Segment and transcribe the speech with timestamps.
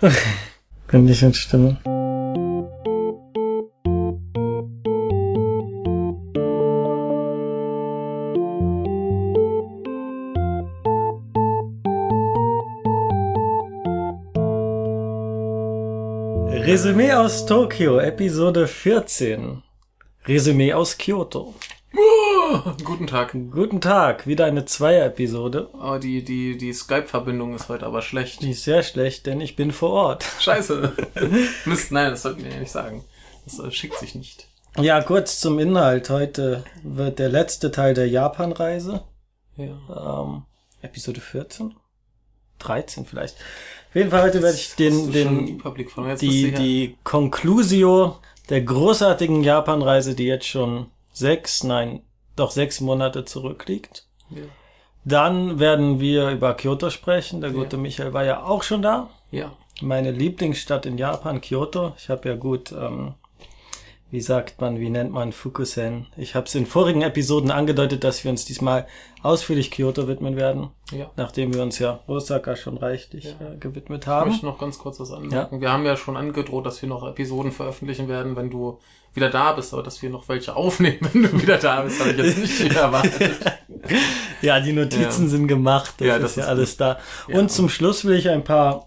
[0.88, 1.76] Condition-Stimme.
[16.66, 19.62] Resümee aus Tokio, Episode 14.
[20.26, 21.54] Resümee aus Kyoto.
[22.84, 23.36] Guten Tag.
[23.50, 25.68] Guten Tag, wieder eine Zweier-Episode.
[25.72, 28.42] Oh, die, die, die Skype-Verbindung ist heute aber schlecht.
[28.42, 30.24] Die ist sehr schlecht, denn ich bin vor Ort.
[30.40, 30.92] Scheiße.
[31.64, 33.04] Mist, nein, das sollten wir ja nicht sagen.
[33.44, 34.46] Das äh, schickt sich nicht.
[34.78, 36.10] Ja, kurz zum Inhalt.
[36.10, 39.04] Heute wird der letzte Teil der Japan-Reise.
[39.56, 40.24] Ja.
[40.24, 40.42] Ähm,
[40.82, 41.74] Episode 14?
[42.58, 43.36] 13 vielleicht.
[43.88, 45.62] Auf jeden Fall heute werde ich den, den,
[46.20, 52.02] die, die Conclusio der großartigen Japan-Reise, die jetzt schon sechs, nein,
[52.40, 54.06] doch sechs Monate zurückliegt.
[54.30, 54.42] Ja.
[55.04, 57.40] Dann werden wir über Kyoto sprechen.
[57.40, 57.82] Der gute Ja.
[57.82, 59.10] Michael war ja auch schon da.
[59.30, 59.52] ja.
[59.82, 61.94] Meine Lieblingsstadt in Japan, Kyoto.
[61.96, 63.14] Ich habe ja gut, ähm,
[64.10, 66.06] wie sagt man, wie nennt man Fukusen?
[66.18, 68.86] Ich habe es in vorigen Episoden angedeutet, dass wir uns diesmal
[69.22, 71.10] ausführlich Kyoto widmen werden, Ja.
[71.16, 73.52] nachdem wir uns ja Osaka schon reichlich Ja.
[73.54, 74.30] äh, gewidmet Ich haben.
[74.32, 75.62] möchte noch ganz kurz was anmerken.
[75.62, 78.80] Wir haben ja schon angedroht, dass wir noch Episoden veröffentlichen werden, wenn du
[79.14, 82.10] wieder da bist, aber dass wir noch welche aufnehmen, wenn du wieder da bist, habe
[82.10, 83.38] ich jetzt nicht erwartet.
[84.42, 85.28] Ja, die Notizen Ja.
[85.28, 86.98] sind gemacht, das, Ja, ist das ja ist alles da.
[87.28, 87.38] Ja.
[87.38, 88.86] Und zum Schluss will ich ein paar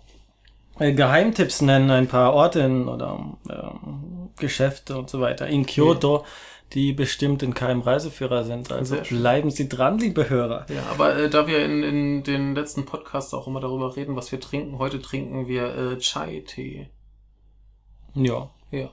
[0.79, 6.25] äh, Geheimtipps nennen, ein paar Orte in, oder ähm, Geschäfte und so weiter in Kyoto,
[6.73, 8.71] die bestimmt in keinem Reiseführer sind.
[8.71, 10.65] Also bleiben Sie dran, liebe Hörer.
[10.69, 14.31] Ja, aber äh, da wir in, in den letzten Podcasts auch immer darüber reden, was
[14.31, 16.87] wir trinken, heute trinken wir äh, Chai-Tee.
[18.15, 18.49] Ja.
[18.71, 18.89] Ja.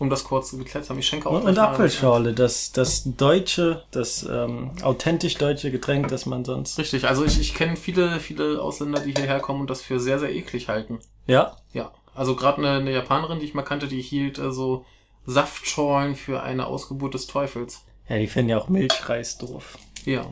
[0.00, 0.98] Um das kurz zu haben.
[0.98, 6.24] Ich schenke auch Und, und Apfelschorle, das, das deutsche, das ähm, authentisch deutsche Getränk, das
[6.24, 6.78] man sonst.
[6.78, 10.18] Richtig, also ich, ich kenne viele, viele Ausländer, die hierher kommen und das für sehr,
[10.18, 11.00] sehr eklig halten.
[11.26, 11.54] Ja?
[11.74, 14.86] Ja, also gerade eine, eine Japanerin, die ich mal kannte, die hielt äh, so
[15.26, 17.82] Saftschorlen für eine Ausgeburt des Teufels.
[18.08, 19.76] Ja, die finden ja auch Milchreis doof.
[20.06, 20.24] Ja.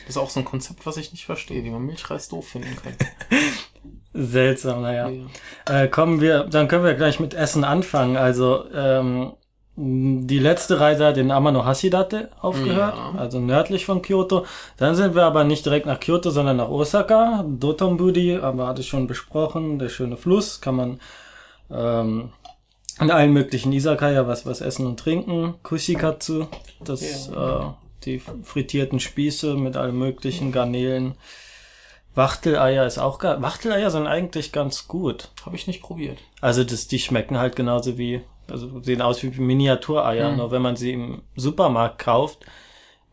[0.00, 2.76] Das ist auch so ein Konzept, was ich nicht verstehe, wie man Milchreis doof finden
[2.76, 2.94] kann.
[4.14, 5.10] Seltsam, naja.
[5.66, 8.16] Äh, kommen wir, dann können wir gleich mit Essen anfangen.
[8.16, 9.32] Also, ähm,
[9.74, 13.18] die letzte Reise hat in Amano Hashidate aufgehört, Ja.
[13.18, 14.44] also nördlich von Kyoto.
[14.76, 17.42] Dann sind wir aber nicht direkt nach Kyoto, sondern nach Osaka.
[17.48, 21.00] Dotonburi, aber hatte ich schon besprochen, der schöne Fluss, kann man
[21.70, 22.32] ähm,
[23.00, 25.54] in allen möglichen Izakaya was, was essen und trinken.
[25.62, 26.48] Kushikatsu,
[26.84, 27.60] das, äh,
[28.04, 31.14] die frittierten Spieße mit allen möglichen Garnelen.
[32.14, 33.40] Wachteleier ist auch geil.
[33.40, 35.30] Wachteleier sind eigentlich ganz gut.
[35.46, 36.18] Habe ich nicht probiert.
[36.40, 40.30] Also das, die schmecken halt genauso wie, also sehen aus wie Miniatureier.
[40.30, 40.36] Hm.
[40.36, 42.44] Nur wenn man sie im Supermarkt kauft,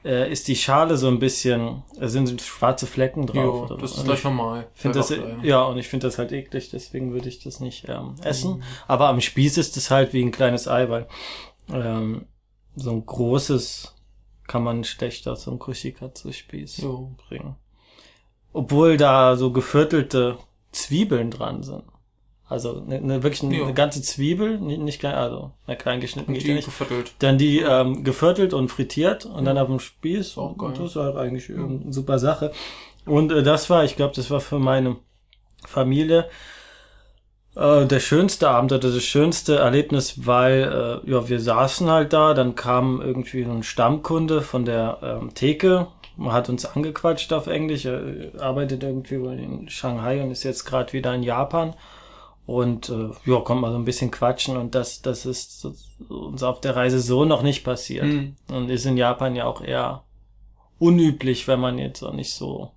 [0.03, 3.69] äh, ist die Schale so ein bisschen, da sind schwarze Flecken drauf.
[3.69, 3.97] Oder das so.
[3.99, 4.67] ist gleich ich normal.
[4.73, 8.15] find das, ja, und ich finde das halt eklig, deswegen würde ich das nicht ähm,
[8.23, 8.57] essen.
[8.57, 8.63] Mhm.
[8.87, 11.07] Aber am Spieß ist es halt wie ein kleines Ei, weil
[11.71, 12.25] ähm,
[12.75, 13.95] so ein großes
[14.47, 17.15] kann man schlecht aus so einem Kushikatsu-Spieß Jo.
[17.27, 17.55] bringen.
[18.53, 20.37] Obwohl da so geviertelte
[20.71, 21.83] Zwiebeln dran sind.
[22.47, 23.71] Also ne, ne, wirklich eine, Ja.
[23.71, 26.65] ganze Zwiebel, nicht, nicht klein, also na, klein geschnitten Und ja die nicht.
[26.65, 27.13] geviertelt.
[27.19, 30.35] Dann die ähm, geviertelt und frittiert und dann auf dem Spieß.
[30.37, 30.73] Und geil.
[30.79, 32.51] das halt eigentlich ähm, eine super Sache.
[33.05, 34.95] Und äh, das war, ich glaube, das war für meine
[35.67, 36.27] Familie
[37.55, 42.33] äh, der schönste Abend oder das schönste Erlebnis, weil äh, ja wir saßen halt da,
[42.33, 45.87] dann kam irgendwie so ein Stammkunde von der ähm, Theke,
[46.25, 50.91] hat uns angequatscht auf Englisch, er arbeitet irgendwie wohl in Shanghai und ist jetzt gerade
[50.93, 51.73] wieder in Japan
[52.45, 55.67] und äh, ja, kommt mal so ein bisschen quatschen und das das ist
[56.09, 58.35] uns auf der Reise so noch nicht passiert Hm.
[58.51, 60.03] und ist in Japan ja auch eher
[60.79, 62.71] unüblich, wenn man jetzt auch nicht so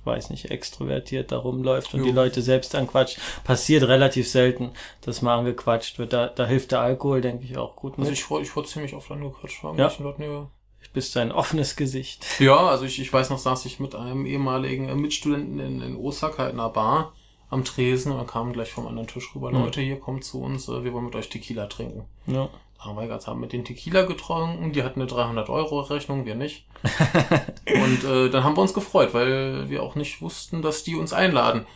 [0.00, 2.06] ich weiß nicht, extrovertiert da rumläuft und Jo.
[2.06, 3.20] die Leute selbst anquatscht.
[3.44, 6.12] Passiert relativ selten, dass man angequatscht wird.
[6.12, 8.08] Da, da hilft der Alkohol, denke ich, auch gut mit.
[8.08, 9.92] Also ich, wurde- ich wurde ziemlich oft angequatscht von Ja.
[10.00, 10.22] Leuten.
[10.24, 10.48] Ja.
[10.92, 12.24] Bist du ein offenes Gesicht.
[12.38, 15.96] Ja, also ich, ich weiß noch, saß ich mit einem ehemaligen äh, Mitstudenten in, in
[15.96, 17.12] Osaka in einer Bar
[17.50, 19.52] am Tresen und dann kamen gleich vom anderen Tisch rüber.
[19.52, 22.04] Leute, hier kommt zu uns, äh, wir wollen mit euch Tequila trinken.
[22.26, 22.48] Ja.
[22.84, 26.64] Damals haben mit den Tequila getrunken, die hatten eine 300-Euro-Rechnung, wir nicht.
[27.66, 31.12] und äh, dann haben wir uns gefreut, weil wir auch nicht wussten, dass die uns
[31.12, 31.66] einladen.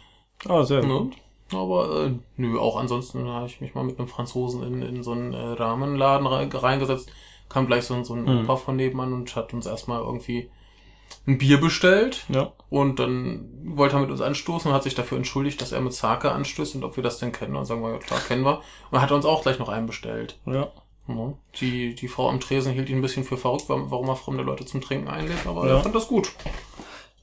[0.49, 0.89] Oh, sehr Ne?
[0.89, 1.15] gut.
[1.53, 5.13] Aber äh, nö, auch ansonsten habe ich mich mal mit einem Franzosen in, in so
[5.13, 7.09] einen äh, Rahmenladen rei- reingesetzt,
[7.49, 8.45] kam gleich so, ein- so ein Mhm.
[8.45, 10.51] Opa von nebenan und hat uns erstmal irgendwie
[11.27, 12.53] ein Bier bestellt Ja.
[12.71, 15.93] und dann wollte er mit uns anstoßen und hat sich dafür entschuldigt, dass er mit
[15.93, 17.55] Sake anstößt und ob wir das denn kennen.
[17.57, 18.61] Und sagen wir, ja klar, kennen wir.
[18.91, 20.39] Und hat uns auch gleich noch einen bestellt.
[20.47, 20.69] Ja.
[21.61, 24.65] Die, die Frau am Tresen hielt ihn ein bisschen für verrückt, warum er fremde Leute
[24.67, 25.77] zum Trinken einlädt, aber Ja.
[25.77, 26.33] er fand das gut.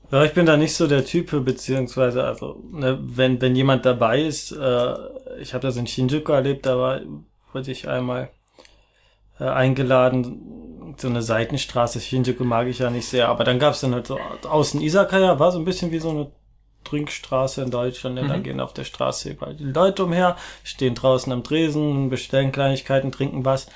[0.09, 4.21] Ja, ich bin da nicht so der Typ, beziehungsweise, also, ne, wenn, wenn jemand dabei
[4.21, 4.93] ist, äh,
[5.41, 7.01] ich habe das in Shinjuku erlebt, da war,
[7.51, 8.29] wurde ich einmal
[9.43, 13.93] äh, eingeladen, so eine Seitenstraße, Shinjuku mag ich ja nicht sehr, aber dann gab's dann
[13.93, 16.31] halt so außen Isakaya, war so ein bisschen wie so eine
[16.83, 18.43] Trinkstraße in Deutschland, da Mhm.
[18.43, 23.45] gehen auf der Straße überall die Leute umher, stehen draußen am Tresen, bestellen Kleinigkeiten, trinken
[23.45, 23.67] was.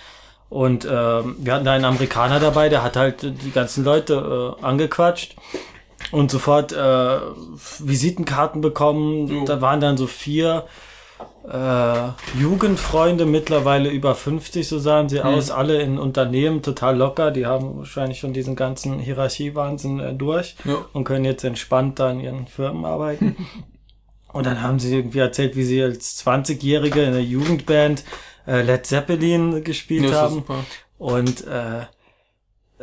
[0.49, 4.63] Und ähm, wir hatten da einen Amerikaner dabei, der hat halt die ganzen Leute äh,
[4.63, 5.35] angequatscht
[6.11, 7.19] und sofort äh,
[7.79, 9.27] Visitenkarten bekommen.
[9.27, 9.45] Jo.
[9.45, 10.65] Da waren dann so vier
[11.49, 15.25] äh, Jugendfreunde, mittlerweile über 50, so sahen sie Hm.
[15.27, 17.31] aus, alle in Unternehmen, total locker.
[17.31, 20.75] Die haben wahrscheinlich schon diesen ganzen Hierarchiewahnsinn äh, durch Ja.
[20.93, 23.35] und können jetzt entspannt da in ihren Firmen arbeiten.
[24.33, 28.03] Und dann haben sie irgendwie erzählt, wie sie als 20-Jährige in der Jugendband
[28.45, 30.43] äh, Led Zeppelin gespielt Ja, haben.
[30.99, 31.85] Und äh,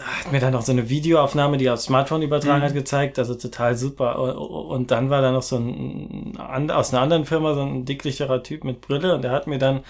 [0.00, 2.64] hat mir dann noch so eine Videoaufnahme, die aufs Smartphone übertragen Mhm.
[2.67, 3.19] hat, gezeigt.
[3.19, 4.19] Also total super.
[4.38, 6.37] Und dann war da noch so ein,
[6.70, 9.85] aus einer anderen Firma so ein dicklicherer Typ mit Brille und der hat mir dann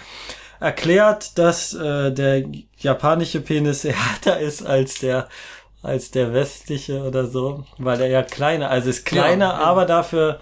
[0.61, 2.45] erklärt, dass äh, der
[2.79, 5.29] japanische Penis härter ist als der
[5.83, 9.65] als der westliche oder so, weil er ja kleiner, also ist kleiner, Ja, ja.
[9.67, 10.41] aber dafür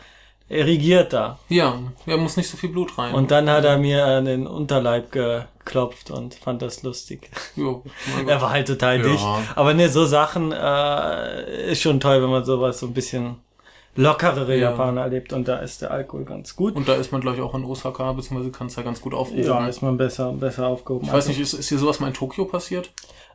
[0.53, 1.39] erigierter.
[1.49, 3.15] Ja, ja, muss nicht so viel Blut rein.
[3.15, 7.31] Und dann hat er mir an den Unterleib geklopft und fand das lustig.
[7.57, 7.83] jo,
[8.17, 9.03] mein Er war halt total Ja.
[9.11, 9.25] dicht.
[9.57, 13.37] Aber ne, so Sachen äh, ist schon toll, wenn man sowas so ein bisschen
[13.95, 14.71] lockerere Ja.
[14.71, 16.75] Japaner erlebt und da ist der Alkohol ganz gut.
[16.77, 19.13] Und da ist man, glaube ich, auch in Osaka, beziehungsweise kann es ja ganz gut
[19.13, 19.45] aufrufen.
[19.45, 21.07] Ja, ist man besser, besser aufgehoben.
[21.07, 22.91] ich weiß nicht, ist, ist hier sowas mal in Tokio passiert?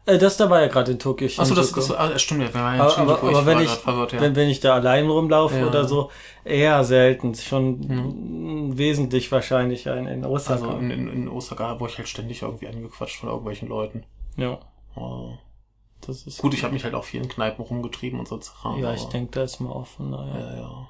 [0.08, 1.28] Äh, das da war ja gerade in Tokio.
[1.28, 4.14] Achso, das, das ah, stimmt, ja, wir waren aber, aber, aber wenn war ich, verwirrt,
[4.14, 4.22] ja.
[4.22, 5.68] wenn, wenn ich da allein rumlaufe Ja.
[5.68, 6.10] oder so,
[6.46, 7.36] eher selten.
[7.36, 10.66] Schon wesentlich wahrscheinlicher in, in Osaka.
[10.68, 14.04] also in, in, in Osaka wurde ich halt ständig irgendwie angequatscht von irgendwelchen Leuten.
[14.38, 14.58] ja,
[14.96, 15.34] Oh.
[16.02, 18.80] das ist Gut, ich habe mich halt auch viel in Kneipen rumgetrieben und so Sachen.
[18.80, 20.10] Ja, ich denke, da ist man offen.
[20.10, 20.88] Naja, Ja, ja.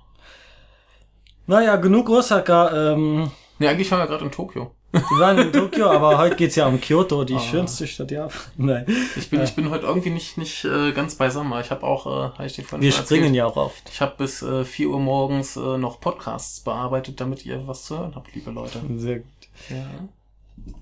[1.48, 2.94] naja genug Osaka.
[2.94, 4.72] Ähm, Nee, eigentlich waren wir gerade in Tokio.
[4.92, 7.39] Wir waren in Tokio, aber heute geht's ja um Kyoto, die Ah.
[7.39, 8.39] schönste Stadt Japan.
[8.57, 8.86] Nein,
[9.16, 11.60] Ich bin, ich bin heute irgendwie nicht, nicht äh, ganz beisammen.
[11.62, 13.89] Ich habe auch, äh, hab ich dir vorhin wir springen erzählt, ja auch oft.
[13.92, 18.00] Ich habe bis äh, 4 Uhr morgens äh, noch Podcasts bearbeitet, damit ihr was zu
[18.00, 18.80] hören habt, liebe Leute.
[18.95, 19.25] Sehr gut.
[19.69, 19.86] Ja.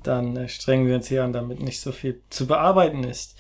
[0.04, 3.36] Dann äh, strengen wir uns hier an, damit nicht so viel zu bearbeiten ist.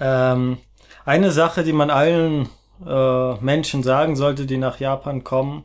[0.00, 0.58] Ähm,
[1.04, 2.48] eine Sache, die man allen
[2.86, 5.64] äh, Menschen sagen sollte, die nach Japan kommen,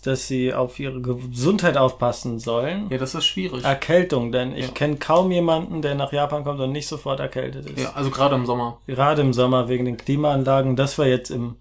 [0.00, 2.86] dass sie auf ihre Gesundheit aufpassen sollen.
[2.90, 3.62] ja, das ist schwierig.
[3.64, 4.72] Erkältung, denn ich Ja.
[4.72, 7.78] kenne kaum jemanden, der nach Japan kommt und nicht sofort erkältet ist.
[7.80, 8.78] Ja, also gerade im Sommer.
[8.86, 10.76] Gerade im Sommer wegen den Klimaanlagen.
[10.76, 11.56] Das war jetzt im,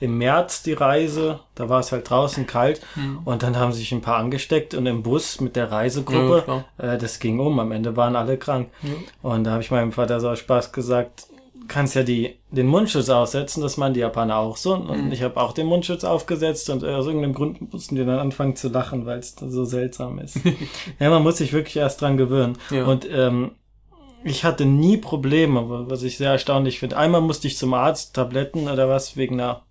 [0.00, 1.40] im März die Reise.
[1.54, 2.80] Da war es halt draußen kalt.
[2.94, 3.20] Hm.
[3.24, 6.64] Und dann haben sich ein paar angesteckt und im Bus mit der Ja, Reisegruppe, klar.
[6.78, 7.58] äh, das ging um.
[7.60, 8.68] Am Ende waren alle krank.
[8.82, 8.90] Ja.
[9.22, 11.26] Und da habe ich meinem Vater so aus Spaß gesagt,
[11.68, 14.74] kannst ja die, den Mundschutz aussetzen, das meinen die Japaner auch so.
[14.74, 15.12] Und Mhm.
[15.12, 18.68] ich habe auch den Mundschutz aufgesetzt und aus irgendeinem Grund mussten die dann anfangen zu
[18.68, 20.38] lachen, weil es so seltsam ist.
[21.00, 22.56] ja, man muss sich wirklich erst dran gewöhnen.
[22.70, 22.84] Ja.
[22.84, 23.52] Und ähm,
[24.24, 26.96] ich hatte nie Probleme, was ich sehr erstaunlich finde.
[26.96, 29.62] Einmal musste ich zum Arzt, Tabletten oder was, wegen einer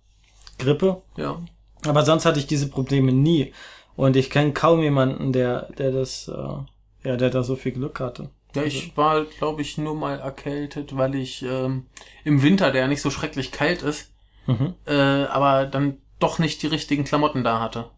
[0.58, 1.02] Grippe.
[1.16, 1.40] Ja.
[1.86, 3.52] Aber sonst hatte ich diese Probleme nie.
[3.96, 8.00] Und ich kenne kaum jemanden, der, der das, äh, ja, der da so viel Glück
[8.00, 8.30] hatte.
[8.56, 11.86] Ja, ich war, glaube ich, nur mal erkältet, weil ich ähm,
[12.24, 14.12] im Winter, der ja nicht so schrecklich kalt ist,
[14.46, 14.74] Mhm.
[14.86, 17.90] äh, aber dann doch nicht die richtigen Klamotten da hatte.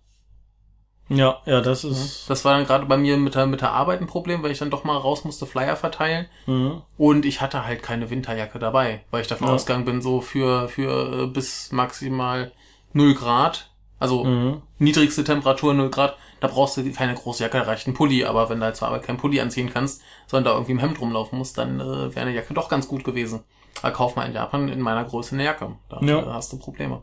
[1.11, 2.29] Ja, ja, das ist.
[2.29, 4.59] Das war dann gerade bei mir mit der, mit der Arbeit ein Problem, weil ich
[4.59, 6.27] dann doch mal raus musste, Flyer verteilen.
[6.47, 6.83] Mhm.
[6.99, 9.55] Und ich hatte halt keine Winterjacke dabei, weil ich davon Ja.
[9.55, 12.53] ausgegangen bin, so für, für äh, bis maximal
[12.93, 13.71] 0 Grad.
[13.99, 14.63] Also Mhm.
[14.79, 18.25] niedrigste Temperatur 0 Grad, da brauchst du keine große Jacke, da reicht ein Pulli.
[18.25, 21.01] Aber wenn du halt zur Arbeit keinen Pulli anziehen kannst, sondern da irgendwie im Hemd
[21.01, 23.41] rumlaufen musst, dann äh, wäre eine Jacke doch ganz gut gewesen.
[23.83, 25.77] Aber kauf mal in Japan in meiner Größe eine Jacke.
[25.89, 26.25] Da Ja.
[26.35, 27.03] hast du Probleme.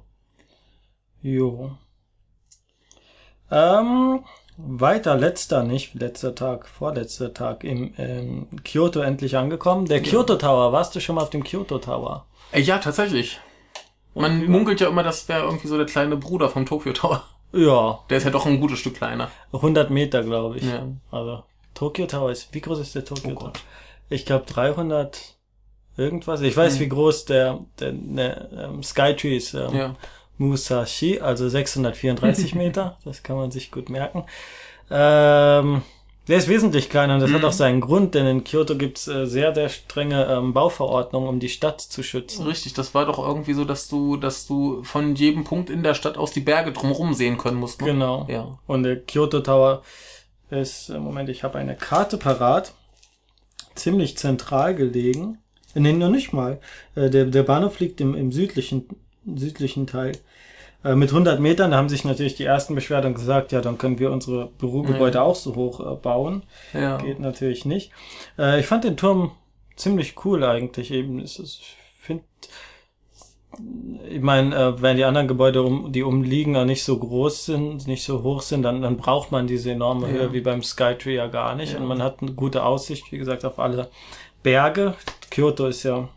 [1.22, 1.72] Jo.
[3.52, 4.24] Ähm,
[4.58, 9.86] weiter, letzter, nicht letzter Tag, vorletzter Tag im ähm, Kyoto endlich angekommen.
[9.86, 10.02] Der.
[10.02, 12.26] Kyoto Tower, warst du schon mal auf dem Kyoto Tower?
[12.52, 13.40] Äh, ja, tatsächlich.
[14.14, 17.24] Man munkelt ja immer, das wäre irgendwie so der kleine Bruder vom Tokyo Tower.
[17.56, 19.30] Ja, Der ist ja doch ein gutes Stück kleiner.
[19.54, 20.64] 100 Meter, glaube ich.
[20.66, 20.88] Ja.
[21.12, 21.44] Also,
[21.74, 23.54] Tokyo Tower ist, wie groß ist der Tokyo Oh Tower?
[24.10, 25.36] Ich glaube 300
[25.98, 26.42] irgendwas.
[26.42, 26.80] Ich weiß, Hm.
[26.82, 29.54] wie groß der, der, der ähm, Skytree ist.
[29.54, 29.96] Ähm, Ja.
[30.38, 32.98] Musashi, also 634 Meter.
[33.06, 34.26] Das kann man sich gut merken.
[34.92, 35.82] Ähm,
[36.28, 37.46] der ist wesentlich kleiner und das hat Mhm.
[37.48, 41.50] auch seinen Grund, denn in Kyoto gibt's äh, sehr, sehr strenge ähm, Bauverordnungen, um die
[41.50, 42.46] Stadt zu schützen.
[42.48, 45.94] Richtig, das war doch irgendwie so, dass du, dass du von jedem Punkt in der
[45.94, 47.82] Stadt aus die Berge drumherum sehen können musst.
[47.82, 47.88] Ne?
[47.88, 48.26] Genau.
[48.30, 48.58] Ja.
[48.68, 49.84] Und der Kyoto Tower
[50.50, 52.74] ist, äh, Moment, ich habe eine Karte parat,
[53.76, 55.38] ziemlich zentral gelegen.
[55.76, 56.60] Äh, Nee, noch nicht mal.
[56.96, 58.88] Äh, Der, der Bahnhof liegt im, im südlichen,
[59.26, 60.14] südlichen Teil.
[60.86, 63.78] Äh, mit 100 Metern da haben sich natürlich die ersten beschwert und gesagt, ja, dann
[63.80, 65.24] können wir unsere Bürogebäude Ja.
[65.24, 66.44] auch so hoch äh, bauen.
[66.74, 66.98] Ja.
[66.98, 67.92] Geht natürlich nicht.
[68.38, 69.32] Äh, ich fand den Turm
[69.76, 71.20] ziemlich cool eigentlich eben.
[71.20, 72.24] Es ist, ich finde,
[74.10, 77.88] ich meine, äh, wenn die anderen Gebäude, um, die umliegen, auch nicht so groß sind,
[77.88, 80.14] nicht so hoch sind, dann, dann braucht man diese enorme Ja.
[80.14, 81.74] Höhe wie beim Skytree ja gar nicht.
[81.74, 81.80] Ja.
[81.80, 83.90] Und man hat eine gute Aussicht, wie gesagt, auf alle
[84.44, 84.94] Berge.
[85.32, 86.10] Kyoto ist ja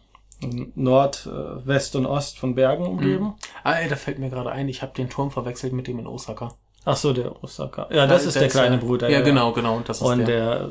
[0.75, 3.35] Nord, äh, West und Ost von Bergen umgeben.
[3.65, 6.07] Ah, ey, da fällt mir gerade ein, ich habe den Turm verwechselt mit dem in
[6.07, 6.55] Osaka.
[6.85, 7.89] Ach so, der Osaka.
[7.91, 9.09] Ja, das ist der kleine äh, Bruder.
[9.11, 9.81] Ja, genau, genau.
[9.85, 10.71] Das ist Und der.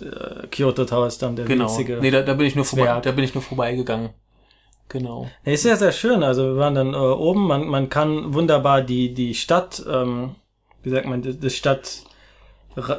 [0.00, 1.64] der, der Kyoto Tower ist dann der Genau.
[1.64, 1.98] winzige.
[2.00, 3.02] Nee, da, da bin ich nur vorbei, Zwerg.
[3.02, 4.10] da bin ich nur vorbeigegangen.
[4.88, 5.28] Genau.
[5.44, 6.22] Ja, ist sehr, sehr schön.
[6.22, 10.36] Also wir waren dann äh, oben, man, man kann wunderbar die, die Stadt, ähm,
[10.82, 12.04] wie sagt man, die, Stadt,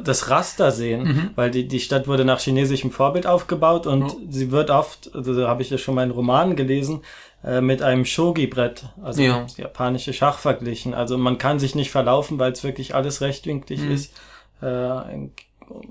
[0.04, 1.30] das Raster sehen, Mhm.
[1.36, 4.16] weil die, die Stadt wurde nach chinesischem Vorbild aufgebaut und Ja.
[4.30, 7.02] sie wird oft, also da habe ich ja schon mal einen Roman gelesen,
[7.44, 9.44] äh, mit einem Shogi-Brett, also Ja.
[9.44, 10.94] das japanische Schach verglichen.
[10.96, 13.92] Also man kann sich nicht verlaufen, weil es wirklich alles rechtwinklig Mhm.
[13.92, 14.14] ist.
[14.62, 14.66] Äh,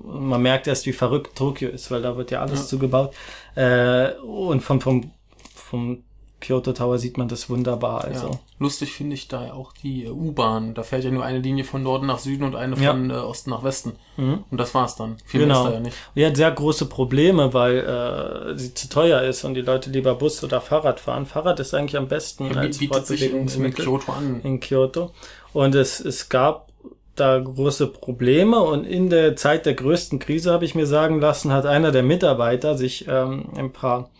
[0.03, 2.65] man merkt erst, wie verrückt Tokio ist, weil da wird ja alles Ja.
[2.65, 3.13] zugebaut.
[3.55, 5.11] Äh, und vom, vom,
[5.55, 6.03] vom
[6.39, 8.03] Kyoto Tower sieht man das wunderbar.
[8.03, 8.27] Also.
[8.27, 8.39] Ja.
[8.59, 10.75] Lustig finde ich da auch die äh, U-Bahn.
[10.75, 12.91] Da fährt ja nur eine Linie von Norden nach Süden und eine Ja.
[12.91, 13.93] von äh, Osten nach Westen.
[14.17, 14.43] Mhm.
[14.51, 15.17] Und das war's dann.
[15.25, 15.55] Viel Genau.
[15.55, 15.97] mehr ist da ja nicht.
[16.15, 20.13] Die hat sehr große Probleme, weil äh, sie zu teuer ist und die Leute lieber
[20.15, 21.25] Bus oder Fahrrad fahren.
[21.25, 24.41] Fahrrad ist eigentlich am besten Ja, als bietet sich in, in Fortbewegungsmittel Kyoto an.
[24.43, 25.11] in Kyoto.
[25.53, 26.67] Und es, es gab
[27.15, 31.51] da große Probleme und in der Zeit der größten Krise, habe ich mir sagen lassen,
[31.51, 34.11] hat einer der Mitarbeiter sich ähm, ein paar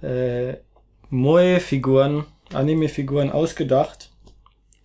[0.00, 0.54] äh,
[1.12, 4.10] Moe-Figuren, Anime-Figuren ausgedacht.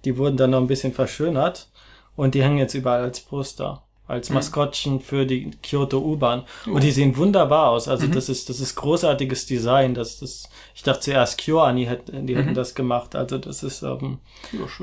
[0.06, 1.70] Die wurden dann noch ein bisschen verschönert
[2.16, 4.36] und die hängen jetzt überall als Poster, als Mhm.
[4.36, 6.44] Maskottchen für die Kyoto U-Bahn.
[6.66, 6.74] Jo.
[6.76, 7.88] Und die sehen wunderbar aus.
[7.88, 8.12] Also Mhm.
[8.12, 9.94] das ist das ist großartiges Design.
[9.94, 12.56] Das das ich dachte zuerst KyoAni hätten die hätten Mhm.
[12.56, 13.16] das gemacht.
[13.16, 14.20] Also das ist ähm,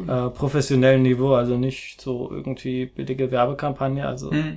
[0.06, 4.06] Ja, äh, professionellen Niveau, also nicht so irgendwie billige Werbekampagne.
[4.06, 4.56] Also Hm.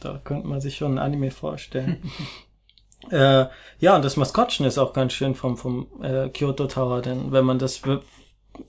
[0.00, 1.98] da könnte man sich schon ein Anime vorstellen.
[3.10, 3.46] äh,
[3.78, 7.44] ja, und das Maskottchen ist auch ganz schön vom, vom äh, Kyoto Tower, denn wenn
[7.44, 7.80] man das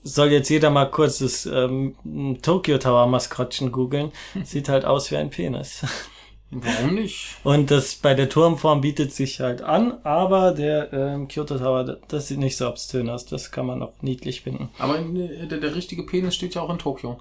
[0.02, 1.96] soll jetzt jeder mal kurz das ähm,
[2.40, 4.12] Tokyo Tower Maskottchen googeln,
[4.44, 5.84] sieht halt aus wie ein Penis.
[6.54, 7.38] Warum nicht?
[7.44, 12.28] Und das bei der Turmform bietet sich halt an, aber der ähm, Kyoto Tower, das
[12.28, 14.68] sieht nicht so obszön aus, das kann man auch niedlich finden.
[14.78, 17.20] Aber äh, der, der richtige Penis steht ja auch in Tokio.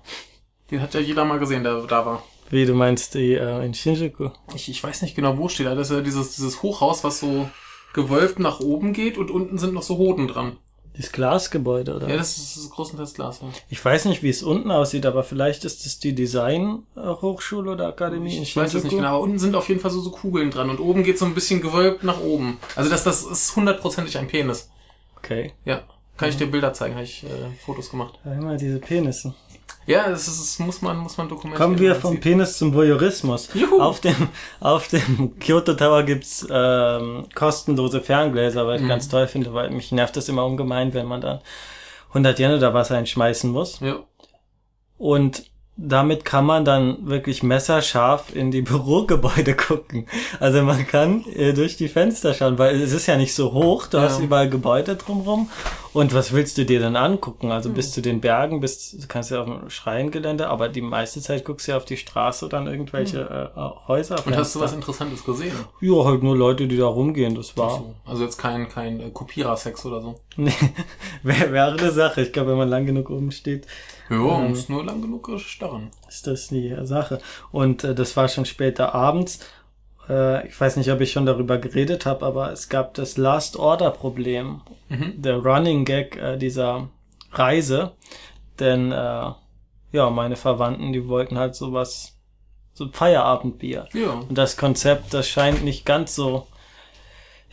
[0.69, 2.23] Den hat ja jeder mal gesehen, der da war.
[2.51, 4.29] Wie du meinst, die äh, in Shinjuku.
[4.53, 5.67] Ich, ich weiß nicht genau, wo steht.
[5.67, 7.49] aber Das ist ja dieses, dieses Hochhaus, was so
[7.93, 10.57] gewölbt nach oben geht und unten sind noch so Hoden dran.
[10.97, 12.09] Das Glasgebäude, oder?
[12.09, 13.47] Ja, das ist, das ist größtenteils Glas, ja.
[13.69, 18.35] Ich weiß nicht, wie es unten aussieht, aber vielleicht ist es die Design-Hochschule oder Akademie
[18.35, 18.97] in Ich weiß es nicht Shinjuku.
[18.97, 21.23] genau, aber unten sind auf jeden Fall so, so Kugeln dran und oben geht so
[21.25, 22.57] ein bisschen gewölbt nach oben.
[22.75, 24.69] Also das, das ist hundertprozentig ein Penis.
[25.17, 25.53] Okay.
[25.63, 25.83] Ja.
[26.17, 27.27] Kann ich dir Bilder zeigen, habe ich äh,
[27.65, 28.19] Fotos gemacht.
[28.25, 29.33] Ja, immer diese Penisse.
[29.87, 31.57] Ja, das, ist, das muss man, muss man dokumentieren.
[31.69, 32.19] Kommen wir vom.
[32.19, 33.49] Penis zum Voyeurismus.
[33.53, 33.81] Juhu.
[33.81, 38.87] Auf dem, auf dem Kyoto Tower gibt's ähm, kostenlose Ferngläser, weil ich Mhm.
[38.89, 41.39] ganz toll finde, weil mich nervt das immer ungemein, wenn man dann
[42.09, 43.79] 100 Yen oder was einschmeißen muss.
[43.79, 43.97] Ja.
[44.97, 50.05] Und damit kann man dann wirklich messerscharf in die Bürogebäude gucken.
[50.39, 53.87] Also man kann äh, durch die Fenster schauen, weil es ist ja nicht so hoch,
[53.87, 54.03] du Ja.
[54.03, 55.49] hast überall Gebäude drumrum.
[55.93, 57.51] Und was willst du dir denn angucken?
[57.51, 61.19] Also bis zu den Bergen, bis du kannst ja auf dem Schreiengelände, aber die meiste
[61.19, 64.25] Zeit guckst du ja auf die Straße oder an irgendwelche äh, Häuser.
[64.25, 65.53] Und hast du was Interessantes gesehen?
[65.81, 67.71] Ja, halt nur Leute, die da rumgehen, das war.
[67.79, 67.95] So.
[68.05, 70.19] Also jetzt kein, kein äh, Kopierersex oder so.
[70.37, 70.53] Nee,
[71.23, 72.21] wäre wäre eine Sache.
[72.21, 73.67] Ich glaube, wenn man lang genug oben steht,
[74.09, 74.49] Ja, Ähm.
[74.49, 75.91] muss nur lang genug starren.
[76.07, 77.19] ist das die Sache.
[77.51, 79.39] Und äh, das war schon später abends.
[80.11, 83.57] Äh, ich weiß nicht, ob ich schon darüber geredet habe, aber es gab das Last
[83.57, 85.21] Order Problem, Mhm.
[85.21, 86.89] der Running Gag äh, dieser
[87.31, 87.93] Reise.
[88.59, 89.31] Denn äh,
[89.93, 92.17] ja, meine Verwandten, die wollten halt sowas,
[92.73, 93.87] so Feierabendbier.
[93.93, 94.11] Ja.
[94.27, 96.47] Und das Konzept, das scheint nicht ganz so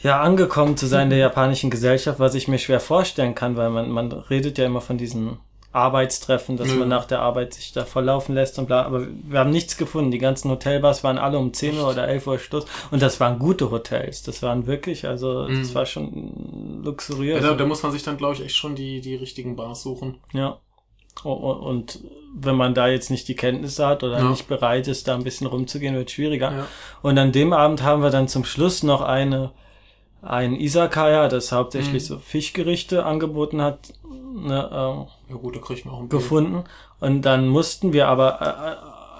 [0.00, 3.70] ja angekommen zu sein in der japanischen Gesellschaft, was ich mir schwer vorstellen kann, weil
[3.70, 5.38] man man redet ja immer von diesen
[5.78, 6.74] Arbeitstreffen, dass Ja.
[6.74, 10.10] man nach der Arbeit sich da volllaufen lässt und bla, aber wir haben nichts gefunden.
[10.10, 13.38] Die ganzen Hotelbars waren alle um 10 Uhr oder 11 Uhr Schluss und das waren
[13.38, 14.22] gute Hotels.
[14.22, 15.74] Das waren wirklich, also das Mhm.
[15.74, 17.42] war schon luxuriös.
[17.42, 19.82] Ja, da, da muss man sich dann, glaube ich, echt schon die, die richtigen Bars
[19.82, 20.18] suchen.
[20.32, 20.58] Ja.
[21.24, 22.00] Und
[22.34, 24.30] wenn man da jetzt nicht die Kenntnisse hat oder Ja.
[24.30, 26.52] nicht bereit ist, da ein bisschen rumzugehen, wird schwieriger.
[26.52, 26.66] Ja.
[27.02, 29.50] Und an dem Abend haben wir dann zum Schluss noch eine,
[30.22, 32.06] ein Isakaya, das hauptsächlich Mhm.
[32.06, 33.78] so Fischgerichte angeboten hat,
[34.34, 36.64] ne, Ja gut, äh, gefunden.
[37.00, 38.40] Und dann mussten wir aber,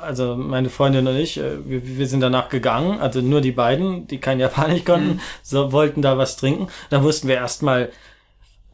[0.01, 3.53] äh, also meine Freundin und ich, äh, wir, wir sind danach gegangen, also nur die
[3.53, 5.21] beiden, die kein Japanisch konnten, Mhm.
[5.43, 6.69] so wollten da was trinken.
[6.91, 7.91] Dann mussten wir erstmal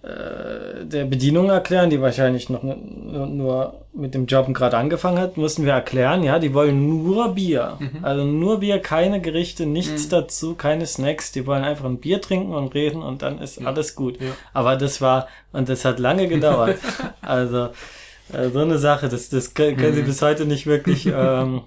[0.04, 5.64] äh, der Bedienung erklären, die wahrscheinlich noch nur, mit dem Job gerade angefangen hat, mussten
[5.64, 7.78] wir erklären, ja, die wollen nur Bier.
[7.78, 8.04] Mhm.
[8.04, 11.32] Also nur Bier, keine Gerichte, nichts dazu, keine Snacks.
[11.32, 14.20] Die wollen einfach ein Bier trinken und reden und dann ist alles gut.
[14.20, 14.32] Ja.
[14.52, 16.78] Aber das war, und das hat lange gedauert.
[17.23, 17.68] also
[18.32, 21.62] äh, so eine Sache, das, das können, können sie bis heute nicht wirklich ähm,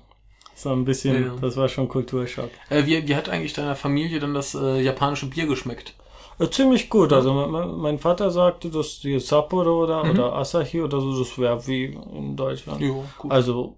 [0.53, 1.25] so ein bisschen, Mhm.
[1.27, 1.36] Ja.
[1.41, 2.50] das war schon Kulturschock.
[2.70, 5.94] Äh, wie, wie hat eigentlich deiner Familie dann das äh, japanische Bier geschmeckt?
[6.39, 7.13] Äh, ziemlich gut.
[7.13, 11.65] Also mein, mein Vater sagte, dass die Sapporo oder, oder Asahi oder so, das wäre
[11.67, 12.82] wie in Deutschland.
[12.82, 13.32] Jo, gut.
[13.32, 13.75] Also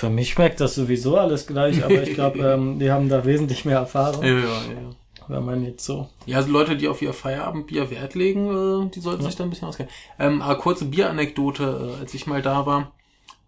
[0.00, 3.64] für mich schmeckt das sowieso alles gleich, aber ich glaube, ähm, die haben da wesentlich
[3.66, 5.28] mehr Erfahrung, ja, ja, ja.
[5.28, 6.08] wenn man jetzt so.
[6.24, 9.50] Ja, also Leute, die auf ihr Feierabendbier Wert legen, äh, die sollten sich da ein
[9.50, 9.92] bisschen auskennen.
[10.18, 12.92] Ähm, aber kurze Bieranekdote, äh, als ich mal da war,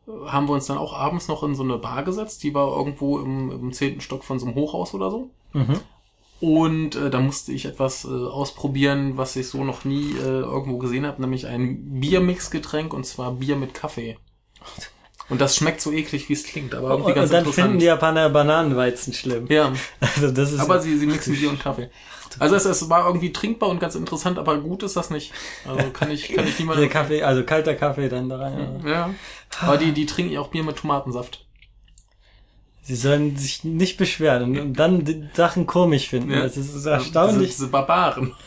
[0.06, 2.76] äh, haben wir uns dann auch abends noch in so eine Bar gesetzt, die war
[2.76, 5.30] irgendwo im, im zehnten Stock von so einem Hochhaus oder so.
[5.54, 5.80] Mhm.
[6.42, 10.76] Und äh, da musste ich etwas äh, ausprobieren, was ich so noch nie äh, irgendwo
[10.78, 14.18] gesehen habe, nämlich ein Biermixgetränk und zwar Bier mit Kaffee.
[15.28, 17.66] Und das schmeckt so eklig, wie es klingt, aber irgendwie Und, ganz und dann interessant.
[17.66, 19.46] finden die Japaner Bananenweizen schlimm.
[19.46, 21.90] ja, Also das ist aber sie, sie mixen Bier und Kaffee.
[22.40, 25.32] Also es, es war irgendwie trinkbar und ganz interessant, aber gut ist das nicht.
[25.64, 26.90] Also kann ich, kann ich der niemandem...
[26.90, 28.80] Kaffee, also kalter Kaffee dann da rein.
[28.84, 28.90] Ja.
[28.90, 29.14] Ja.
[29.60, 31.46] Aber die, die trinken ja auch Bier mit Tomatensaft.
[32.84, 36.32] Sie sollen sich nicht beschweren und, dann Sachen komisch finden.
[36.32, 36.42] Ja.
[36.42, 37.50] Das ist Diese, erstaunlich.
[37.50, 38.34] diese Barbaren.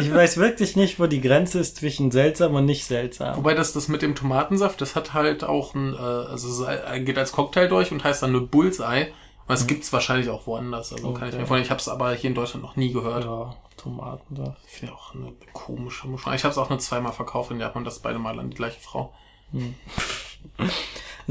[0.00, 3.36] Ich weiß wirklich nicht, wo die Grenze ist zwischen seltsam und nicht seltsam.
[3.36, 7.18] Wobei das, das mit dem Tomatensaft, das hat halt auch ein, äh, also es geht
[7.18, 9.08] als Cocktail durch und heißt dann eine Bullseye.
[9.08, 10.92] Und das gibt's wahrscheinlich auch woanders.
[10.92, 11.40] Also kann ich Okay.
[11.42, 11.64] mir vorstellen.
[11.64, 13.24] Ich habe es aber hier in Deutschland noch nie gehört.
[13.24, 14.56] Ja, Tomaten da.
[14.66, 16.32] Ich finde auch eine komische Mischung.
[16.34, 18.80] Ich habe es auch nur zweimal verkauft in Japan, das beide Mal an die gleiche
[18.80, 19.12] Frau.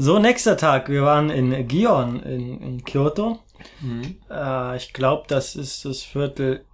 [0.00, 0.88] So, nächster Tag.
[0.88, 3.40] Wir waren in Gion in, in Kyoto.
[4.30, 6.64] Äh, ich glaube, das ist das Viertel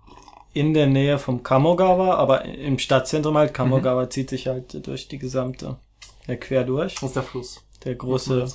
[0.53, 3.55] in der Nähe vom Kamogawa, aber im Stadtzentrum halt.
[3.55, 5.77] Kamogawa zieht sich halt durch die gesamte,
[6.27, 6.97] äh, quer durch.
[6.97, 7.65] Das ist der Fluss.
[7.87, 8.47] Der große,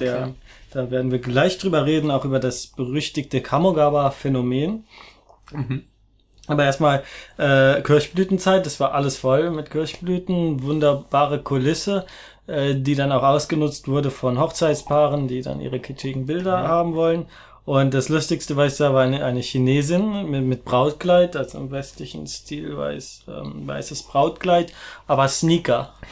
[0.00, 0.34] der, erklären.
[0.72, 4.86] da werden wir gleich drüber reden, auch über das berüchtigte Kamogawa-Phänomen.
[5.52, 5.84] Mhm.
[6.48, 7.04] Aber erstmal
[7.38, 12.06] äh, Kirschblütenzeit, das war alles voll mit Kirschblüten, wunderbare Kulisse,
[12.48, 17.26] die dann auch ausgenutzt wurde von Hochzeitspaaren, die dann ihre kitschigen Bilder haben wollen.
[17.64, 21.72] Und das Lustigste, was ich sah, war eine, eine Chinesin mit, mit Brautkleid, also im
[21.72, 24.72] westlichen Stil weiß, ähm, weißes Brautkleid,
[25.06, 25.92] aber Sneaker.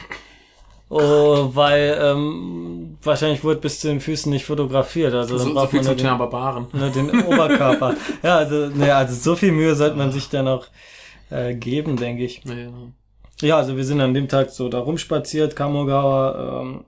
[0.87, 5.15] Oh, weil ähm, wahrscheinlich wurde bis zu den Füßen nicht fotografiert.
[5.15, 6.67] Also dann So, so braucht viel man nur den, Barbaren.
[6.71, 7.95] nur den Oberkörper.
[8.23, 10.67] ja, also, ne, also so viel Mühe sollte man sich dann auch
[11.31, 12.43] äh, geben, denke ich.
[12.45, 12.53] Ja.
[12.53, 12.69] Ja,
[13.41, 16.61] also wir sind an dem Tag so da rumspaziert, Kamogawa.
[16.61, 16.85] Ähm,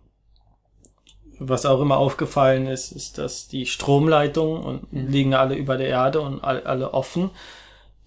[1.39, 6.21] was auch immer aufgefallen ist, ist, dass die Stromleitungen und liegen alle über der Erde
[6.21, 7.29] und alle, alle offen.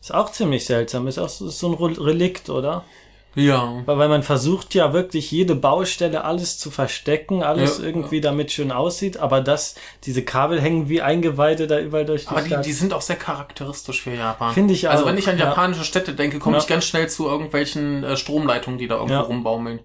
[0.00, 1.06] Ist auch ziemlich seltsam.
[1.06, 2.84] Ist auch so, ist so ein Re- Relikt, oder?
[3.36, 3.82] Ja.
[3.86, 8.50] Weil, weil man versucht ja wirklich jede Baustelle alles zu verstecken, alles Ja, irgendwie damit
[8.50, 12.48] schön aussieht, aber das, diese Kabel hängen wie Eingeweide da überall durch die Aber die,
[12.48, 12.66] Stadt.
[12.66, 14.52] die sind auch sehr charakteristisch für Japan.
[14.52, 15.46] Finde ich Also auch, wenn ich an ja.
[15.46, 16.62] japanische Städte denke, komme Ja.
[16.62, 19.20] ich ganz schnell zu irgendwelchen äh, Stromleitungen, die da irgendwo Ja.
[19.20, 19.80] rumbaumeln.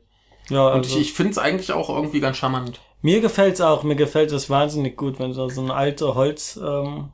[0.49, 2.79] ja, Und also, ich, ich finde es eigentlich auch irgendwie ganz charmant.
[3.03, 7.09] mir gefällt's auch, mir gefällt es wahnsinnig gut, wenn du so ein alte Holz, ähm,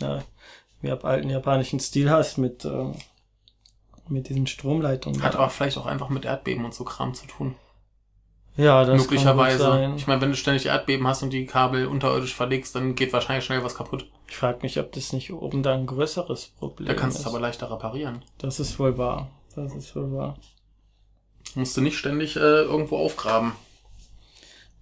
[0.00, 0.22] ja,
[0.80, 2.94] wie ab alten japanischen Stil hast mit, ähm,
[4.08, 5.22] mit diesen Stromleitungen.
[5.22, 7.54] Hat aber vielleicht auch einfach mit Erdbeben und so Kram zu tun.
[8.56, 9.58] ja, das Möglicherweise.
[9.64, 9.96] Kann sein.
[9.96, 13.44] Ich meine, wenn du ständig Erdbeben hast und die Kabel unterirdisch verlegst, dann geht wahrscheinlich
[13.44, 14.06] schnell was kaputt.
[14.28, 17.26] Ich frage mich, ob das nicht oben da ein größeres Problem Da kannst du ist.
[17.26, 18.24] es aber leichter reparieren.
[18.38, 19.30] das ist wohl wahr.
[19.54, 20.36] Das ist wohl wahr.
[21.54, 23.52] Musst du nicht ständig äh, irgendwo aufgraben.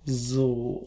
[0.05, 0.87] So.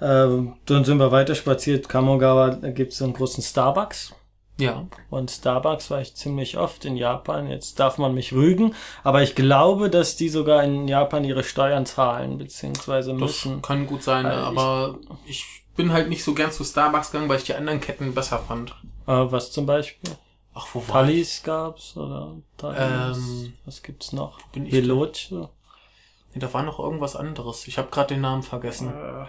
[0.00, 1.88] Ähm, dann sind wir weiter spaziert.
[1.88, 4.14] Kamogawa, da gibt's so einen großen Starbucks.
[4.60, 4.86] Ja.
[5.10, 7.48] Und Starbucks war ich ziemlich oft in Japan.
[7.48, 8.74] Jetzt darf man mich rügen.
[9.02, 13.62] Aber ich glaube, dass die sogar in Japan ihre Steuern zahlen, beziehungsweise Das müssen.
[13.62, 15.46] kann gut sein, ich- aber ich
[15.76, 18.70] bin halt nicht so gern zu Starbucks gegangen, weil ich die anderen Ketten besser fand.
[19.06, 20.10] Äh, was zum Beispiel?
[20.52, 20.92] Ach, wo war ich?
[20.92, 23.16] Tallis gab's oder Tallis?
[23.18, 24.40] Ähm, was gibt's noch?
[24.52, 25.30] bin ich Veloce?
[26.34, 27.66] Nee, da war noch irgendwas anderes.
[27.66, 28.88] Ich habe gerade den Namen vergessen.
[28.92, 29.26] Äh,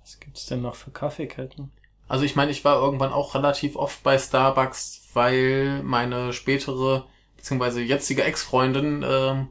[0.00, 1.70] was gibt's denn noch für Kaffeeketten?
[2.08, 7.80] Also ich meine, ich war irgendwann auch relativ oft bei Starbucks, weil meine spätere, beziehungsweise
[7.82, 9.48] jetzige Ex-Freundin ähm,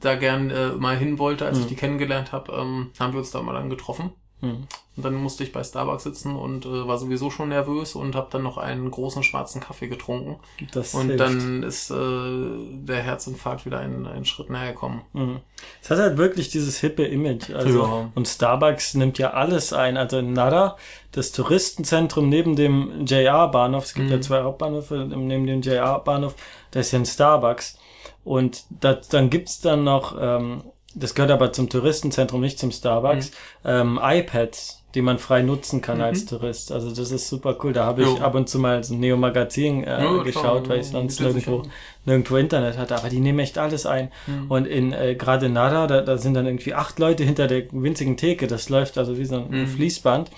[0.00, 1.68] da gern äh, mal hin wollte, als ich Mhm.
[1.68, 4.12] die kennengelernt habe, ähm, haben wir uns da mal dann getroffen.
[4.40, 4.66] Hm.
[4.96, 8.28] Und dann musste ich bei Starbucks sitzen und äh, war sowieso schon nervös und habe
[8.30, 10.36] dann noch einen großen schwarzen Kaffee getrunken.
[10.72, 11.20] Das Und hilft.
[11.20, 15.02] dann ist äh, der Herzinfarkt wieder einen, einen Schritt näher gekommen.
[15.12, 15.40] Mhm.
[15.82, 17.50] Es hat halt wirklich dieses hippe Image.
[17.50, 18.10] Also, Ja.
[18.14, 19.96] Und Starbucks nimmt ja alles ein.
[19.96, 20.76] Also in Nara,
[21.12, 24.12] das Touristenzentrum neben dem JR-Bahnhof, es gibt Mhm.
[24.12, 26.34] ja zwei Hauptbahnhöfe, neben dem JR-Bahnhof,
[26.72, 27.78] da ist ja ein Starbucks.
[28.24, 30.62] Und das, dann gibt's dann noch, ähm,
[30.94, 33.30] das gehört aber zum Touristenzentrum, nicht zum Starbucks,
[33.64, 36.72] ähm, iPads, die man frei nutzen kann als Tourist.
[36.72, 37.72] Also das ist super cool.
[37.72, 38.18] Da habe ich Jo.
[38.18, 41.62] ab und zu mal so ein Neo-Magazin äh, geschaut, weil ich sonst nirgendwo,
[42.06, 42.96] nirgendwo Internet hatte.
[42.96, 44.10] Aber die nehmen echt alles ein.
[44.48, 48.16] Und in äh, gerade Nada, da, da sind dann irgendwie acht Leute hinter der winzigen
[48.16, 48.48] Theke.
[48.48, 50.30] Das läuft also wie so ein Fließband.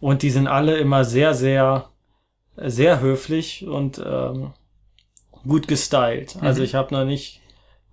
[0.00, 1.88] Und die sind alle immer sehr, sehr,
[2.56, 4.54] sehr höflich und ähm,
[5.46, 6.36] gut gestylt.
[6.40, 7.40] Also ich habe noch nicht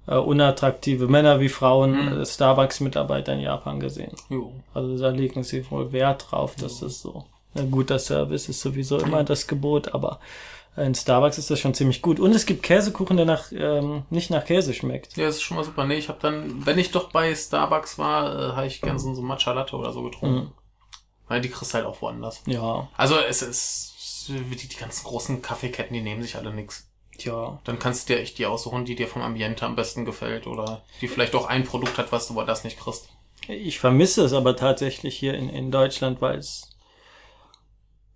[0.07, 4.15] äh, unattraktive Männer wie Frauen äh, Starbucks-Mitarbeiter in Japan gesehen.
[4.29, 4.53] Jo.
[4.73, 8.97] Also da legen sie wohl Wert drauf, dass das so ein guter Service ist sowieso
[8.99, 10.19] immer das Gebot, aber
[10.77, 12.19] in Starbucks ist das schon ziemlich gut.
[12.19, 15.17] Und es gibt Käsekuchen, der nach ähm, nicht nach Käse schmeckt.
[15.17, 15.83] Ja, das ist schon mal super.
[15.85, 19.13] Nee, ich habe dann, wenn ich doch bei Starbucks war, äh, habe ich gern so,
[19.13, 20.53] so Matcha Latte oder so getrunken.
[21.27, 22.41] Weil die kriegst du halt auch woanders.
[22.45, 26.89] Ja, Also es ist, die, die ganzen großen Kaffeeketten, die nehmen sich alle nix.
[27.19, 27.59] Ja.
[27.63, 30.83] Dann kannst du dir echt die aussuchen, die dir vom Ambiente am besten gefällt oder
[31.01, 33.09] die vielleicht auch ein Produkt hat, was du woanders nicht kriegst.
[33.47, 36.71] Ich vermisse es aber tatsächlich hier in, in Deutschland, weil es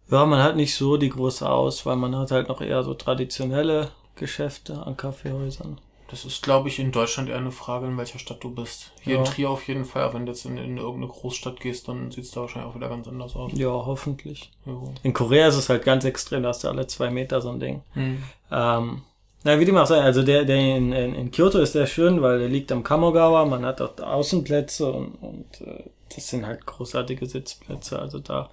[0.10, 3.90] ja, man hat nicht so die große Auswahl, man hat halt noch eher so traditionelle
[4.16, 5.80] Geschäfte an Kaffeehäusern.
[6.08, 8.92] Das ist, glaube ich, in Deutschland eher eine Frage, in welcher Stadt du bist.
[9.02, 9.20] Hier Ja.
[9.20, 12.12] in Trier auf jeden Fall, aber wenn du jetzt in, in irgendeine Großstadt gehst, dann
[12.12, 13.52] sieht's da wahrscheinlich auch wieder ganz anders aus.
[13.56, 14.52] Ja, hoffentlich.
[14.66, 14.94] Jo.
[15.02, 17.60] In Korea ist es halt ganz extrem, da hast du alle zwei Meter so ein
[17.60, 17.82] Ding.
[17.94, 18.24] Hm.
[18.52, 19.02] Ähm,
[19.44, 22.22] na, wie dem auch sei, also der, der in, in, in Kyoto ist sehr schön,
[22.22, 26.66] weil der liegt am Kamogawa, man hat dort Außenplätze und, und äh, das sind halt
[26.66, 27.98] großartige Sitzplätze.
[28.00, 28.50] Also da.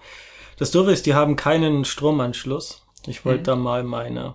[0.58, 2.82] Das Doofe ist, die haben keinen Stromanschluss.
[3.06, 4.34] Ich wollte da mal meine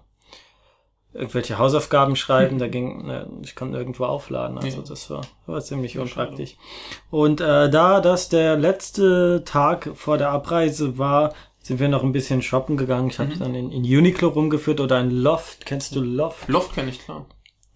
[1.18, 4.84] irgendwelche Hausaufgaben schreiben, da ging, ne, ich konnte irgendwo aufladen, also Ja.
[4.88, 6.56] das war, war ziemlich Ja, unpraktisch.
[7.10, 12.14] Und äh, da das der letzte Tag vor der Abreise war, sind wir noch ein
[12.14, 13.10] bisschen shoppen gegangen.
[13.10, 15.66] Ich habe dann in, in Uniqlo rumgeführt oder in Loft.
[15.66, 16.48] Kennst du Loft?
[16.48, 17.26] Loft kenne ich klar.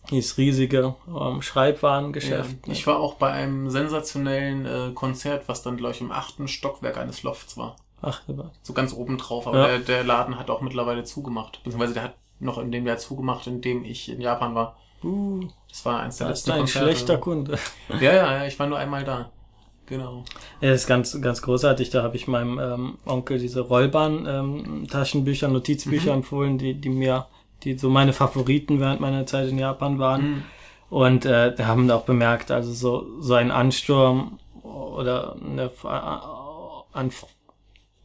[0.10, 2.56] Dieses riesige ähm, Schreibwarengeschäft.
[2.68, 6.98] Ich war auch bei einem sensationellen äh, Konzert, was dann, glaube ich, im achten Stockwerk
[6.98, 7.76] eines Lofts war.
[8.02, 8.22] Ach.
[8.64, 9.68] So ganz oben drauf, aber Ja.
[9.68, 11.62] der, der Laden hat auch mittlerweile zugemacht.
[11.64, 14.78] Beziehungsweise der hat noch in dem Jahr zugemacht, in dem ich in Japan war.
[15.04, 16.86] Uh, Das war eins der das ist letzten ein Konzerte.
[16.88, 17.58] schlechter Kunde.
[18.00, 19.32] Ja, ja, ja, ich war nur einmal da.
[19.88, 20.24] Genau.
[20.62, 21.90] Ja, das ist ganz, ganz großartig.
[21.90, 27.28] Da habe ich meinem ähm, Onkel diese Rollbahn-Taschenbücher, Notizbücher empfohlen, die, die mir,
[27.64, 30.22] die so meine Favoriten während meiner Zeit in Japan waren.
[30.22, 30.44] Mhm.
[30.90, 35.88] Und äh, da haben wir auch bemerkt, also so, so ein Ansturm oder eine, äh,
[36.98, 37.12] an,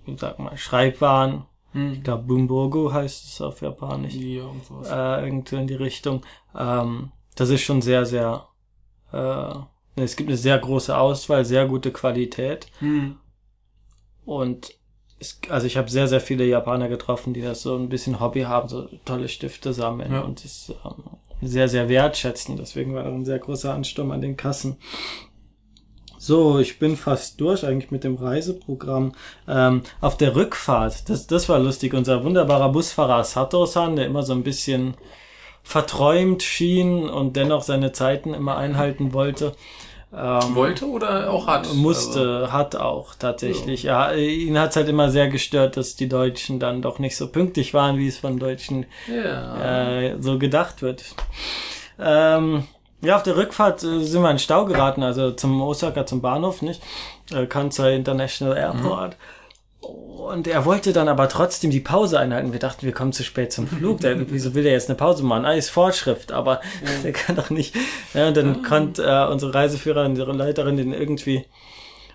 [0.06, 1.44] wie sag mal, Schreibwaren,
[1.76, 1.92] Hm.
[1.92, 4.88] ich glaube Bumbogo heißt es auf Japanisch, Ja, und sowas.
[4.90, 6.24] äh, irgendwo in die Richtung.
[6.58, 8.46] Ähm, das ist schon sehr, sehr,
[9.12, 9.54] äh,
[9.96, 12.66] es gibt eine sehr große Auswahl, sehr gute Qualität.
[12.80, 13.16] Hm.
[14.24, 14.72] Und
[15.18, 18.42] es, also ich habe sehr, sehr viele Japaner getroffen, die das so ein bisschen Hobby
[18.42, 20.20] haben, so tolle Stifte sammeln Ja.
[20.20, 21.04] und das ähm,
[21.42, 22.56] sehr, sehr wertschätzen.
[22.56, 24.76] Deswegen war ein sehr großer Ansturm an den Kassen.
[26.26, 29.12] So, ich bin fast durch eigentlich mit dem Reiseprogramm.
[29.46, 34.32] Ähm, auf der Rückfahrt, das, das war lustig, unser wunderbarer Busfahrer Sato-san, der immer so
[34.32, 34.94] ein bisschen
[35.62, 39.52] verträumt schien und dennoch seine Zeiten immer einhalten wollte.
[40.12, 41.72] Ähm, Wollte oder auch hat?
[41.74, 43.84] musste, hat auch tatsächlich.
[43.84, 47.72] Ja, ihn hat's halt immer sehr gestört, dass die Deutschen dann doch nicht so pünktlich
[47.72, 50.00] waren, wie es von Deutschen Also, ja.
[50.00, 51.04] äh, so gedacht wird.
[52.00, 52.64] Ähm,
[53.06, 56.62] ja, auf der Rückfahrt äh, sind wir in Stau geraten, also zum Osaka, zum Bahnhof,
[56.62, 56.82] nicht?
[57.32, 59.16] Äh, Kansai International Airport.
[59.80, 62.52] Und er wollte dann aber trotzdem die Pause einhalten.
[62.52, 64.00] Wir dachten, wir kommen zu spät zum Flug.
[64.00, 65.44] Der, wieso will der jetzt eine Pause machen?
[65.44, 66.60] Ah, ist Vorschrift, aber
[67.04, 67.76] der kann doch nicht.
[68.12, 71.44] Ja, und dann konnte äh, unsere Reiseführerin, unsere Leiterin den irgendwie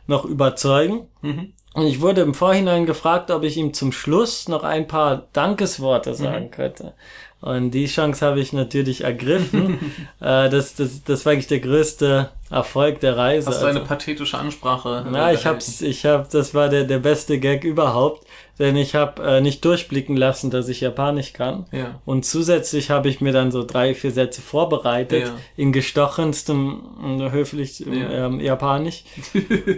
[0.08, 1.08] noch überzeugen.
[1.22, 1.54] Mhm.
[1.74, 6.14] Und ich wurde im Vorhinein gefragt, ob ich ihm zum Schluss noch ein paar Dankesworte
[6.16, 6.52] sagen Mhm.
[6.52, 6.94] könnte.
[7.42, 9.80] Und die Chance habe ich natürlich ergriffen.
[10.20, 13.48] äh, das, das, das war eigentlich der größte Erfolg der Reise.
[13.48, 15.06] Hast du Also- eine pathetische Ansprache?
[15.10, 18.28] na, äh, ich hab's, ich hab, das war der, der beste Gag überhaupt,
[18.60, 21.66] denn ich habe äh, nicht durchblicken lassen, dass ich Japanisch kann.
[21.72, 22.00] Ja.
[22.06, 25.34] Und zusätzlich habe ich mir dann so drei, vier Sätze vorbereitet, Ja.
[25.58, 26.82] in gestochenstem,
[27.22, 28.28] äh, höflich Ja.
[28.28, 29.04] ähm, Japanisch.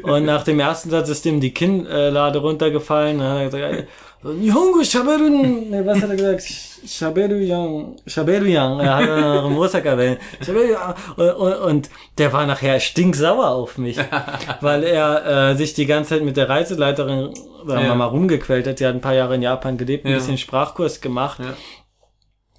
[0.03, 3.21] Und nach dem ersten Satz ist ihm die Kinnlade runtergefallen.
[4.23, 5.29] Dann hat er gesagt, Nihongo shaberu,
[5.69, 6.43] ne, was hat er gesagt?
[6.85, 8.79] Shaberu yang, shaberu yang.
[8.79, 10.19] Er hat im Osaka erwähnt.
[10.45, 10.95] Shaberu yang.
[11.17, 13.97] Und, und, und der war nachher stinksauer auf mich,
[14.61, 17.33] weil er äh, sich die ganze Zeit mit der Reiseleiterin,
[17.65, 17.95] sagen wir Ja.
[17.95, 18.79] mal, rumgequält hat.
[18.79, 20.17] Die hat ein paar Jahre in Japan gelebt, ein Ja.
[20.17, 21.53] bisschen Sprachkurs gemacht Ja.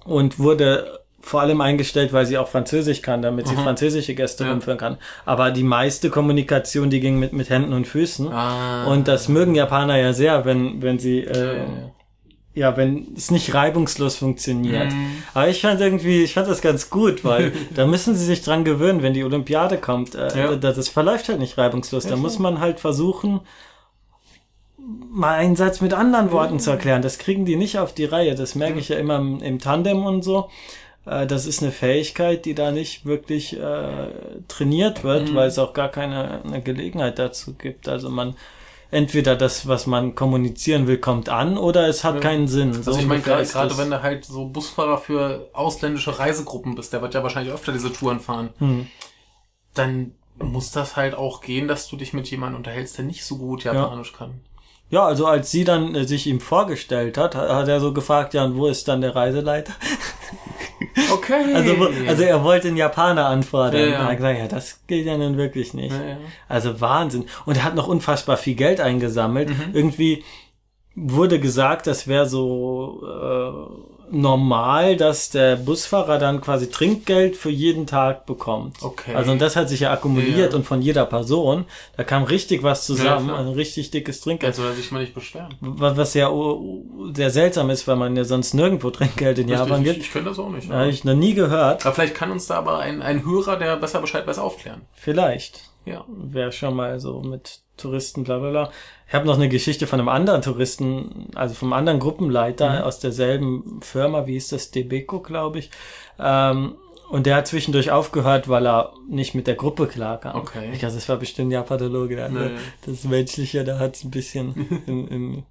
[0.05, 3.63] und wurde vor allem eingestellt, weil sie auch Französisch kann, damit sie Mhm.
[3.63, 4.51] französische Gäste Ja.
[4.51, 4.97] rumführen kann.
[5.25, 8.31] Aber die meiste Kommunikation, die ging mit, mit Händen und Füßen.
[8.31, 8.85] Ah.
[8.85, 12.77] Und das mögen Japaner ja sehr, wenn, wenn sie äh, Ja, ja.
[12.77, 14.91] wenn es nicht reibungslos funktioniert.
[14.93, 15.23] Mhm.
[15.33, 18.63] Aber ich fand irgendwie, ich fand das ganz gut, weil da müssen sie sich dran
[18.63, 20.13] gewöhnen, wenn die Olympiade kommt.
[20.13, 20.55] Äh, Ja.
[20.55, 22.05] das, das verläuft halt nicht reibungslos.
[22.05, 23.41] da muss man halt versuchen,
[24.77, 27.01] mal einen Satz mit anderen Worten zu erklären.
[27.01, 28.35] Das kriegen die nicht auf die Reihe.
[28.35, 30.49] Das merke ich ja immer im, im Tandem und so.
[31.05, 34.07] Äh, Das ist eine Fähigkeit, die da nicht wirklich äh,
[34.47, 35.35] trainiert wird, Mhm.
[35.35, 37.87] weil es auch gar keine eine Gelegenheit dazu gibt.
[37.87, 38.35] Also man
[38.91, 42.21] entweder das, was man kommunizieren will, kommt an oder es hat Ja.
[42.21, 42.71] keinen Sinn.
[42.73, 46.93] So Also ich meine, gerade gerade wenn du halt so Busfahrer für ausländische Reisegruppen bist,
[46.93, 48.87] der wird ja wahrscheinlich öfter diese Touren fahren, Hm.
[49.73, 53.37] dann muss das halt auch gehen, dass du dich mit jemandem unterhältst, der nicht so
[53.37, 54.41] gut Japanisch kann.
[54.89, 58.33] Ja, also als sie dann äh, sich ihm vorgestellt hat, hat hat er so gefragt,
[58.33, 59.73] ja, und wo ist dann der Reiseleiter?
[61.11, 61.53] Okay.
[61.53, 61.75] Also,
[62.07, 63.81] also er wollte einen Japaner anfordern.
[63.81, 63.93] Ja, ja.
[63.93, 65.91] Er hat gesagt, ja, das geht ja nun wirklich nicht.
[65.91, 66.17] Ja, ja.
[66.47, 67.25] Also Wahnsinn.
[67.45, 69.49] Und er hat noch unfassbar viel Geld eingesammelt.
[69.49, 69.73] Mhm.
[69.73, 70.23] Irgendwie
[70.95, 77.87] wurde gesagt, das wäre so äh, normal, dass der Busfahrer dann quasi Trinkgeld für jeden
[77.87, 78.77] Tag bekommt.
[78.81, 79.13] Okay.
[79.15, 80.57] Also und das hat sich ja akkumuliert Ja.
[80.57, 81.65] und von jeder Person,
[81.97, 84.49] da kam richtig was zusammen, Ja, also ein richtig dickes Trinkgeld.
[84.51, 85.55] Jetzt soll er sich mal nicht beschweren.
[85.59, 86.29] Was was ja
[87.13, 89.97] sehr seltsam ist, weil man ja sonst nirgendwo Trinkgeld in Japan gibt.
[89.97, 90.69] ich, ich kenne das auch nicht.
[90.69, 91.85] Habe ich noch nie gehört.
[91.85, 94.81] Aber vielleicht kann uns da aber ein, ein Hörer, der besser Bescheid weiß, aufklären.
[94.93, 95.61] Vielleicht.
[95.85, 96.03] Ja.
[96.07, 98.71] Wäre schon mal so mit Touristen, bla bla bla.
[99.07, 102.81] Ich habe noch eine Geschichte von einem anderen Touristen, also vom anderen Gruppenleiter Mhm.
[102.83, 105.69] aus derselben Firma, wie hieß das, Debeco, glaube ich.
[106.19, 106.75] Ähm,
[107.09, 110.37] und der hat zwischendurch aufgehört, weil er nicht mit der Gruppe klarkam.
[110.37, 110.71] Okay.
[110.73, 112.23] Ich glaube, das war bestimmt ein Japanologe.
[112.23, 112.51] Also Nee.
[112.85, 115.43] Das Menschliche, da hat es ein bisschen in, in,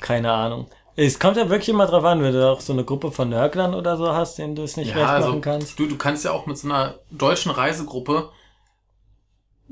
[0.00, 0.66] keine Ahnung.
[0.98, 3.74] Es kommt ja wirklich immer drauf an, wenn du auch so eine Gruppe von Nörglern
[3.74, 5.78] oder so hast, denen du es nicht Ja, recht also machen kannst.
[5.78, 8.30] du, du kannst ja auch mit so einer deutschen Reisegruppe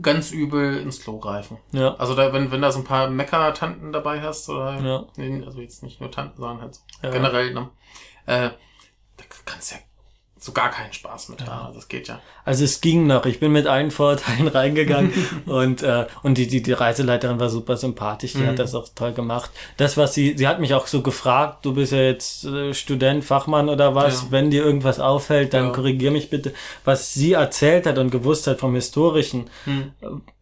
[0.02, 1.58] ganz übel ins Klo greifen.
[1.72, 1.94] Ja.
[1.94, 5.04] Also da, wenn, wenn da so ein paar Mecker-Tanten dabei hast, oder Ja.
[5.46, 7.10] also jetzt nicht nur Tanten, sondern halt so Ja.
[7.10, 7.70] generell, ne?
[8.26, 8.50] Äh,
[9.16, 9.80] da kannst du ja
[10.44, 11.66] so gar keinen Spaß mit haben.
[11.66, 12.20] Also das geht ja.
[12.44, 13.24] Also es ging noch.
[13.24, 15.12] Ich bin mit allen Vorteilen reingegangen
[15.46, 18.32] und äh, und die, die die Reiseleiterin war super sympathisch.
[18.34, 18.48] Die Mhm.
[18.48, 19.50] hat das auch toll gemacht.
[19.78, 21.64] Das was sie sie hat mich auch so gefragt.
[21.64, 24.22] Du bist ja jetzt äh, Student, Fachmann oder was?
[24.24, 24.26] Ja.
[24.30, 25.70] Wenn dir irgendwas auffällt, dann Ja.
[25.72, 26.52] korrigier mich bitte.
[26.84, 29.48] Was sie erzählt hat und gewusst hat vom historischen.
[29.64, 29.92] Hm.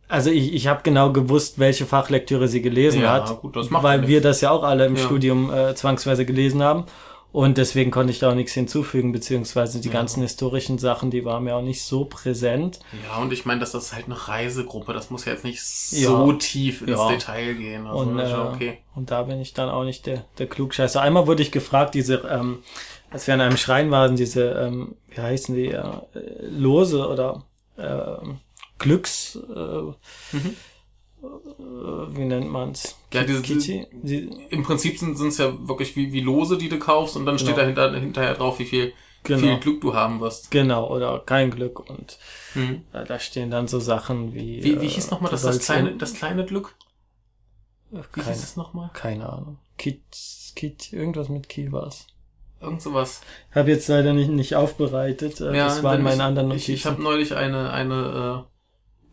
[0.08, 4.08] Also ich, ich habe genau gewusst, welche Fachlektüre sie gelesen Ja, hat, gut, weil ja
[4.08, 5.02] wir das ja auch alle im Ja.
[5.04, 6.84] Studium äh, zwangsweise gelesen haben.
[7.32, 9.94] Und deswegen konnte ich da auch nichts hinzufügen, beziehungsweise die Ja.
[9.94, 12.80] ganzen historischen Sachen, die waren mir auch nicht so präsent.
[13.08, 14.92] Ja, und ich meine, das ist halt eine Reisegruppe.
[14.92, 16.36] Das muss ja jetzt nicht so Ja.
[16.38, 17.08] tief ins Ja.
[17.08, 17.86] Detail gehen.
[17.86, 18.78] Also Und, äh, okay.
[18.94, 21.00] und da bin ich dann auch nicht der, der Klugscheißer.
[21.00, 22.58] Einmal wurde ich gefragt, diese, ähm,
[23.10, 25.82] als wir an einem Schrein waren, diese, ähm, wie heißen die, äh,
[26.50, 27.44] Lose oder
[27.78, 28.40] ähm,
[28.78, 29.56] Glücks, äh,
[30.36, 30.56] Mhm.
[31.22, 32.96] Äh, wie nennt man's?
[33.12, 33.42] Ja, diese-?
[33.42, 37.38] Die, Im Prinzip sind es ja wirklich wie, wie Lose, die du kaufst und dann
[37.38, 37.72] steht Genau.
[37.74, 38.92] dahinter, hinterher drauf, wie viel,
[39.24, 39.38] Genau.
[39.40, 40.50] viel Glück du haben wirst.
[40.50, 41.78] Genau, oder kein Glück.
[41.88, 42.18] Und
[42.54, 42.82] Mhm.
[42.92, 44.62] äh, da stehen dann so Sachen wie.
[44.64, 46.74] Wie, wie äh, hieß nochmal du das, das kleine, in- das kleine Glück?
[47.90, 48.90] Wie keine, hieß es nochmal?
[48.94, 49.58] keine Ahnung.
[49.78, 50.00] Kit,
[50.56, 52.06] Kit, irgendwas mit Ki war's.
[52.60, 53.20] Irgend sowas.
[53.50, 55.40] Ich habe jetzt leider nicht, nicht aufbereitet.
[55.40, 56.90] Äh, das waren meine ich, anderen Ich, ich Notizen.
[56.90, 58.51] habe neulich eine, eine äh,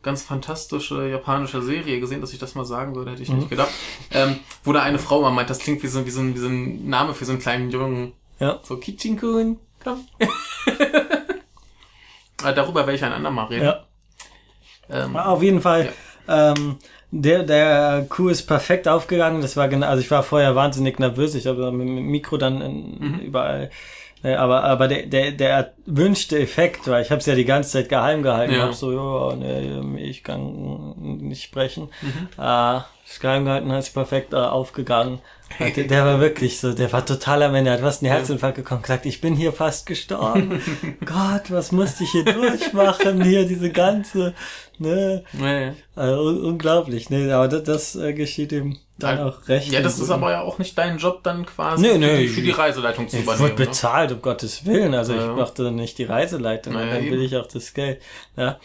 [0.02, 3.38] ganz fantastische japanische Serie gesehen, dass ich das mal sagen würde, hätte ich Mhm.
[3.40, 3.70] nicht gedacht.
[4.12, 6.40] Ähm, wo da eine Frau mal meint, das klingt wie so, wie so, ein, wie
[6.40, 8.14] so ein Name für so einen kleinen Jungen.
[8.40, 8.60] Ja.
[8.64, 10.06] So, Kichinkun, komm.
[12.44, 13.66] äh, darüber werde ich ein andermal reden.
[13.66, 13.86] ja.
[14.90, 15.92] Ähm, Auf jeden Fall.
[16.28, 16.78] Ähm,
[17.12, 19.42] der, der Coup ist perfekt aufgegangen.
[19.42, 21.36] Das war genau, also ich war vorher wahnsinnig nervös.
[21.36, 23.20] Ich habe mit dem Mikro dann in, Mhm.
[23.20, 23.70] überall.
[24.24, 27.72] Äh, Aber, aber der, der, der erwünschte Effekt war, ich habe es ja die ganze
[27.72, 28.54] Zeit geheim gehalten.
[28.54, 28.60] Ja.
[28.60, 31.90] Ich hab so, ja, nee, ich kann nicht sprechen.
[32.02, 32.28] Mhm.
[32.38, 35.20] Äh, das geheim gehalten ist perfekt äh, aufgegangen.
[35.60, 38.82] Der, der war wirklich so, der war total am Ende, hat fast einen Herzinfarkt bekommen,
[38.82, 40.62] gesagt, ich bin hier fast gestorben.
[41.06, 43.22] Gott, was musste ich hier durchmachen?
[43.24, 44.34] Hier diese ganze,
[44.78, 45.74] ne, ja, ja.
[45.96, 49.72] also, un unglaublich, ne, aber das, das äh, geschieht ihm dann Ja, auch recht.
[49.72, 52.28] ja, das ist aber ja auch nicht dein Job dann quasi Nee, für, nee, die,
[52.30, 53.50] für die Reiseleitung zu ich übernehmen.
[53.50, 53.66] wurde ne?
[53.68, 54.94] bezahlt, um Gottes Willen.
[54.94, 55.30] Also Ja.
[55.32, 57.22] ich machte nicht die Reiseleitung, Na ja, dann will eben.
[57.24, 58.02] ich auch das Geld.
[58.38, 58.60] Ja.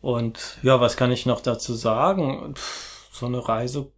[0.00, 2.54] Und ja, was kann ich noch dazu sagen?
[2.54, 3.90] Pff, so eine Reise.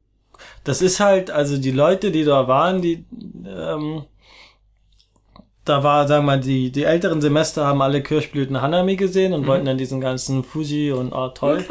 [0.64, 3.05] Das ist halt, also die Leute, die da waren, die
[3.46, 4.05] ähm,
[5.64, 9.42] da war, sagen wir mal, die, die älteren Semester haben alle Kirschblüten Hanami gesehen und
[9.42, 9.46] Mhm.
[9.46, 11.62] wollten dann diesen ganzen Fuji und Ja, toll.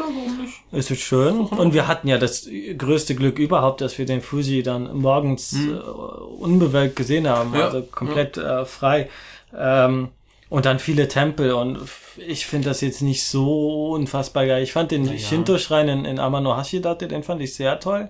[0.72, 1.40] Es ist schön.
[1.40, 5.74] Und wir hatten ja das größte Glück überhaupt, dass wir den Fuji dann morgens Mhm.
[5.78, 9.10] äh, unbewölkt gesehen haben, Ja, also komplett äh, frei.
[9.58, 10.10] Ähm,
[10.50, 11.80] und dann viele Tempel und
[12.26, 14.62] ich finde das jetzt nicht so unfassbar geil.
[14.64, 15.18] Ich fand den ja.
[15.18, 18.10] Shinto-Schrein in, in Amano Hashidate, den fand ich sehr toll.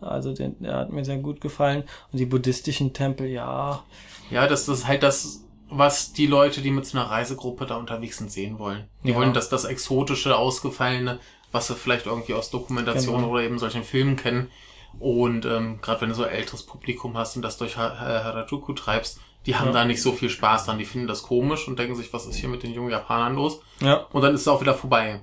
[0.00, 1.84] Also den, der hat mir sehr gut gefallen.
[2.12, 3.82] Und die buddhistischen Tempel, ja.
[4.30, 8.18] Ja, das, ist halt das, was die Leute, die mit so einer Reisegruppe da unterwegs
[8.18, 8.84] sind, sehen wollen.
[9.04, 9.16] Die Ja.
[9.16, 11.18] wollen das, das exotische, ausgefallene,
[11.52, 13.32] was sie vielleicht irgendwie aus Dokumentationen Genau.
[13.32, 14.50] oder eben solchen Filmen kennen.
[14.98, 18.72] Und ähm, gerade wenn du so älteres Publikum hast und das durch Ha- Ha- Harajuku
[18.72, 19.72] treibst, die haben Ja.
[19.72, 20.78] da nicht so viel Spaß dran.
[20.78, 23.60] Die finden das komisch und denken sich, was ist hier mit den jungen Japanern los?
[23.80, 24.06] Ja.
[24.12, 25.22] Und dann ist es auch wieder vorbei.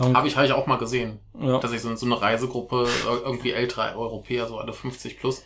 [0.00, 1.18] Habe ich, hab ich auch mal gesehen.
[1.40, 1.58] ja.
[1.58, 5.42] Dass ich so, so eine Reisegruppe, ir- irgendwie ältere Europäer, so alle 50 plus,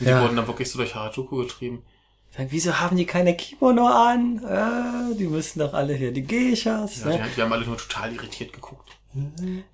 [0.00, 0.22] die Ja.
[0.22, 1.84] wurden dann wirklich so durch Harajuku getrieben.
[2.34, 4.42] Sagen, wieso haben die keine Kimono an?
[4.42, 7.00] Äh, die müssen doch alle hier die Geishas.
[7.04, 7.26] Ja, ne?
[7.36, 8.91] die haben alle nur total irritiert geguckt.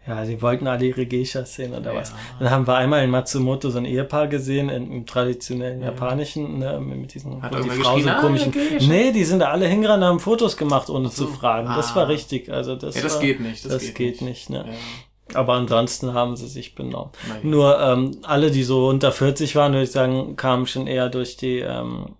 [0.06, 2.00] Ja, sie wollten alle ihre Geishas sehen oder Ja.
[2.00, 2.12] was.
[2.40, 6.80] Dann haben wir einmal in Matsumoto so ein Ehepaar gesehen, in, im traditionellen japanischen, ne,
[6.80, 8.50] mit diesen, Hat die Frau so "Ah, komischen.
[8.52, 11.26] Geisha." Nee, die sind da alle hingerannt, haben Fotos gemacht, ohne so.
[11.26, 11.68] zu fragen.
[11.68, 11.96] Das Ah.
[11.96, 12.50] war richtig.
[12.50, 14.50] Also das, Ja, das war, geht nicht, das Das, geht geht, nicht.
[14.50, 14.64] ne?
[14.66, 15.38] Ja.
[15.40, 17.10] Aber ansonsten haben sie sich benommen.
[17.42, 21.36] Nur ähm, alle, die so unter 40 waren, würde ich sagen, kamen schon eher durch
[21.36, 22.14] die ähm,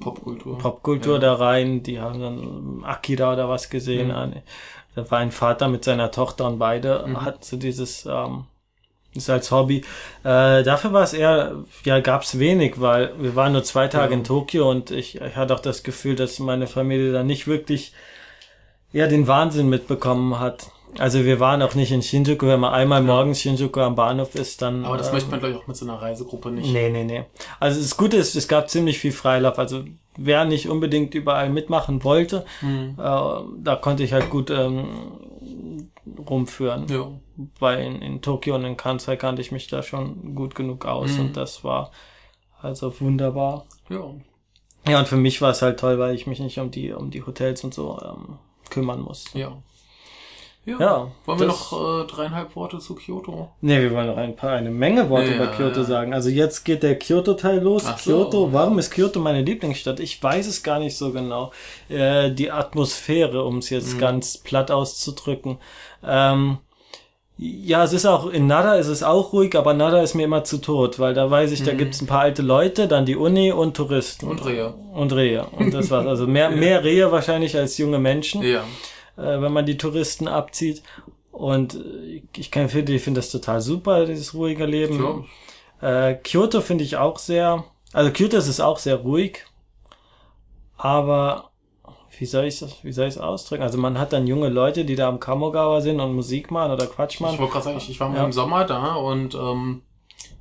[0.00, 0.58] Popkultur.
[0.58, 1.20] Popkultur Ja.
[1.20, 1.82] da rein.
[1.82, 4.08] Die haben dann Akira oder was gesehen.
[4.08, 4.34] Mhm.
[4.94, 7.24] Da war ein Vater mit seiner Tochter und beide Mhm.
[7.24, 8.44] hatten so dieses ähm,
[9.14, 9.78] ist als Hobby.
[10.22, 14.18] Äh, dafür war es eher, ja, gab's wenig, weil wir waren nur zwei Tage Ja.
[14.18, 17.92] in Tokio und ich, ich hatte auch das Gefühl, dass meine Familie da nicht wirklich
[18.92, 20.70] ja den Wahnsinn mitbekommen hat.
[20.98, 24.62] Also wir waren auch nicht in Shinjuku, wenn man einmal morgens Shinjuku am Bahnhof ist,
[24.62, 24.84] dann.
[24.84, 26.72] Aber das ähm, möchte man, glaube ich, auch mit so einer Reisegruppe nicht.
[26.72, 27.24] Nee, nee, nee.
[27.60, 29.58] Also das Gute ist, es gab ziemlich viel Freilauf.
[29.58, 29.84] Also
[30.16, 32.96] wer nicht unbedingt überall mitmachen wollte, Hm.
[32.98, 33.02] äh,
[33.62, 35.18] da konnte ich halt gut ähm,
[36.28, 36.86] rumführen.
[36.88, 37.10] Ja.
[37.60, 41.12] Weil in, in Tokio und in Kansai kannte ich mich da schon gut genug aus
[41.12, 41.20] Mhm.
[41.20, 41.92] und das war
[42.60, 43.66] also wunderbar.
[43.88, 44.04] Ja.
[44.88, 47.10] Ja, und für mich war es halt toll, weil ich mich nicht um die, um
[47.10, 48.38] die Hotels und so ähm,
[48.70, 49.26] kümmern muss.
[49.34, 49.52] Ja.
[50.68, 50.76] Ja.
[50.78, 53.48] Ja, Wollen wir noch äh, dreieinhalb Worte zu Kyoto?
[53.62, 55.84] Nee, wir wollen noch ein paar, eine Menge Worte Ja, über Kyoto ja.
[55.86, 56.12] sagen.
[56.12, 57.84] Also jetzt geht der Kyoto-Teil los.
[57.86, 58.10] Ach so.
[58.10, 59.98] Kyoto, warum ist Kyoto meine Lieblingsstadt?
[60.00, 61.52] Ich weiß es gar nicht so genau.
[61.88, 63.98] Äh, die Atmosphäre, um es jetzt Mhm.
[64.00, 65.56] ganz platt auszudrücken.
[66.06, 66.58] Ähm,
[67.40, 70.42] ja, es ist auch, in Nara ist es auch ruhig, aber Nara ist mir immer
[70.42, 71.78] zu tot, weil da weiß ich, da Mhm.
[71.78, 74.26] gibt's ein paar alte Leute, dann die Uni und Touristen.
[74.26, 74.74] Und Rehe.
[74.92, 75.46] Und Rehe.
[75.56, 76.04] Und das war's.
[76.06, 78.64] Also mehr, mehr Rehe wahrscheinlich als junge Menschen Ja.
[79.18, 80.82] Äh, wenn man die Touristen abzieht.
[81.32, 85.26] Und äh, ich kann finde, ich finde das total super, dieses ruhige Leben.
[85.80, 89.44] Äh, Kyoto finde ich auch sehr, also Kyoto ist es auch sehr ruhig,
[90.76, 91.50] aber
[92.18, 93.62] wie soll ich das, wie soll ich es ausdrücken?
[93.62, 96.86] Also man hat dann junge Leute, die da am Kamogawa sind und Musik machen oder
[96.86, 97.38] Quatsch Ich machen.
[97.38, 98.24] wollte gerade sagen, ich, ich war mal Ja.
[98.24, 99.82] im Sommer da und ähm,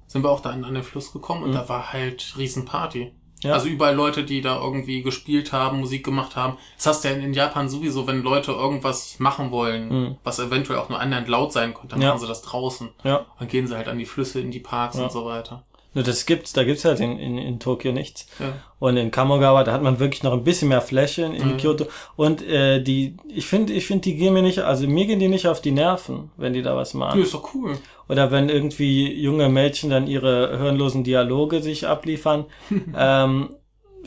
[0.08, 1.56] sind wir auch da an, an den Fluss gekommen und Mhm.
[1.56, 3.12] da war halt Riesenparty.
[3.44, 3.54] Ja.
[3.54, 6.58] Also überall Leute, die da irgendwie gespielt haben, Musik gemacht haben.
[6.76, 10.18] Das hast du ja in, in Japan sowieso, wenn Leute irgendwas machen wollen, Mhm.
[10.24, 12.10] was eventuell auch nur annähernd laut sein könnte, dann Ja.
[12.10, 12.90] machen sie das draußen.
[13.04, 15.04] Ja, Dann gehen sie halt an die Flüsse, in die Parks Ja.
[15.04, 15.64] und so weiter.
[15.98, 18.28] Nur das gibt's, da gibt's halt in, in, in Tokio nichts.
[18.38, 18.54] Ja.
[18.78, 21.58] Und in Kamogawa, da hat man wirklich noch ein bisschen mehr Fläche in, in Mhm.
[21.58, 21.88] Kyoto.
[22.16, 25.28] Und äh, die, ich finde, ich finde, die gehen mir nicht, also mir gehen die
[25.28, 27.18] nicht auf die Nerven, wenn die da was machen.
[27.18, 27.80] Nö, ist doch cool.
[28.08, 32.46] Oder wenn irgendwie junge Mädchen dann ihre hirnlosen Dialoge sich abliefern.
[32.96, 33.50] ähm,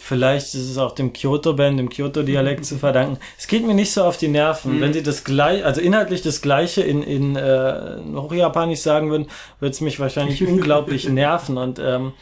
[0.00, 3.18] vielleicht ist es auch dem Kyoto-Band, dem Kyoto-Dialekt zu verdanken.
[3.38, 4.76] Es geht mir nicht so auf die Nerven.
[4.76, 4.80] Mhm.
[4.80, 9.28] Wenn sie das gleich, also inhaltlich das Gleiche in, in äh, Hochjapanisch sagen würden,
[9.60, 11.58] würde es mich wahrscheinlich unglaublich nerven.
[11.58, 12.12] Und ähm,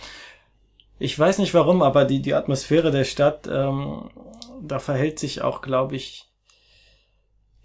[0.98, 4.10] ich weiß nicht warum, aber die, die Atmosphäre der Stadt, ähm,
[4.60, 6.27] da verhält sich auch, glaube ich,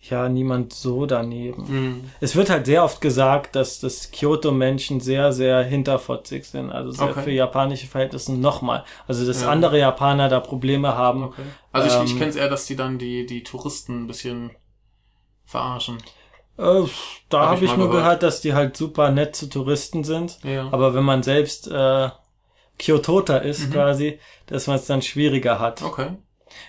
[0.09, 1.63] ja, niemand so daneben.
[1.67, 2.11] Mhm.
[2.19, 6.71] Es wird halt sehr oft gesagt, dass das Kyoto-Menschen sehr, sehr hinterfotzig sind.
[6.71, 7.21] Also sehr Okay.
[7.23, 8.83] für japanische Verhältnisse nochmal.
[9.07, 9.49] Also dass Ja.
[9.49, 11.23] andere Japaner da Probleme haben.
[11.23, 11.43] Okay.
[11.71, 14.51] Also ich, ich Ähm, kenne es eher, dass die dann die, die Touristen ein bisschen
[15.45, 15.97] verarschen.
[16.57, 16.89] Äh, Hab
[17.29, 18.03] da ich habe ich, mal nur gehört.
[18.03, 20.39] gehört, dass die halt super nett zu Touristen sind.
[20.43, 20.67] Ja.
[20.71, 22.09] Aber wenn man selbst äh,
[22.77, 23.73] Kyotota ist Mhm.
[23.73, 25.81] quasi, dass man es dann schwieriger hat.
[25.81, 26.09] okay.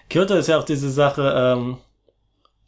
[0.09, 1.77] Kyoto ist ja auch diese Sache, ähm,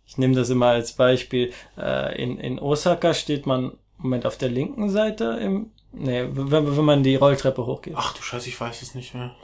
[0.07, 4.49] ich nehme das immer als Beispiel, äh, in, in Osaka steht man, Moment, auf der
[4.51, 7.95] linken Seite im, nee, wenn, wenn man die Rolltreppe hochgeht.
[7.97, 9.35] Ach du Scheiße, ich weiß es nicht mehr.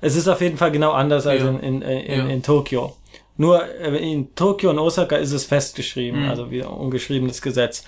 [0.00, 1.48] Es ist auf jeden Fall genau anders als Ja.
[1.50, 2.26] in, in, in, Ja.
[2.28, 2.96] in Tokio.
[3.36, 6.28] Nur äh, in Tokio und Osaka ist es festgeschrieben, Mhm.
[6.30, 7.84] also wie ungeschriebenes Gesetz.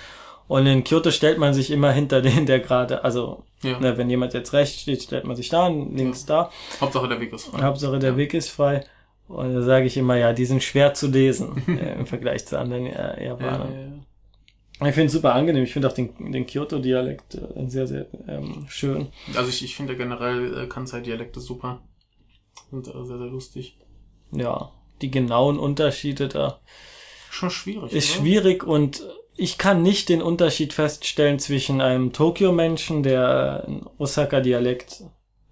[0.49, 3.78] Und in Kyoto stellt man sich immer hinter den, der gerade, also Ja.
[3.78, 6.51] ne, wenn jemand jetzt rechts steht, stellt man sich da, links da.
[6.80, 7.62] Hauptsache der Weg ist frei.
[7.62, 8.16] Hauptsache der.
[8.16, 8.84] Weg ist frei.
[9.31, 12.59] Und da sage ich immer, ja, die sind schwer zu lesen äh, im Vergleich zu
[12.59, 14.05] anderen äh, Ja, Japanern.
[14.81, 15.62] ja, Ich finde es super angenehm.
[15.64, 19.09] Ich finde auch den, den Kyoto-Dialekt äh, sehr, sehr ähm, schön.
[19.33, 19.39] ja.
[19.39, 21.81] Also ich, ich finde generell äh, Kansai-Dialekte super.
[22.70, 23.78] Sind äh, sehr, sehr lustig.
[24.33, 26.61] Ja, die genauen Unterschiede da
[27.31, 27.93] Schon schwierig.
[27.93, 28.20] ist oder?
[28.22, 29.03] schwierig und
[29.37, 35.05] ich kann nicht den Unterschied feststellen zwischen einem Tokio-Menschen, der einen Osaka-Dialekt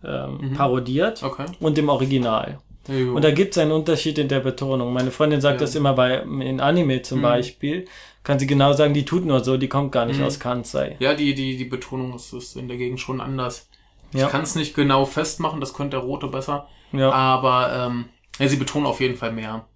[0.04, 0.54] ähm, Mhm.
[0.54, 1.46] parodiert, Okay.
[1.60, 2.58] und dem Original.
[2.88, 3.14] Jo.
[3.14, 4.92] Und da gibt es einen Unterschied in der Betonung.
[4.92, 5.66] Meine Freundin sagt Ja.
[5.66, 7.22] das immer bei in Anime zum Mhm.
[7.22, 7.84] Beispiel.
[8.24, 10.24] Kann sie genau sagen, die tut nur so, die kommt gar nicht Mhm.
[10.26, 10.96] aus Kansai.
[10.98, 13.68] ja, die, die, die Betonung ist, ist in der Gegend schon anders.
[14.12, 14.26] Ja.
[14.26, 16.66] Ich kann es nicht genau festmachen, das könnte der Rote besser.
[16.92, 18.06] Ja, Aber ähm,
[18.38, 19.66] ja, sie betonen auf jeden Fall mehr.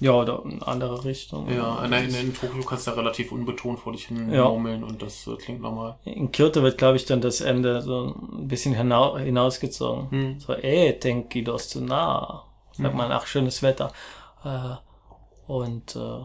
[0.00, 1.48] Ja oder in andere Richtung.
[1.50, 4.48] Ja, in, in, in Tokio kannst du ja relativ unbetont vor dich hin Ja.
[4.48, 5.98] murmeln und das äh, klingt normal.
[6.04, 10.10] In Kyoto wird, glaube ich, dann das Ende so ein bisschen hinau hinausgezogen.
[10.10, 10.40] Hm.
[10.40, 12.44] So, ey, tenki dos zu nah.
[12.72, 13.90] Sagt man, ach, schönes Wetter.
[14.44, 14.76] Äh,
[15.50, 16.20] und äh,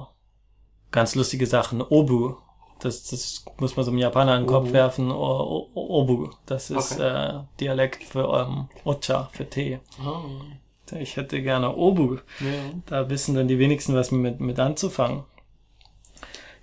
[0.92, 1.82] ganz lustige Sachen.
[1.82, 2.36] Obu.
[2.80, 4.74] Das, das muss man so einem Japaner in den Kopf Obu.
[4.74, 5.10] werfen.
[5.12, 6.30] O, o, Obu.
[6.46, 7.38] Das ist Okay.
[7.38, 9.80] äh, Dialekt für ähm, Ocha, für Tee.
[10.06, 10.20] Ah,
[11.00, 12.16] Ich hätte gerne Obu.
[12.40, 12.52] ja.
[12.86, 15.24] Da wissen dann die wenigsten, was mit, mit anzufangen.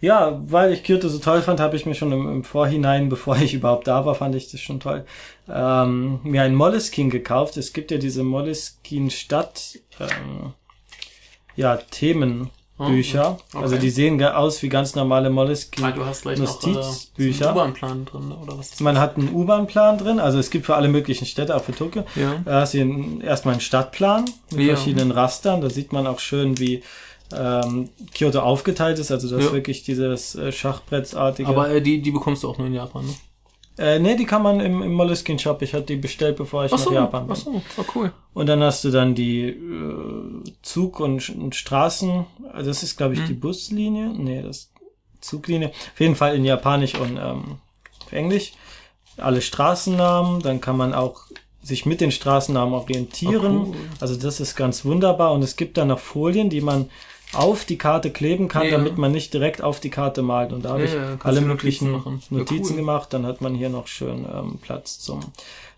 [0.00, 3.36] Ja, weil ich Kyoto so toll fand, habe ich mir schon im, im Vorhinein, bevor
[3.36, 5.04] ich überhaupt da war, fand ich das schon toll,
[5.48, 7.56] ähm, mir ein Moleskine gekauft.
[7.56, 10.54] Es gibt ja diese Moleskine-Stadt, ähm,
[11.56, 12.50] ja, Themenbücher.
[12.80, 13.36] Oh, okay.
[13.62, 15.92] Also die sehen aus wie ganz normale Ah, Moleskine.
[15.92, 17.48] du hast gleich äh, Notizbücher.
[17.50, 18.80] einen U-Bahn-Plan drin, oder was?
[18.80, 22.04] Man hat einen U-Bahn-Plan drin, also es gibt für alle möglichen Städte, auch für Tokio.
[22.16, 22.36] Ja.
[22.44, 24.74] Da hast du einen- erstmal einen Stadtplan mit Ja.
[24.74, 25.60] verschiedenen Rastern.
[25.60, 26.82] Da sieht man auch schön, wie
[27.32, 29.12] ähm, Kyoto aufgeteilt ist.
[29.12, 29.52] Also das ist Ja.
[29.52, 31.48] wirklich dieses äh, Schachbrettartige.
[31.48, 33.14] Aber äh, die, die bekommst du auch nur in Japan, ne?
[33.78, 35.62] Äh, nee, die kann man im, im Moleskine Shop.
[35.62, 37.32] Ich hatte die bestellt, bevor ich Ach so, nach Japan bin.
[37.32, 38.12] ach so, oh, cool.
[38.34, 42.26] Und dann hast du dann die äh, Zug- und, und Straßen.
[42.52, 43.26] Also das ist, glaube ich, Hm.
[43.28, 44.08] die Buslinie.
[44.16, 44.70] Nee, das ist
[45.20, 45.68] Zuglinie.
[45.68, 47.58] Auf jeden Fall in Japanisch und ähm,
[48.10, 48.52] Englisch.
[49.16, 50.40] Alle Straßennamen.
[50.42, 51.22] Dann kann man auch
[51.62, 53.58] sich mit den Straßennamen orientieren.
[53.58, 53.76] Oh, cool.
[54.00, 55.32] Also das ist ganz wunderbar.
[55.32, 56.88] Und es gibt dann noch Folien, die man
[57.32, 58.72] auf die Karte kleben kann, Ja.
[58.72, 60.52] damit man nicht direkt auf die Karte malt.
[60.52, 63.12] Und da habe Ja, ich ja, alle möglichen Notizen Notizen, gemacht.
[63.12, 65.20] Dann hat man hier noch schön ähm, Platz zum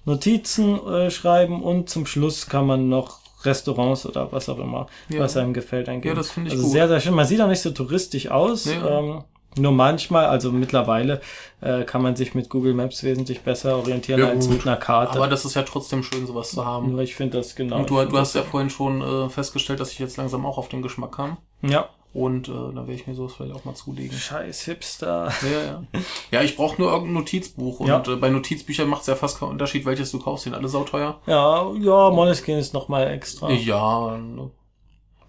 [0.05, 5.37] Notizen äh, schreiben und zum Schluss kann man noch Restaurants oder was auch immer, was
[5.37, 6.09] einem gefällt, eingeben.
[6.09, 6.73] Ja, das finde ich also gut.
[6.73, 7.15] sehr, sehr schön.
[7.15, 8.67] Man sieht auch nicht so touristisch aus.
[8.67, 9.23] Ähm,
[9.59, 11.21] nur manchmal, also mittlerweile,
[11.61, 15.17] äh, kann man sich mit Google Maps wesentlich besser orientieren Ja, als mit einer Karte.
[15.17, 16.93] Aber das ist ja trotzdem schön, sowas zu haben.
[16.93, 17.77] Nur ich finde das genau.
[17.79, 20.69] Und du, du hast ja vorhin schon äh, festgestellt, dass ich jetzt langsam auch auf
[20.69, 21.37] den Geschmack kam.
[21.63, 21.89] Ja.
[22.15, 24.17] Und äh, da werde ich mir sowas vielleicht auch mal zulegen.
[24.17, 25.33] Scheiß Hipster.
[25.43, 25.83] Ja, ja.
[26.31, 27.81] Ja, ich brauche nur irgendein Notizbuch.
[27.81, 28.03] Und Ja.
[28.07, 30.45] äh, bei Notizbüchern macht es ja fast keinen Unterschied, welches du kaufst.
[30.45, 31.21] Sind alle sauteuer.
[31.27, 33.51] Ja, ja, Moneskin ist nochmal extra.
[33.51, 34.51] Ja, ne.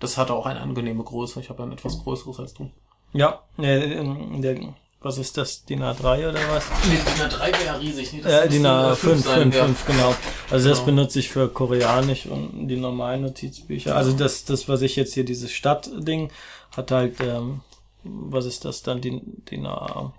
[0.02, 1.40] das hat auch eine angenehme Größe.
[1.40, 2.70] Ich habe ja ein etwas größeres als du.
[3.14, 4.04] Ja, äh,
[4.42, 4.58] der,
[5.02, 6.66] was ist das, DIN A3 oder was?
[6.90, 8.14] Nee, DIN A3 wäre ja riesig.
[8.14, 10.16] Nee, Äh, DIN A5, 5, sein, 5, genau.
[10.50, 10.86] Also das Genau.
[10.86, 13.96] benutze ich für Koreanisch und die normalen Notizbücher.
[13.96, 16.32] Also das, das, was ich jetzt hier, dieses Stadtding,
[16.76, 17.62] hat halt, ähm,
[18.04, 20.14] was ist das dann, DIN, DIN A,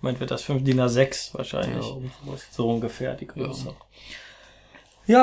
[0.00, 1.84] meint wird das 5, DIN A6 Ja, wahrscheinlich.
[1.84, 2.46] sowas.
[2.52, 3.66] So ungefähr die Größe.
[3.66, 3.72] Ja.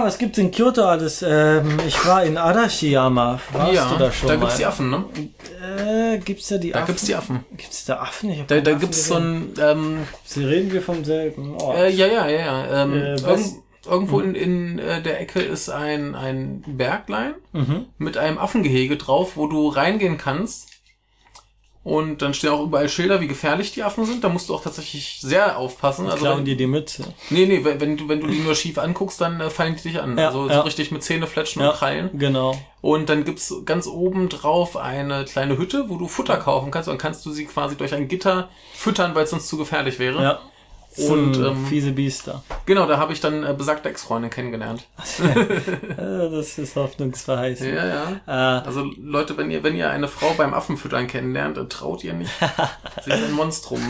[0.04, 1.22] Was gibt's in Kyoto alles?
[1.22, 3.40] Ähm, ich war in Arashiyama.
[3.54, 4.40] Warst ja, du da schon da mal?
[4.42, 5.06] gibt's die Affen, ne?
[6.16, 6.88] Äh, gibt's da die Da Affen?
[6.88, 7.46] gibt's die Affen.
[7.56, 8.32] Gibt's da Affen?
[8.32, 9.54] Ich hab Da, da Affen gibt's so gesehen.
[9.58, 11.78] ein, ähm, Sie reden wir vom selben Ort.
[11.78, 12.84] äh, ja, ja, ja, ja.
[12.84, 13.48] Ähm, Äh, irgend,
[13.86, 17.86] irgendwo in, in äh, der Ecke ist ein, ein Berglein Mhm.
[17.98, 20.70] mit einem Affengehege drauf, wo du reingehen kannst.
[21.88, 24.22] Und dann stehen auch überall Schilder, wie gefährlich die Affen sind.
[24.22, 26.06] Da musst du auch tatsächlich sehr aufpassen.
[26.08, 27.14] Also Klauen wenn, dir die Mütze.
[27.30, 29.84] nee, nee, wenn, wenn du wenn du die nur schief anguckst, dann äh, fallen die
[29.84, 30.18] dich an.
[30.18, 30.56] Ja, also ja.
[30.56, 32.10] so richtig mit Zähnefletschen Ja, und Krallen.
[32.20, 32.60] genau.
[32.82, 36.90] Und dann gibt's ganz oben drauf eine kleine Hütte, wo du Futter kaufen kannst.
[36.90, 39.98] Und dann kannst du sie quasi durch ein Gitter füttern, weil es sonst zu gefährlich
[39.98, 40.22] wäre.
[40.22, 40.40] Ja.
[40.98, 42.44] Und, ähm, fiese Biester.
[42.66, 44.86] Genau, da habe ich dann äh, besagte Ex-Freundin kennengelernt.
[45.98, 47.74] Äh, das ist hoffnungsverheißend.
[47.74, 48.12] Ja, ja.
[48.28, 52.14] Äh, Also Leute, wenn ihr, wenn ihr eine Frau beim Affenfüttern kennenlernt, dann traut ihr
[52.14, 52.32] nicht.
[53.06, 53.82] Sie ist ein Monstrum.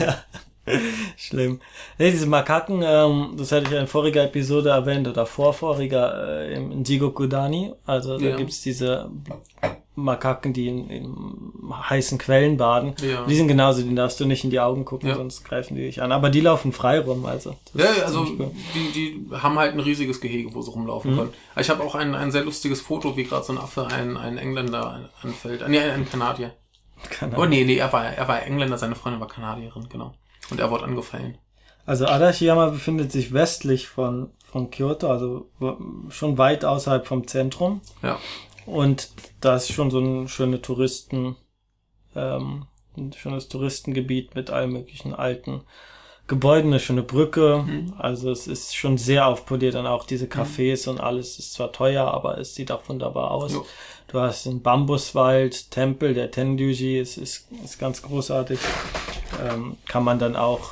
[1.17, 1.59] schlimm.
[1.97, 6.83] Nee, diese Makaken, ähm, das hatte ich in voriger Episode erwähnt oder vorvoriger äh, im
[6.83, 7.73] Jigokudani.
[7.85, 8.35] Also da Ja.
[8.35, 9.09] gibt's diese
[9.95, 11.09] Makaken, die in, in
[11.89, 12.93] heißen Quellen baden.
[13.01, 13.25] Ja.
[13.25, 15.15] Die sind genauso, den darfst du nicht in die Augen gucken, Ja.
[15.15, 16.11] sonst greifen die dich an.
[16.11, 17.55] Aber die laufen frei rum, also.
[17.73, 18.51] Ja, also cool.
[18.75, 21.17] die, die haben halt ein riesiges Gehege, wo sie rumlaufen Mhm.
[21.17, 21.33] können.
[21.59, 24.37] Ich habe auch ein, ein sehr lustiges Foto, wie gerade so ein Affe einen, einen
[24.37, 25.63] Engländer anfällt.
[25.63, 26.51] Ah, Nee, einen Kanadier.
[27.09, 30.13] Keine Oh nee, nee, er war, er war Engländer, seine Freundin war Kanadierin, genau.
[30.49, 31.37] Und er wurde angefallen.
[31.85, 35.49] Also Arashiyama befindet sich westlich von, von Kyoto, also
[36.09, 37.81] schon weit außerhalb vom Zentrum.
[38.03, 38.19] Ja.
[38.65, 41.37] Und da ist schon so ein schöne Touristen,
[42.13, 42.65] ähm,
[42.97, 45.61] ein schönes Touristengebiet mit allen möglichen alten
[46.27, 47.63] Gebäuden, eine schöne Brücke.
[47.65, 47.93] Mhm.
[47.97, 52.05] Also es ist schon sehr aufpoliert, dann auch diese Cafés und alles ist zwar teuer,
[52.05, 53.53] aber es sieht auch wunderbar aus.
[53.53, 53.65] Jo.
[54.09, 58.59] Du hast den Bambuswald, Tempel, der Tenryuji, es ist, ist ganz großartig.
[59.45, 60.71] ähm, kann man dann auch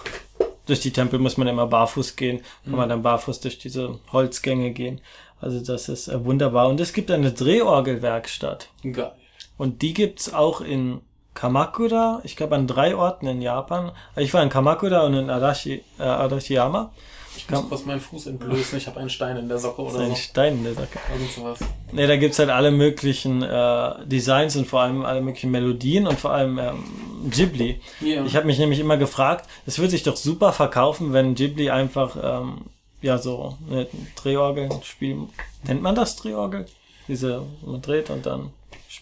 [0.66, 4.72] durch die Tempel muss man immer barfuß gehen, kann man dann barfuß durch diese Holzgänge
[4.72, 5.00] gehen.
[5.40, 6.70] Also das ist äh, wunderbar.
[6.70, 8.70] Und es gibt eine Drehorgelwerkstatt.
[8.82, 9.12] Geil.
[9.58, 11.02] Und die gibt's auch in
[11.36, 13.92] Kamakura, ich glaube an drei Orten in Japan.
[14.16, 16.92] Ich war in Kamakura und in Arashi, äh, Arashiyama.
[17.38, 20.12] Ich muss kurz meinen Fuß entblößen, ich habe einen Stein in der Socke oder ein
[20.12, 20.16] so.
[20.16, 21.00] Stein in der Socke.
[21.14, 21.60] Irgend sowas.
[21.92, 26.18] Ne, da gibt's halt alle möglichen äh, Designs und vor allem alle möglichen Melodien und
[26.18, 26.84] vor allem ähm,
[27.30, 27.82] Ghibli.
[28.00, 28.24] Ja.
[28.24, 32.16] Ich habe mich nämlich immer gefragt, es würde sich doch super verkaufen, wenn Ghibli einfach
[32.22, 32.62] ähm,
[33.02, 35.30] ja so eine Drehorgel spielen.
[35.64, 36.66] Nennt man das Drehorgel?
[37.10, 38.52] Diese man dreht und dann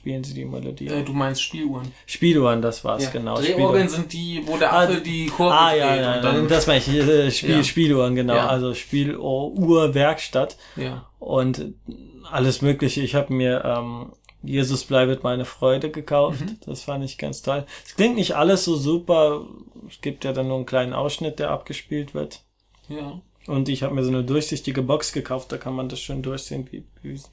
[0.04, 0.88] spielen sie die Melodie.
[0.88, 1.94] Äh, du meinst Spieluhren.
[2.06, 3.10] Spieluhren, das war's Ja.
[3.12, 3.36] genau.
[3.36, 3.88] Drehorgeln Spieluhren.
[3.88, 6.48] sind die, wo der Ah, Affe die Kurve Ah ja, ja, und dann.
[6.50, 6.90] das meine ich.
[6.90, 7.64] äh, Spiel, Ja.
[7.64, 8.36] Spieluhren, genau.
[8.36, 8.48] Ja.
[8.48, 11.06] Also Spieluhrwerkstatt ja.
[11.20, 11.74] und
[12.30, 13.00] alles Mögliche.
[13.02, 14.12] Ich habe mir ähm,
[14.44, 16.42] Jesus bleibet meine Freude gekauft.
[16.42, 16.58] Mhm.
[16.66, 17.66] Das fand ich ganz toll.
[17.86, 19.46] Es klingt nicht alles so super.
[19.90, 22.42] Es gibt ja dann nur einen kleinen Ausschnitt, der abgespielt wird.
[22.90, 23.22] Ja.
[23.48, 26.68] Und ich habe mir so eine durchsichtige Box gekauft, da kann man das schön durchsehen,
[26.72, 26.84] wie,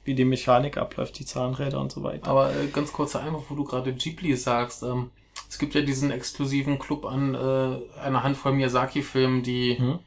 [0.03, 2.27] wie, die Mechanik abläuft, die Zahnräder und so weiter.
[2.27, 4.83] Aber äh, ganz kurzer Einwurf, wo du gerade Ghibli sagst.
[4.83, 5.11] Ähm,
[5.49, 9.99] es gibt ja diesen exklusiven Club an äh, einer Handvoll Miyazaki-Filmen, die Mhm.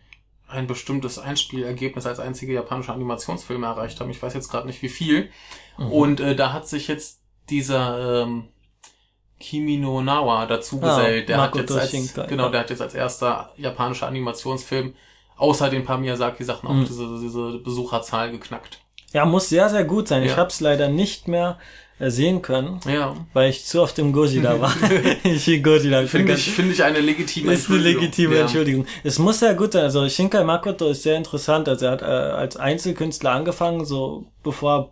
[0.46, 4.10] ein bestimmtes Einspielergebnis als einzige japanische Animationsfilme erreicht haben.
[4.10, 5.30] Ich weiß jetzt gerade nicht wie viel.
[5.78, 5.90] Mhm.
[5.90, 8.44] Und äh, da hat sich jetzt dieser ähm,
[9.40, 11.28] Kimi no Nawa dazu Ah, gesellt.
[11.30, 14.94] der hat Makoto jetzt als, Shinkai, genau, der hat jetzt als erster japanischer Animationsfilm
[15.36, 16.84] außer den paar Miyazaki-Sachen auch Mhm.
[16.86, 18.78] diese, diese Besucherzahl geknackt.
[19.12, 20.22] Ja, muss sehr, sehr gut sein.
[20.24, 20.36] Ich Ja.
[20.38, 21.58] habe es leider nicht mehr
[22.00, 23.14] äh, sehen können, Ja.
[23.34, 24.74] weil ich zu oft im Gojira war.
[25.22, 25.54] ich will.
[25.54, 28.00] Ich bin Finde ich, finde ich eine legitime ist eine Entschuldigung.
[28.02, 28.40] legitime ja.
[28.42, 28.86] Entschuldigung.
[29.04, 29.84] Es muss sehr gut sein.
[29.84, 31.68] Also Shinkai Makoto ist sehr interessant.
[31.68, 34.90] Also er hat äh, als Einzelkünstler angefangen, so bevor er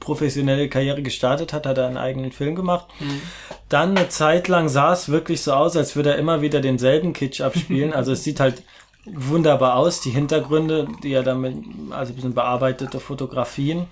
[0.00, 2.86] professionelle Karriere gestartet hat, hat er einen eigenen Film gemacht.
[3.00, 3.20] Mhm.
[3.68, 7.12] Dann eine Zeit lang sah es wirklich so aus, als würde er immer wieder denselben
[7.12, 7.92] Kitsch abspielen.
[7.94, 8.62] Also es sieht halt
[9.06, 11.56] wunderbar aus, die Hintergründe, die er damit,
[11.90, 13.86] also ein bisschen bearbeitete Fotografien.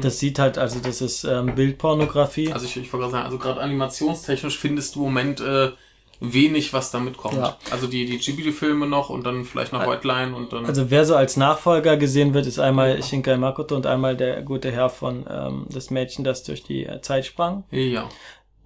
[0.00, 2.52] Das sieht halt, also das ist ähm, Bildpornografie.
[2.52, 5.72] Also ich, ich wollte gerade sagen, also gerade animationstechnisch findest du im Moment äh,
[6.20, 7.36] wenig, was damit kommt.
[7.36, 7.58] Ja.
[7.70, 10.64] Also die, die Ghibli-Filme noch und dann vielleicht noch White Line und dann...
[10.64, 14.70] Also wer so als Nachfolger gesehen wird, ist einmal Shinkai Makoto und einmal der gute
[14.70, 17.64] Herr von ähm, das Mädchen, das durch die Zeit sprang.
[17.70, 18.08] ja.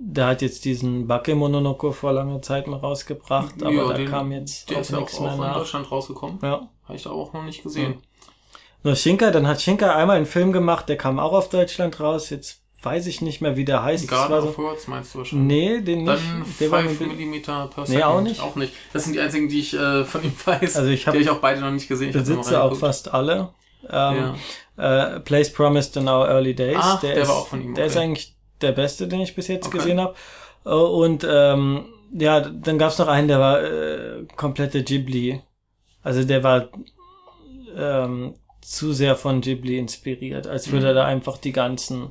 [0.01, 4.09] Der hat jetzt diesen Bake Mononoko vor langer Zeit mal rausgebracht, aber Ja, da den-
[4.09, 5.57] kam jetzt Der auch ist ja auch, nichts mehr auch in nach.
[5.57, 6.39] Deutschland rausgekommen.
[6.43, 6.69] Ja.
[6.85, 7.95] Habe ich da auch noch nicht gesehen.
[8.85, 12.31] Nur Shinkai, dann hat Shinkai einmal einen Film gemacht, der kam auch auf Deutschland raus.
[12.31, 14.05] Jetzt weiß ich nicht mehr, wie der heißt.
[14.05, 15.47] Das Garden war of so, Words meinst du wahrscheinlich?
[15.49, 16.09] nee, den nicht.
[16.09, 18.41] Dann Der war 5 mit, mm per Nee, auch nicht?
[18.41, 18.73] Auch nicht.
[18.93, 20.77] Das sind die einzigen, die ich äh, von ihm weiß.
[20.77, 22.11] Also ich hab- die hab ich auch beide noch nicht gesehen.
[22.11, 23.49] Ich besitze auch fast alle.
[23.91, 24.35] Ähm,
[24.77, 26.79] äh, Place Promised in Our Early Days.
[26.81, 28.05] Ach, der ist, war auch von ihm, Der ist okay.
[28.05, 29.79] eigentlich der beste, den ich bis jetzt Okay.
[29.79, 30.15] gesehen habe.
[30.65, 35.41] Und ähm, ja, dann gab's noch einen, der war äh, komplette Ghibli.
[36.03, 36.69] Also der war
[37.77, 42.11] ähm, zu sehr von Ghibli inspiriert, als würde er da einfach die ganzen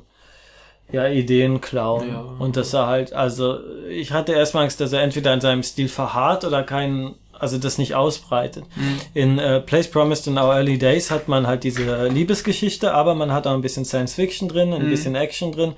[0.90, 2.06] ja, Ideen klauen.
[2.08, 2.12] Mhm.
[2.14, 2.20] Ja.
[2.38, 3.58] Und das sah halt, also
[3.90, 7.76] ich hatte erstmal Angst, dass er entweder in seinem Stil verharrt oder keinen, also das
[7.78, 8.64] nicht ausbreitet.
[8.76, 9.00] Mhm.
[9.14, 13.32] In äh, Place Promised in Our Early Days hat man halt diese Liebesgeschichte, aber man
[13.32, 14.90] hat auch ein bisschen Science Fiction drin, ein Mhm.
[14.90, 15.74] bisschen Action drin.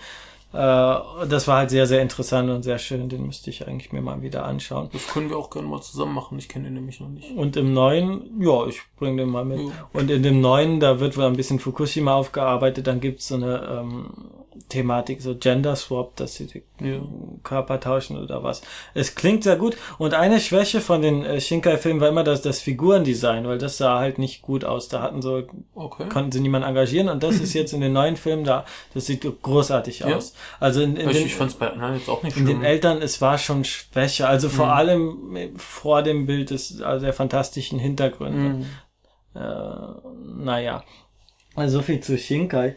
[0.53, 3.09] Äh, das war halt sehr, sehr interessant und sehr schön.
[3.09, 4.89] Den müsste ich eigentlich mir mal wieder anschauen.
[4.93, 6.39] Das können wir auch gerne mal zusammen machen.
[6.39, 7.31] Ich kenne den nämlich noch nicht.
[7.37, 9.61] Und im neuen, ja, ich bring den mal mit.
[9.61, 9.89] Ja.
[9.93, 12.87] Und in dem neuen, da wird wohl ein bisschen Fukushima aufgearbeitet.
[12.87, 14.07] Dann gibt's so eine ähm,
[14.69, 17.01] Thematik, so Gender Swap, dass sie die Ja.
[17.43, 18.63] Körper tauschen oder was.
[18.95, 19.77] Es klingt sehr gut.
[19.99, 23.99] Und eine Schwäche von den äh, Shinkai-Filmen war immer das, das Figurendesign, weil das sah
[23.99, 24.89] halt nicht gut aus.
[24.89, 25.43] Da hatten so,
[25.75, 26.09] Okay.
[26.09, 27.09] konnten sie niemanden engagieren.
[27.09, 30.17] Und das ist jetzt in den neuen Filmen da, das sieht großartig Ja.
[30.17, 30.35] aus.
[30.59, 32.57] Also in, in ich den, ich fand es bei anderen jetzt auch nicht in den
[32.59, 32.65] schlimm.
[32.65, 34.29] Eltern, es war schon schwächer.
[34.29, 34.73] Also vor Mhm.
[34.73, 38.39] allem vor dem Bild des, also der fantastischen Hintergründe.
[38.39, 38.67] Mhm.
[39.35, 40.83] Äh, naja.
[41.57, 42.77] Also so viel zu Shinkai.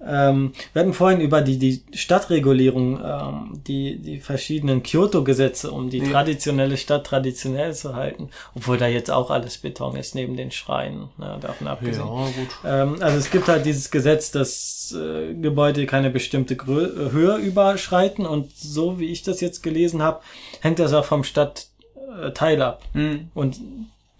[0.00, 0.30] Ja.
[0.30, 5.98] Ähm, wir hatten vorhin über die, die Stadtregulierung, ähm, die, die verschiedenen Kyoto-Gesetze, um die
[5.98, 6.10] Ja.
[6.10, 8.30] traditionelle Stadt traditionell zu halten.
[8.54, 12.06] Obwohl da jetzt auch alles Beton ist, neben den Schreinen, ne, davon Ja, abgesehen.
[12.06, 12.48] gut.
[12.64, 18.24] Ähm, also es gibt halt dieses Gesetz, dass äh, Gebäude keine bestimmte Grö Höhe überschreiten
[18.26, 20.20] und so wie ich das jetzt gelesen habe,
[20.60, 22.82] hängt das auch vom Stadtteil ab.
[22.94, 23.28] Mhm.
[23.34, 23.60] Und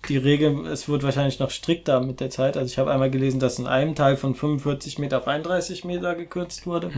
[0.08, 2.56] die Regel, es wird wahrscheinlich noch strikter mit der Zeit.
[2.56, 6.14] Also ich habe einmal gelesen, dass in einem Teil von 45 Meter auf 31 Meter
[6.14, 6.90] gekürzt wurde.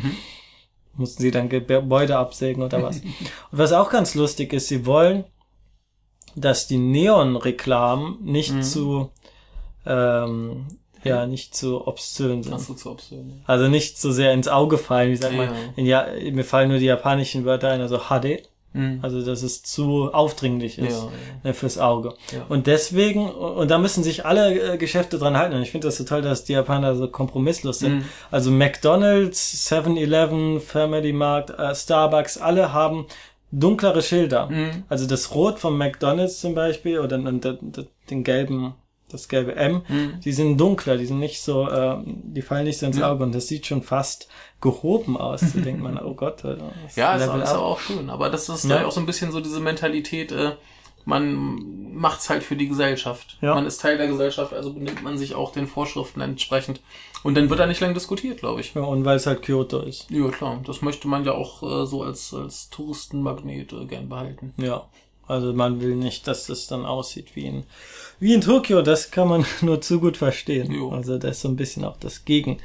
[0.95, 2.97] Mussten sie dann Gebäude absägen oder was.
[3.01, 3.15] Und
[3.53, 5.25] was auch ganz lustig ist, sie wollen,
[6.35, 8.63] dass die Neon-Reklamen nicht Mhm.
[8.63, 9.11] zu,
[9.87, 10.67] ähm,
[11.05, 12.69] ja, nicht zu obszön sind.
[12.69, 13.43] Du zu obszön.
[13.47, 15.47] Also nicht so sehr ins Auge fallen, wie sagt man.
[15.49, 15.55] Ja.
[15.77, 18.43] In ja, mir fallen nur die japanischen Wörter ein, also Hade.
[18.73, 19.01] Mhm.
[19.03, 21.12] Also, dass es zu aufdringlich ist Ja,
[21.45, 22.14] ne, fürs Auge.
[22.33, 22.45] Ja.
[22.49, 25.55] Und deswegen, und da müssen sich alle äh, Geschäfte dran halten.
[25.55, 27.97] Und ich finde das so toll, dass die Japaner so kompromisslos sind.
[27.97, 28.05] Mhm.
[28.31, 33.07] Also McDonalds, 7-Eleven, Family Mart, äh, Starbucks, alle haben
[33.51, 34.49] dunklere Schilder.
[34.49, 34.85] Mhm.
[34.89, 38.75] Also das Rot vom McDonalds zum Beispiel oder und, und, und, den gelben,
[39.11, 40.21] das gelbe M, Mhm.
[40.25, 43.01] die sind dunkler, die sind nicht so, äh, die fallen nicht so ins.
[43.01, 44.29] Auge und das sieht schon fast
[44.61, 45.41] gehoben aus.
[45.55, 47.57] Da denkt man, oh Gott, äh, das Ja, ist, Level ist up.
[47.57, 48.11] aber auch schön.
[48.11, 48.81] Aber das ist Ja.
[48.81, 48.87] ja.
[48.87, 50.53] auch so ein bisschen so diese Mentalität, äh,
[51.05, 53.39] man macht's halt für die Gesellschaft.
[53.41, 53.55] Ja.
[53.55, 56.81] Man ist Teil der Gesellschaft, also benimmt man sich auch den Vorschriften entsprechend.
[57.23, 58.75] Und dann wird da nicht lang diskutiert, glaube ich.
[58.75, 60.11] Ja, und weil es halt Kyoto ist.
[60.11, 60.61] Ja, klar.
[60.67, 64.53] Das möchte man ja auch äh, so als, als Touristenmagnet äh, gern behalten.
[64.57, 64.87] Ja.
[65.27, 67.64] Also man will nicht, dass es dann aussieht wie in,
[68.20, 68.83] wie in Tokio.
[68.83, 70.72] Das kann man nur zu gut verstehen.
[70.72, 70.91] Jo.
[70.91, 72.59] Also das ist so ein bisschen auch das Gegen,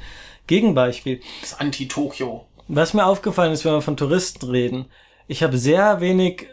[0.46, 1.20] Gegenbeispiel.
[1.40, 2.46] Das Anti-Tokio.
[2.68, 4.86] Was mir aufgefallen ist, wenn wir von Touristen reden,
[5.26, 6.46] ich habe sehr wenig,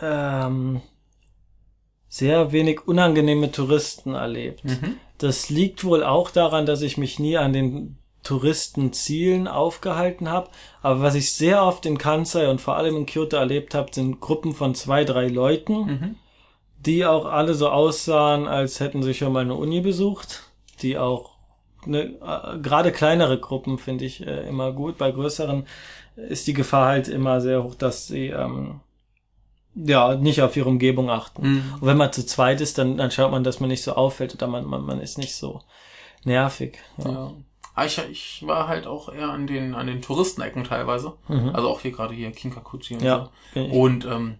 [0.00, 0.80] ähm,
[2.08, 4.64] sehr wenig unangenehme Touristen erlebt.
[4.64, 4.96] Mhm.
[5.18, 10.48] Das liegt wohl auch daran, dass ich mich nie an den Touristenzielen aufgehalten habe.
[10.82, 14.20] Aber was ich sehr oft in Kansai und vor allem in Kyoto erlebt habe, sind
[14.20, 16.14] Gruppen von zwei, drei Leuten, Mhm.
[16.84, 20.50] die auch alle so aussahen, als hätten sie schon mal eine Uni besucht,
[20.82, 21.34] die auch
[21.86, 22.14] ne,
[22.62, 24.98] gerade kleinere Gruppen finde ich äh, immer gut.
[24.98, 25.66] Bei größeren
[26.16, 28.80] ist die Gefahr halt immer sehr hoch, dass sie ähm,
[29.74, 31.42] ja nicht auf ihre Umgebung achten.
[31.48, 31.74] Mhm.
[31.80, 34.34] Und wenn man zu zweit ist, dann, dann schaut man, dass man nicht so auffällt
[34.34, 35.60] oder man, man, man ist nicht so
[36.24, 36.78] nervig.
[36.98, 37.10] Ja.
[37.10, 37.32] Ja.
[37.74, 41.14] Aber ich, ich war halt auch eher an den, an den Touristenecken teilweise.
[41.28, 41.50] Mhm.
[41.54, 43.60] Also auch hier gerade hier Kinkakuchi und Ja, so.
[43.64, 44.38] Und ähm,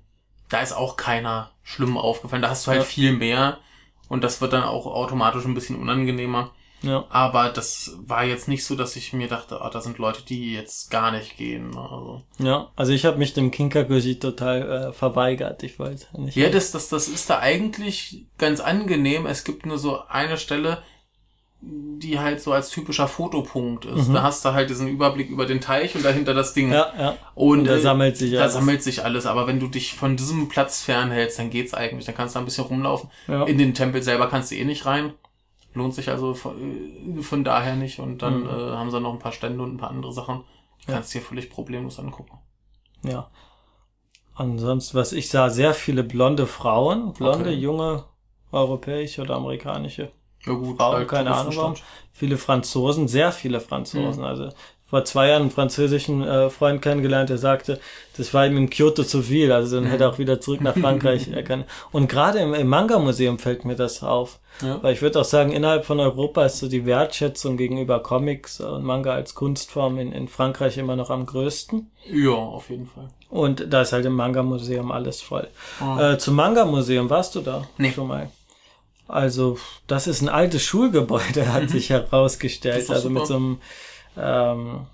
[0.49, 2.43] da ist auch keiner schlimm aufgefallen.
[2.43, 2.87] Da hast du halt Ja.
[2.87, 3.59] viel mehr
[4.09, 6.53] und das wird dann auch automatisch ein bisschen unangenehmer.
[6.83, 7.05] ja.
[7.09, 10.53] Aber das war jetzt nicht so, dass ich mir dachte, ah, da sind Leute, die
[10.53, 11.77] jetzt gar nicht gehen.
[11.77, 12.23] Also.
[12.39, 15.63] Ja, also ich habe mich dem Kinkakuji total äh, verweigert.
[15.65, 16.37] Ich wollte nicht.
[16.37, 19.27] Ja, das, das, das ist da eigentlich ganz angenehm.
[19.27, 20.83] Es gibt nur so eine Stelle,
[21.67, 24.13] die halt so als typischer Fotopunkt ist.
[24.13, 26.67] Da hast du halt diesen Überblick über den Teich und dahinter das Ding.
[26.67, 26.73] Mhm.
[26.75, 27.17] ja, ja.
[27.35, 28.53] Und, Und da äh, sammelt sich Da alles.
[28.53, 32.05] sammelt sich alles, aber wenn du dich von diesem Platz fernhältst, dann geht's eigentlich.
[32.05, 33.09] Dann kannst du da ein bisschen rumlaufen.
[33.29, 33.45] Ja.
[33.45, 35.15] In den Tempel selber kannst du eh nicht rein.
[35.73, 37.99] Lohnt sich also von, äh, von daher nicht.
[38.01, 38.49] Und dann Mhm.
[38.49, 40.45] äh, haben sie noch ein paar Stände und ein paar andere Sachen.
[40.87, 42.39] Die kannst du dir völlig problemlos angucken.
[43.03, 43.31] Ja.
[44.35, 47.55] Ansonsten, was ich sah, sehr viele blonde Frauen, blonde, Okay.
[47.55, 48.05] junge,
[48.53, 50.11] europäische oder amerikanische
[50.47, 51.75] Ja gut, Frauen, halt keine Ahnung warum.
[52.13, 54.23] Viele Franzosen, sehr viele Franzosen.
[54.25, 54.51] Also
[54.95, 57.81] vor zwei Jahren einen französischen äh, Freund kennengelernt, der sagte,
[58.17, 60.77] das war ihm in Kyoto zu viel, also dann hätte er auch wieder zurück nach
[60.77, 61.65] Frankreich äh, können.
[61.91, 64.39] Und gerade im, im Manga-Museum fällt mir das auf.
[64.63, 64.81] Ja.
[64.85, 68.85] Weil ich würde auch sagen, innerhalb von Europa ist so die Wertschätzung gegenüber Comics und
[68.85, 71.91] Manga als Kunstform in, in Frankreich immer noch am größten.
[72.13, 73.09] ja, auf jeden Fall.
[73.31, 75.49] Und da ist halt im Manga-Museum alles voll.
[75.81, 76.13] Ah.
[76.13, 77.67] Äh, zum Manga-Museum warst du da?
[77.79, 77.91] Nee.
[77.91, 78.31] Schon mal.
[79.07, 81.95] Also, das ist ein altes Schulgebäude, hat sich Mhm.
[81.95, 82.91] Das herausgestellt.
[82.91, 83.27] Also mit super.
[83.27, 83.59] so einem
[84.17, 84.87] ähm,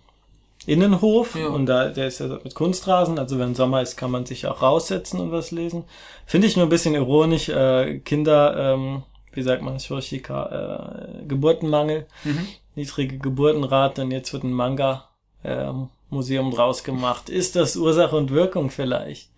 [0.67, 1.47] Innenhof Ja.
[1.49, 3.19] und da der ist ja mit Kunstrasen.
[3.19, 5.85] Also wenn Sommer ist, kann man sich auch raussetzen und was lesen.
[6.27, 7.49] Finde ich nur ein bisschen ironisch.
[7.49, 9.03] Äh, Kinder, ähm,
[9.33, 12.47] wie sagt man, Shoshika, äh, Geburtenmangel, Mhm.
[12.75, 15.09] niedrige Geburtenrate und jetzt wird ein Manga
[15.45, 17.31] ähm, Museum draus gemacht.
[17.31, 19.29] Ist das Ursache und Wirkung vielleicht?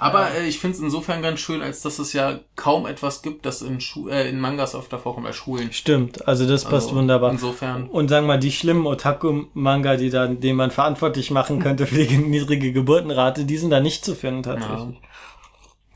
[0.00, 3.44] Aber äh, ich finde es insofern ganz schön, als dass es ja kaum etwas gibt,
[3.46, 5.72] das in, Schu äh, in Mangas öfter vorkommt als Schulen.
[5.72, 7.30] Stimmt, also das passt Also, wunderbar.
[7.32, 7.88] Insofern.
[7.88, 12.04] Und sagen wir mal, die schlimmen Otaku-Manga, die dann, den man verantwortlich machen könnte für
[12.04, 15.00] die niedrige Geburtenrate, die sind da nicht zu finden Ja, tatsächlich.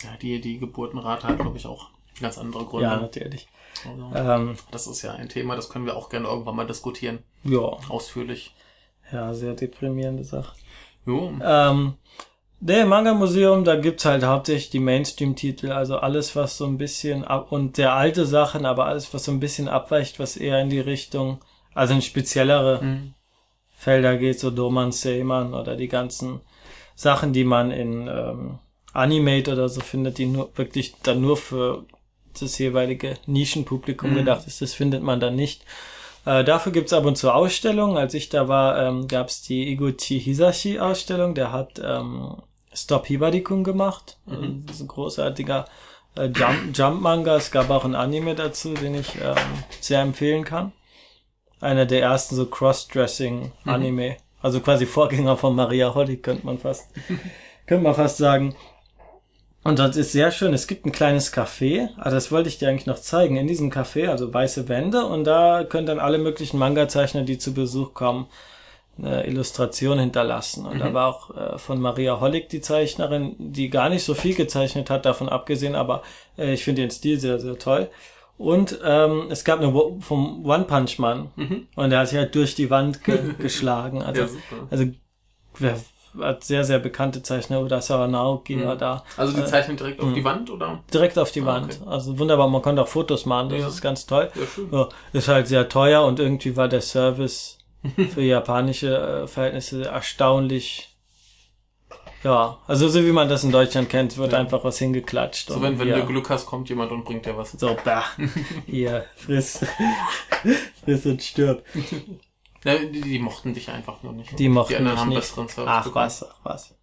[0.03, 1.89] ja die, die Geburtenrate hat, glaube ich, auch
[2.21, 2.87] ganz andere Gründe.
[2.87, 3.49] Ja, natürlich.
[3.89, 7.19] Also, Ähm, das ist ja ein Thema, das können wir auch gerne irgendwann mal diskutieren.
[7.43, 8.55] ja, Ausführlich.
[9.13, 10.55] ja, sehr deprimierende Sache.
[11.07, 11.33] Jo.
[11.43, 11.95] Ähm,
[12.67, 17.53] der Manga-Museum, da gibt's halt hauptsächlich die Mainstream-Titel, also alles, was so ein bisschen ab
[17.53, 20.81] und der alte Sachen, aber alles, was so ein bisschen abweicht, was eher in die
[20.81, 21.41] Richtung,
[21.75, 23.15] also in speziellere Mhm.
[23.77, 26.41] Felder geht, so Doman Seyman oder die ganzen
[26.95, 28.59] Sachen, die man in ähm,
[28.95, 31.85] Animate oder so findet, die nur wirklich dann nur für
[32.41, 34.15] das jeweilige Nischenpublikum Mhm.
[34.15, 34.63] gedacht ist.
[34.63, 35.65] Das findet man dann nicht.
[36.25, 37.99] Äh, dafür gibt's ab und zu Ausstellungen.
[37.99, 41.35] Als ich da war, ähm, gab's die Iguchi Hisashi Ausstellung.
[41.35, 42.37] Der hat ähm,
[42.75, 44.17] Stop Hibari-kun gemacht.
[44.27, 44.65] Mhm.
[44.67, 45.65] Das ist ein großartiger
[46.17, 47.37] äh, Jump- Jump-Manga.
[47.37, 49.35] es gab auch ein Anime dazu, den ich ähm,
[49.81, 50.73] sehr empfehlen kann.
[51.61, 54.17] Einer der ersten so Cross-Dressing-Anime.
[54.43, 56.89] Also quasi Vorgänger von Maria Holly, könnte man fast,
[57.67, 58.55] könnte man fast sagen.
[59.63, 60.53] Und das ist sehr schön.
[60.53, 61.89] Es gibt ein kleines Café.
[61.97, 63.37] Also das wollte ich dir eigentlich noch zeigen.
[63.37, 65.07] In diesem Café, also weiße Wände.
[65.07, 68.27] Und da können dann alle möglichen Manga-Zeichner, die zu Besuch kommen,
[68.97, 70.67] eine Illustration hinterlassen.
[70.67, 74.35] Und da war auch äh, von Maria Hollig die Zeichnerin, die gar nicht so viel
[74.35, 76.03] gezeichnet hat, davon abgesehen, aber
[76.39, 77.89] äh, ich finde den Stil sehr, sehr toll.
[78.39, 81.67] Und ähm, es gab eine Wo- vom One Punch Man Mhm.
[81.77, 84.03] und der hat sich halt durch die Wand ge geschlagen.
[84.03, 84.29] Also, Ja,
[84.71, 84.85] also
[85.59, 85.77] wer
[86.21, 89.03] hat sehr, sehr bekannte Zeichner oder Naoki war da.
[89.17, 90.15] Also die zeichnen direkt auf Mhm.
[90.15, 90.81] die Wand, oder?
[90.93, 91.81] Direkt auf die Ah, Wand.
[91.81, 91.91] okay.
[91.91, 93.67] Also wunderbar, man konnte auch Fotos machen, das Ja.
[93.69, 94.31] ist ganz toll.
[94.35, 94.69] Ja, schön.
[94.71, 97.54] Ja, ist halt sehr teuer und irgendwie war der Service
[98.11, 100.91] für japanische äh, Verhältnisse erstaunlich.
[102.23, 104.39] Ja, also so wie man das in Deutschland kennt, wird Ja.
[104.39, 105.49] einfach was hingeklatscht.
[105.51, 107.53] So, wenn, wenn ja, du Glück hast, kommt jemand und bringt dir was.
[107.53, 108.05] So, bah,
[108.67, 109.61] hier, friss,
[110.85, 111.63] friss und stirb.
[112.65, 114.39] Ja, die, die mochten dich einfach nur nicht.
[114.39, 115.19] Die mochten die anderen haben nicht.
[115.21, 116.07] besseren Service Ach bekommen.
[116.07, 116.75] was, ach was.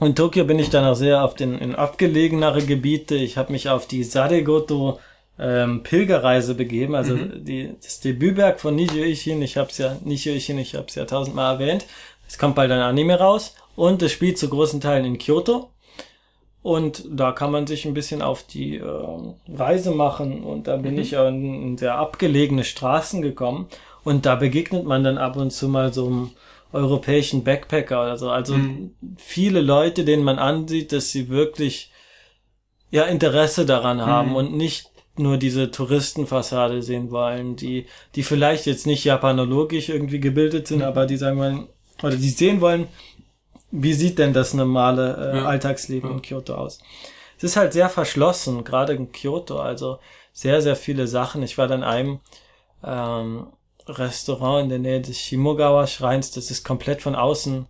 [0.00, 3.14] In Tokio bin ich dann auch sehr auf den in abgelegenere Gebiete.
[3.14, 4.98] Ich habe mich auf die Sadegoto
[5.38, 7.44] ähm, Pilgerreise begeben, also Mhm.
[7.44, 9.42] die, das Debütwerk von Nijio Ishin.
[9.42, 11.86] Ich habe es ja Nijio Ishin, ich habe es ja tausendmal erwähnt.
[12.28, 15.70] Es kommt bald ein Anime raus und es spielt zu großen Teilen in Kyoto.
[16.62, 20.42] Und da kann man sich ein bisschen auf die ähm, Reise machen.
[20.44, 21.00] Und da bin Mhm.
[21.00, 23.66] ich in, in sehr abgelegene Straßen gekommen.
[24.02, 26.30] Und da begegnet man dann ab und zu mal so einem
[26.72, 28.30] europäischen Backpacker oder so.
[28.30, 28.92] Also Mhm.
[29.18, 31.90] viele Leute, denen man ansieht, dass sie wirklich
[32.90, 34.36] ja Interesse daran haben Mhm.
[34.36, 40.66] und nicht nur diese Touristenfassade sehen wollen, die, die vielleicht jetzt nicht japanologisch irgendwie gebildet
[40.68, 40.84] sind, Mhm.
[40.84, 41.68] aber die sagen wollen,
[42.02, 42.88] oder die sehen wollen,
[43.70, 45.44] wie sieht denn das normale äh, Ja.
[45.46, 46.16] Alltagsleben Ja.
[46.16, 46.80] in Kyoto aus?
[47.36, 49.98] Es ist halt sehr verschlossen, gerade in Kyoto, also
[50.32, 51.42] sehr, sehr viele Sachen.
[51.42, 52.20] Ich war dann in einem
[52.84, 53.46] ähm,
[53.86, 57.66] Restaurant in der Nähe des Shimogawa-Schreins, das ist komplett von außen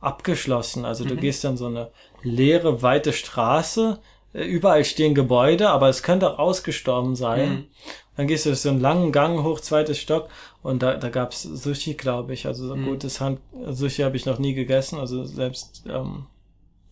[0.00, 0.84] abgeschlossen.
[0.84, 1.20] Also du Mhm.
[1.20, 1.90] gehst dann so eine
[2.22, 4.00] leere, weite Straße,
[4.32, 7.50] überall stehen Gebäude, aber es könnte auch ausgestorben sein.
[7.50, 7.64] Mhm.
[8.16, 10.28] Dann gehst du so einen langen Gang hoch, zweites Stock
[10.62, 12.46] und da, da gab's Sushi, glaube ich.
[12.46, 12.84] Also so Mhm.
[12.86, 16.26] gutes Hand Sushi habe ich noch nie gegessen, also selbst ähm,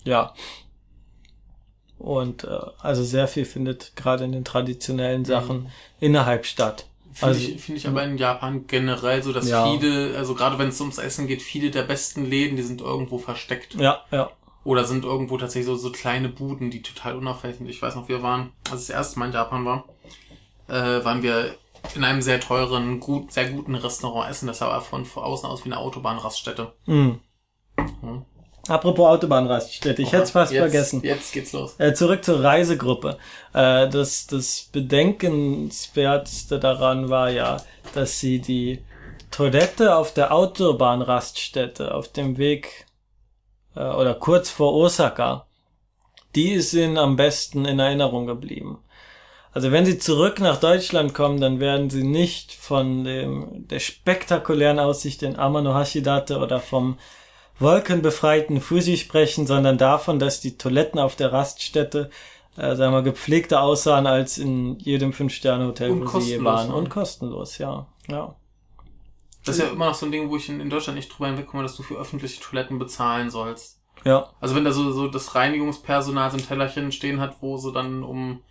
[0.04, 0.32] ja.
[1.98, 5.68] Und äh, also sehr viel findet gerade in den traditionellen Sachen
[6.00, 6.86] innerhalb statt.
[7.12, 9.70] Finde Also- ich, finde ich aber in Japan generell so, dass Ja.
[9.70, 13.18] viele, also gerade wenn es ums Essen geht, viele der besten Läden, die sind irgendwo
[13.18, 13.74] versteckt.
[13.74, 14.30] Ja, ja.
[14.70, 17.68] Oder sind irgendwo tatsächlich so, so kleine Buden, die total unauffällig sind.
[17.68, 19.84] Ich weiß noch, wir waren, als ich das erste Mal in Japan war,
[20.68, 21.56] äh, waren wir
[21.96, 24.46] in einem sehr teuren, gut, sehr guten Restaurant essen.
[24.46, 26.72] Das sah von, außen aus wie eine Autobahnraststätte.
[26.84, 27.18] Hm.
[28.00, 28.24] Hm.
[28.68, 31.00] Apropos Autobahnraststätte, ich hätte es fast jetzt, vergessen.
[31.02, 31.74] Jetzt geht's los.
[31.78, 33.18] Äh, zurück zur Reisegruppe.
[33.52, 37.56] Äh, das, das Bedenkenswerteste daran war ja,
[37.94, 38.84] dass sie die
[39.32, 42.86] Toilette auf der Autobahnraststätte auf dem Weg
[43.74, 45.46] äh, oder kurz vor Osaka,
[46.34, 48.78] die ist ihnen am besten in Erinnerung geblieben.
[49.52, 54.78] Also wenn sie zurück nach Deutschland kommen, dann werden sie nicht von dem, der spektakulären
[54.78, 56.98] Aussicht in Amano-Hashidate oder vom
[57.58, 62.10] wolkenbefreiten Fuji sprechen, sondern davon, dass die Toiletten auf der Raststätte,
[62.56, 66.68] äh, sagen wir, gepflegter aussahen als in jedem Fünf-Sterne-Hotel, wo sie je kostenlos waren.
[66.68, 66.74] waren.
[66.74, 67.86] Und kostenlos, ja.
[68.08, 68.34] Ja.
[69.44, 71.28] Das ist ja immer noch so ein Ding, wo ich in, in Deutschland nicht drüber
[71.28, 73.80] hinwegkomme, dass du für öffentliche Toiletten bezahlen sollst.
[74.04, 74.30] Ja.
[74.40, 78.02] Also wenn da so, so das Reinigungspersonal so ein Tellerchen stehen hat, wo sie dann
[78.02, 78.42] um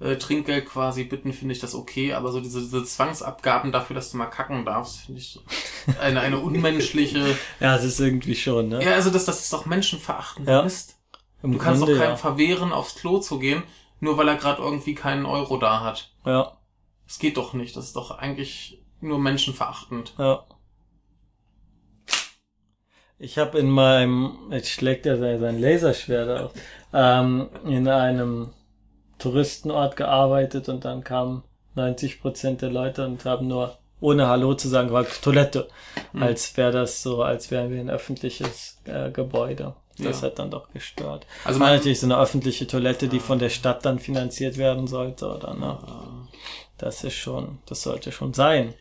[0.00, 2.12] äh, Trinkgeld quasi bitten, finde ich das okay.
[2.14, 5.40] Aber so diese, diese Zwangsabgaben dafür, dass du mal kacken darfst, finde ich
[6.00, 7.36] eine, eine unmenschliche...
[7.60, 8.82] Ja, es ist irgendwie schon, ne?
[8.82, 10.48] Ja, also das, das ist doch menschenverachtend.
[10.48, 10.62] Ja.
[10.62, 10.96] Mist.
[11.42, 12.16] Im Du kannst doch Grunde, keinem ja.
[12.16, 13.62] verwehren, aufs Klo zu gehen,
[14.00, 16.12] nur weil er gerade irgendwie keinen Euro da hat.
[16.24, 16.52] ja.
[17.06, 17.74] Das geht doch nicht.
[17.74, 20.14] Das ist doch eigentlich nur menschenverachtend.
[20.18, 20.44] Ja.
[23.18, 26.52] Ich habe in meinem, jetzt schlägt er sein Laserschwert auf,
[26.92, 28.50] ähm, in einem
[29.18, 31.42] Touristenort gearbeitet und dann kamen
[31.74, 35.68] 90 Prozent der Leute und haben nur ohne Hallo zu sagen, war Toilette,
[36.12, 36.22] Hm.
[36.22, 39.74] als wäre das so, als wären wir ein öffentliches äh, Gebäude.
[39.98, 40.28] Das Ja.
[40.28, 41.26] hat dann doch gestört.
[41.44, 45.26] Also man, natürlich so eine öffentliche Toilette, die von der Stadt dann finanziert werden sollte,
[45.26, 45.76] oder ne?
[46.76, 48.74] Das ist schon, das sollte schon sein.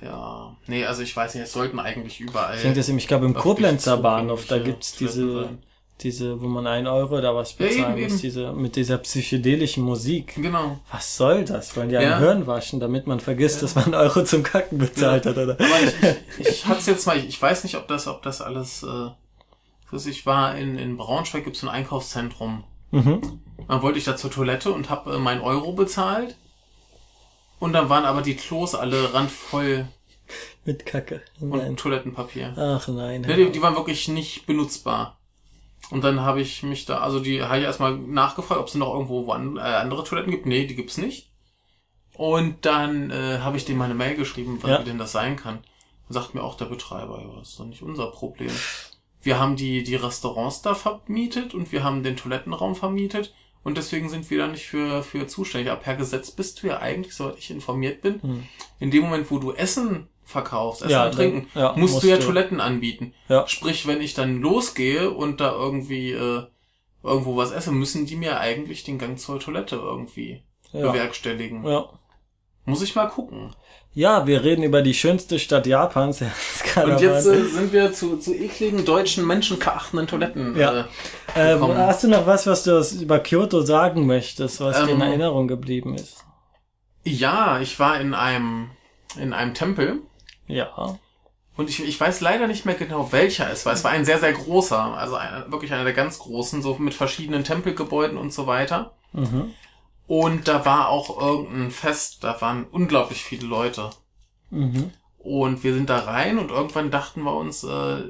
[0.00, 2.56] Ja, nee, also ich weiß nicht, es sollten eigentlich überall.
[2.56, 5.58] Ich denke, das, ich glaube, im Koblenzer Bahnhof, da gibt's diese, sein.
[6.00, 9.84] diese, wo man einen Euro oder was Ja, bezahlen eben, muss, diese, mit dieser psychedelischen
[9.84, 10.34] Musik.
[10.36, 10.78] Genau.
[10.90, 11.76] Was soll das?
[11.76, 12.00] Wollen die Ja.
[12.16, 13.62] ein Hirn waschen, damit man vergisst, Ja.
[13.62, 15.54] dass man einen Euro zum Kacken bezahlt hat, oder?
[15.54, 18.40] Aber ich, ich, ich hatte es jetzt mal, ich weiß nicht, ob das, ob das
[18.40, 22.64] alles, äh, ich war in, in Braunschweig, gibt's ein Einkaufszentrum.
[22.92, 23.40] Mhm.
[23.68, 26.36] Dann wollte ich da zur Toilette und habe äh, meinen Euro bezahlt.
[27.62, 29.86] Und dann waren aber die Klos alle randvoll
[30.64, 31.22] Mit Kacke.
[31.40, 31.76] und Nein.
[31.76, 32.54] Toilettenpapier.
[32.56, 33.22] Ach nein.
[33.22, 35.20] Ja, die, die waren wirklich nicht benutzbar.
[35.90, 38.92] Und dann habe ich mich da, also die habe ich erstmal nachgefragt, ob es noch
[38.92, 40.46] irgendwo woan- äh, andere Toiletten gibt.
[40.46, 41.30] Nee, die gibt's nicht.
[42.16, 44.78] Und dann äh, habe ich denen meine Mail geschrieben, was Ja.
[44.82, 45.58] denn das sein kann.
[46.08, 48.50] Und sagt mir auch der Betreiber, ja, das ist doch nicht unser Problem.
[49.20, 53.32] Wir haben die, die Restaurants da vermietet und wir haben den Toilettenraum vermietet
[53.64, 55.70] und deswegen sind wir da nicht für, für zuständig.
[55.70, 58.42] Aber per Gesetz bist du ja eigentlich, soweit ich informiert bin, Hm.
[58.80, 62.04] in dem Moment, wo du Essen verkaufst, Essen Ja, und Trinken, dann- ja, musst, musst
[62.04, 62.24] du ja du.
[62.24, 63.12] Toiletten anbieten.
[63.28, 63.46] Ja.
[63.48, 66.42] Sprich, wenn ich dann losgehe und da irgendwie äh,
[67.02, 70.42] irgendwo was esse, müssen die mir eigentlich den Gang zur Toilette irgendwie
[70.72, 70.90] Ja.
[70.90, 71.64] bewerkstelligen.
[71.66, 71.88] Ja.
[72.64, 73.54] Muss ich mal gucken.
[73.94, 76.20] Ja, wir reden über die schönste Stadt Japans.
[76.74, 80.56] Ja, Und jetzt äh, sind wir zu, zu ekligen deutschen menschenverachtenden Toiletten.
[80.56, 80.86] Ja.
[81.34, 84.96] Äh, Ähm, hast du noch was, was du über Kyoto sagen möchtest, was dir in
[84.96, 86.24] Ähm, Erinnerung geblieben ist?
[87.04, 88.70] ja, ich war in einem
[89.18, 90.00] in einem Tempel
[90.46, 90.98] Ja.
[91.56, 93.74] und ich, ich weiß leider nicht mehr genau welcher es war.
[93.74, 96.94] Es war ein sehr sehr großer, also ein, wirklich einer der ganz großen, so mit
[96.94, 98.92] verschiedenen Tempelgebäuden und so weiter.
[99.12, 99.52] Mhm.
[100.06, 103.90] Und da war auch irgendein Fest, da waren unglaublich viele Leute.
[104.50, 104.90] Mhm.
[105.18, 108.02] Und wir sind da rein und irgendwann dachten wir uns, äh,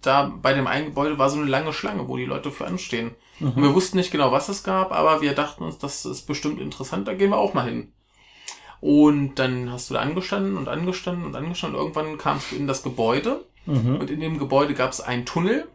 [0.00, 3.10] da bei dem einen Gebäude war so eine lange Schlange, wo die Leute für anstehen.
[3.40, 6.60] Und wir wussten nicht genau, was es gab, aber wir dachten uns, das ist bestimmt
[6.60, 7.92] interessant, da gehen wir auch mal hin.
[8.80, 11.78] Und dann hast du da angestanden und angestanden und angestanden.
[11.80, 13.96] Irgendwann kamst du in das Gebäude Mhm.
[13.96, 15.66] und in dem Gebäude gab es einen Tunnel.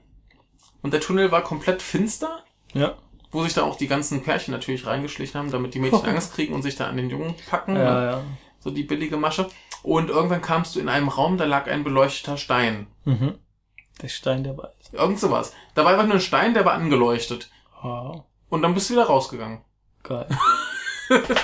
[0.84, 2.44] Und der Tunnel war komplett finster,
[2.74, 2.96] Ja.
[3.32, 6.54] Wo sich da auch die ganzen Pärchen natürlich reingeschlichen haben, damit die Mädchen Angst kriegen
[6.54, 7.74] und sich da an den Jungen packen.
[7.74, 7.84] ne?
[7.84, 8.22] Ja, ja.
[8.60, 9.48] so die billige Masche.
[9.84, 12.88] Und irgendwann kamst du in einem Raum, da lag ein beleuchteter Stein.
[13.06, 13.36] Mhm.
[14.02, 14.74] Der Stein der Weise.
[14.92, 15.54] Irgend sowas.
[15.76, 17.50] Da war einfach nur ein Stein, der war angeleuchtet.
[17.84, 19.62] Oh, Und dann bist du wieder rausgegangen.
[20.04, 20.28] geil.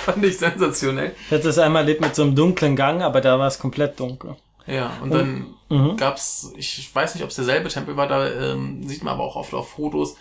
[0.04, 1.14] Fand ich sensationell.
[1.26, 3.98] Ich hatte das einmal erlebt mit so einem dunklen Gang, aber da war es komplett
[3.98, 4.36] dunkel.
[4.66, 5.96] Ja, und dann Mhm.
[5.96, 9.34] gab's, ich weiß nicht, ob es derselbe Tempel war, da ähm, sieht man aber auch
[9.34, 10.16] oft auf Fotos,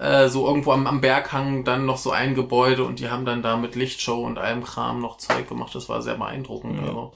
[0.00, 3.42] äh, so irgendwo am, am Berghang dann noch so ein Gebäude und die haben dann
[3.42, 5.74] da mit Lichtshow und allem Kram noch Zeug gemacht.
[5.74, 6.76] Das war sehr beeindruckend.
[6.80, 6.86] Ja.
[6.88, 7.12] Also,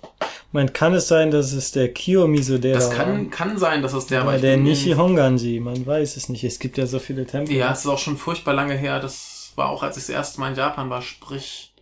[0.53, 2.97] Man kann es sein, dass es der Kiyomizu der das war.
[2.97, 4.29] kann, kann sein, dass es der war.
[4.29, 6.45] Oder Ich der Nishihonganji, man weiß es nicht.
[6.45, 7.57] Es gibt ja so viele Tempel.
[7.57, 9.01] Ja, es ist auch schon furchtbar lange her.
[9.01, 11.73] Das war auch, als ich das erste Mal in Japan war, sprich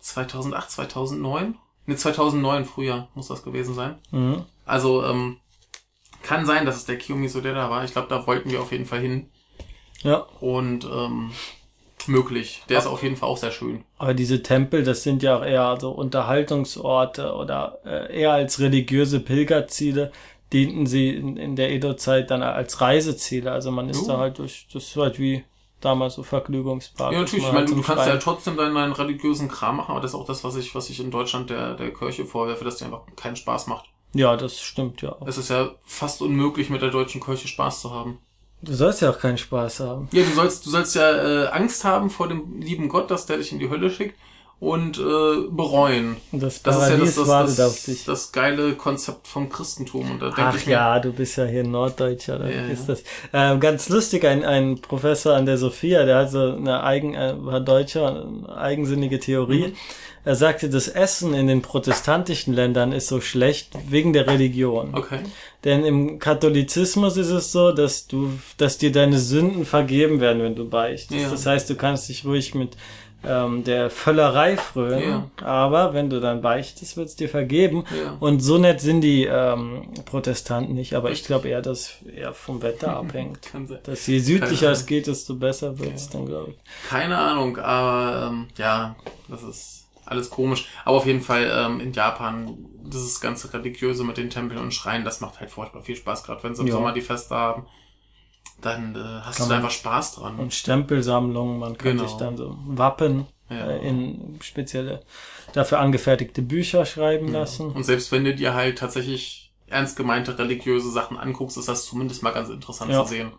[0.00, 1.54] 2008, 2009?
[1.86, 3.96] Ne, 2009 früher muss das gewesen sein.
[4.10, 4.42] Mhm.
[4.66, 5.36] Also, ähm,
[6.22, 7.84] kann sein, dass es der Kiyomi Sodera war.
[7.84, 9.28] Ich glaube, da wollten wir auf jeden Fall hin.
[10.02, 11.30] Ja, Und, ähm,
[12.06, 12.62] möglich.
[12.68, 13.84] Der ist auf jeden Fall auch sehr schön.
[13.98, 19.20] aber diese Tempel, das sind ja auch eher so Unterhaltungsorte oder äh, eher als religiöse
[19.20, 20.10] Pilgerziele
[20.52, 23.50] dienten sie in, in der Edo-Zeit dann als Reiseziele.
[23.52, 24.08] Also man ist Jo.
[24.08, 25.44] da halt durch, das ist halt wie
[25.80, 27.12] damals so Vergnügungspark.
[27.12, 27.44] Ja, natürlich.
[27.46, 30.10] Ich meine, halt du kannst ja Freien- trotzdem deinen, deinen religiösen Kram machen, aber das
[30.10, 32.84] ist auch das, was ich, was ich in Deutschland der, der Kirche vorwerfe, dass die
[32.84, 33.86] einfach keinen Spaß macht.
[34.12, 35.26] Ja, das stimmt ja auch.
[35.26, 38.18] Es ist ja fast unmöglich, mit der deutschen Kirche Spaß zu haben.
[38.62, 40.08] Du sollst ja auch keinen Spaß haben.
[40.12, 43.38] Ja, du sollst, du sollst ja äh, Angst haben vor dem lieben Gott, dass der
[43.38, 44.16] dich in die Hölle schickt
[44.60, 46.16] und äh, bereuen.
[46.30, 48.04] Das Das ist ja das, das, das, dich.
[48.04, 50.08] das geile Konzept vom Christentum.
[50.12, 52.86] Und da denke Ach ich mir, ja, du bist ja hier Norddeutscher, da Ja, ist
[52.88, 52.94] ja.
[52.94, 53.02] das.
[53.32, 57.34] Ähm, ganz lustig, ein, ein Professor an der Sophia, der hat so eine eigen, äh,
[57.38, 59.68] war Deutscher, eine eigensinnige Theorie.
[59.68, 59.76] Mhm.
[60.24, 64.94] Er sagte, das Essen in den protestantischen Ländern ist so schlecht wegen der Religion.
[64.94, 65.20] okay.
[65.64, 70.54] Denn im Katholizismus ist es so, dass du, dass dir deine Sünden vergeben werden, wenn
[70.56, 71.20] du beichtest.
[71.20, 71.30] Ja.
[71.30, 72.76] Das heißt, du kannst dich ruhig mit
[73.24, 75.08] ähm, der Völlerei frönen,
[75.40, 75.46] Ja.
[75.46, 77.84] aber wenn du dann beichtest, wird's dir vergeben.
[77.96, 78.16] Ja.
[78.18, 82.62] Und so nett sind die ähm, Protestanten nicht, aber ich glaube eher, dass eher vom
[82.62, 83.42] Wetter abhängt.
[83.52, 83.78] Kann sein.
[83.84, 86.88] Dass je südlicher es geht, desto besser wird's dann, glaube ich.
[86.90, 88.96] Keine Ahnung, aber ähm, ja,
[89.28, 90.68] das ist alles komisch.
[90.84, 95.04] Aber auf jeden Fall ähm, in Japan, dieses ganze Religiöse mit den Tempeln und Schreien,
[95.04, 96.74] das macht halt furchtbar viel Spaß, gerade wenn sie im Ja.
[96.74, 97.66] Sommer die Feste haben.
[98.60, 100.38] Dann äh, hast Kann du da einfach Spaß dran.
[100.38, 102.06] Und Stempelsammlungen, man kann Genau.
[102.06, 103.66] sich dann so Wappen Ja.
[103.70, 105.04] äh, in spezielle,
[105.52, 107.70] dafür angefertigte Bücher schreiben lassen.
[107.72, 112.22] Und selbst wenn du dir halt tatsächlich ernst gemeinte religiöse Sachen anguckst, ist das zumindest
[112.22, 113.02] mal ganz interessant Ja.
[113.02, 113.32] zu sehen.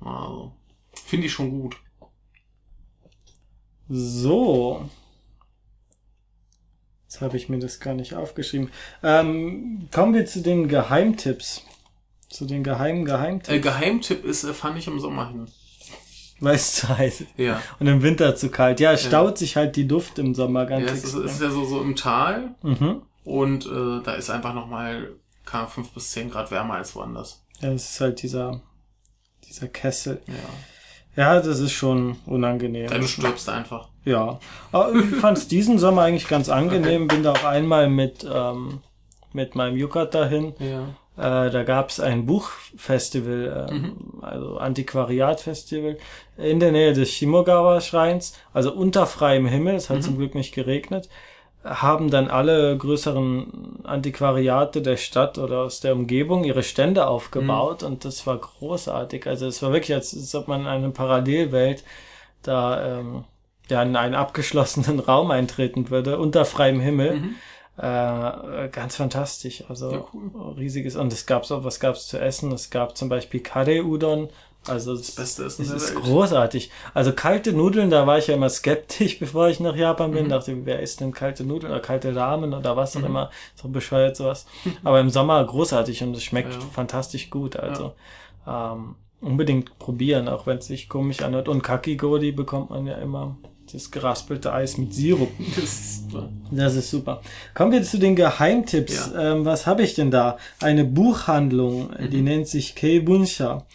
[0.00, 0.52] Also,
[0.92, 1.76] finde ich schon gut.
[3.88, 4.88] So.
[7.14, 8.70] Jetzt habe ich mir das gar nicht aufgeschrieben.
[9.04, 11.62] Ähm, kommen wir zu den Geheimtipps.
[12.28, 13.62] Zu den geheimen Äh, Geheimtipps.
[13.62, 15.46] Geheimtipp ist, äh, fand ich im Sommer hin.
[16.40, 17.30] Weil es zu heiß ist.
[17.36, 17.62] Ja.
[17.78, 18.80] Und im Winter zu kalt.
[18.80, 21.40] Ja, es staut sich halt die Duft im Sommer ganz ja es, ist, es ist
[21.40, 23.02] ja so, so im Tal mhm.
[23.22, 25.12] und äh, da ist einfach nochmal
[25.44, 27.44] 5 bis 10 Grad wärmer als woanders.
[27.60, 28.60] Ja, es ist halt dieser,
[29.48, 30.20] dieser Kessel.
[30.26, 31.22] Ja.
[31.36, 32.90] Ja, das ist schon unangenehm.
[32.90, 33.93] Ja, du stirbst einfach.
[34.04, 34.38] Ja,
[34.72, 37.08] aber ich fand es diesen Sommer eigentlich ganz angenehm.
[37.08, 38.80] Bin da auch einmal mit, ähm,
[39.32, 40.54] mit meinem Yukata hin.
[40.58, 40.88] Ja.
[41.16, 45.96] Äh, da gab es ein Buchfestival, ähm, also Antiquariatfestival
[46.36, 51.08] in der Nähe des Shimogawa-Schreins, also unter freiem Himmel, es hat zum Glück nicht geregnet,
[51.62, 57.88] haben dann alle größeren Antiquariate der Stadt oder aus der Umgebung ihre Stände aufgebaut mhm.
[57.88, 59.28] und das war großartig.
[59.28, 61.84] Also es war wirklich, als, als ob man in eine Parallelwelt
[62.42, 63.24] da ähm,
[63.68, 67.16] ja, in einen abgeschlossenen Raum eintreten würde, unter freiem Himmel.
[67.16, 67.34] Mhm.
[67.76, 69.64] Äh, ganz fantastisch.
[69.68, 70.54] Also ja, cool.
[70.56, 70.94] riesiges.
[70.94, 72.52] Und es gab so, was gab's zu essen?
[72.52, 74.28] Es gab zum Beispiel Kare Udon.
[74.66, 76.70] Also das, Beste ist, das ist großartig.
[76.94, 80.26] Also kalte Nudeln, da war ich ja immer skeptisch, bevor ich nach Japan bin.
[80.26, 80.30] Mhm.
[80.30, 83.06] Dachte, wer isst denn kalte Nudeln oder kalte Ramen oder was auch mhm.
[83.06, 83.30] immer.
[83.56, 84.46] So bescheuert sowas.
[84.84, 86.60] Aber im Sommer großartig und es schmeckt ja.
[86.60, 87.56] fantastisch gut.
[87.56, 87.94] Also
[88.46, 88.72] ja.
[88.72, 91.48] ähm, unbedingt probieren, auch wenn es sich komisch anhört.
[91.48, 93.36] Und Kakigori bekommt man ja immer
[93.74, 95.30] das geraspelte Eis mit Sirup.
[95.56, 96.28] Das ist super.
[96.50, 97.22] Das ist super.
[97.54, 99.10] Kommen wir zu den Geheimtipps.
[99.12, 99.32] Ja.
[99.32, 100.38] Ähm, was habe ich denn da?
[100.60, 102.10] Eine Buchhandlung, mhm.
[102.10, 103.66] die nennt sich Keibunsha.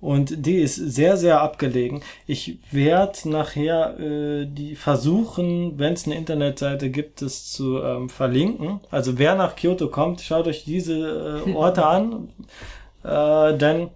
[0.00, 2.02] Und die ist sehr, sehr abgelegen.
[2.26, 8.80] Ich werde nachher äh, die versuchen, wenn es eine Internetseite gibt, das zu ähm, verlinken.
[8.90, 12.30] Also wer nach Kyoto kommt, schaut euch diese äh, Orte an.
[13.04, 13.90] Äh, denn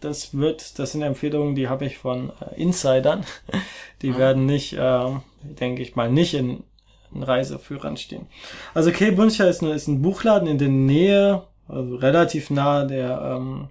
[0.00, 3.24] das wird, das sind Empfehlungen, die habe ich von äh, Insidern.
[4.02, 4.18] Die mhm.
[4.18, 5.10] werden nicht, äh,
[5.42, 6.64] denke ich mal, nicht in,
[7.14, 8.26] in Reiseführern stehen.
[8.74, 13.36] Also Kei Buncha ist, eine, ist ein Buchladen in der Nähe, also relativ nahe der
[13.36, 13.68] ähm,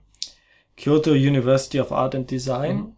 [0.77, 2.77] Kyoto University of Art and Design.
[2.77, 2.95] Mhm.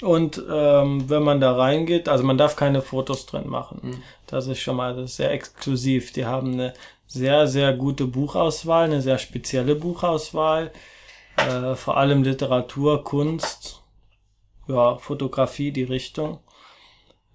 [0.00, 3.80] Und ähm, wenn man da reingeht, also man darf keine Fotos drin machen.
[3.82, 4.02] Mhm.
[4.26, 6.12] Das ist schon mal ist sehr exklusiv.
[6.12, 6.74] Die haben eine
[7.06, 10.70] sehr, sehr gute Buchauswahl, eine sehr spezielle Buchauswahl.
[11.38, 13.82] Äh, vor allem Literatur, Kunst,
[14.66, 16.40] ja, Fotografie, die Richtung.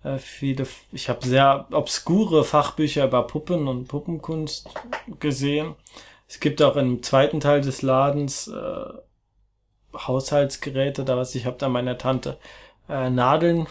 [0.04, 4.70] Äh, viele, ich habe sehr obskure Fachbücher über Puppen und Puppenkunst
[5.20, 5.76] gesehen.
[6.28, 8.86] Es gibt auch im zweiten Teil des Ladens äh,
[9.96, 12.38] Haushaltsgeräte, da was ich habe da meiner Tante
[12.90, 13.68] äh, Nadeln,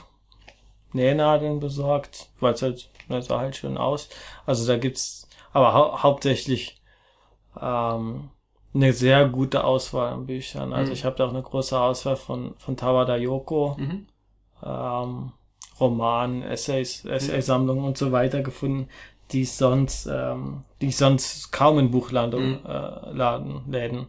[0.93, 4.09] Nähnadeln besorgt, weil es halt, das sah halt schön aus.
[4.47, 6.81] Also da gibt's aber hau hauptsächlich
[7.61, 8.31] ähm,
[8.75, 10.73] eine sehr gute Auswahl an Büchern.
[10.73, 10.93] Also mhm.
[10.95, 14.07] ich habe da auch eine große Auswahl von, von Tawada Yoko, mhm.
[14.65, 15.33] ähm,
[15.79, 18.89] Romanen, Essays, Essaysammlungen und so weiter gefunden,
[19.31, 22.59] die ich sonst, ähm, die ich sonst kaum in Buchladen, mhm.
[22.67, 24.07] äh, Laden, Läden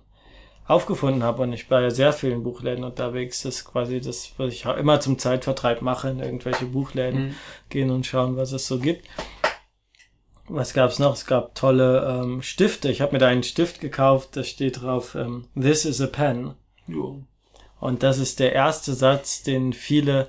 [0.66, 1.44] aufgefunden habe.
[1.44, 3.44] Und ich bei sehr vielen Buchläden unterwegs.
[3.44, 7.36] Das ist quasi das, was ich immer zum Zeitvertreib mache, in irgendwelche Buchläden mhm.
[7.70, 9.08] gehen und schauen, was es so gibt
[10.48, 11.14] was gab's noch?
[11.14, 12.90] Es gab tolle ähm, Stifte.
[12.90, 16.54] Ich habe mir da einen Stift gekauft, da steht drauf, ähm, This is a pen.
[16.88, 17.24] Jo.
[17.80, 20.28] Und das ist der erste Satz, den viele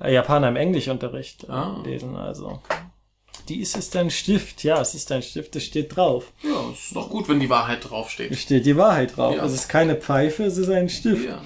[0.00, 1.82] äh, Japaner im Englischunterricht äh, ah.
[1.84, 2.16] lesen.
[2.16, 2.60] Also,
[3.48, 4.62] dies ist ein Stift.
[4.62, 6.32] Ja, es ist ein Stift, es steht drauf.
[6.42, 8.30] Ja, es ist doch gut, wenn die Wahrheit draufsteht.
[8.30, 9.36] Es steht die Wahrheit drauf.
[9.36, 9.44] Ja.
[9.44, 11.26] Es ist keine Pfeife, es ist ein Stift.
[11.26, 11.42] Ja.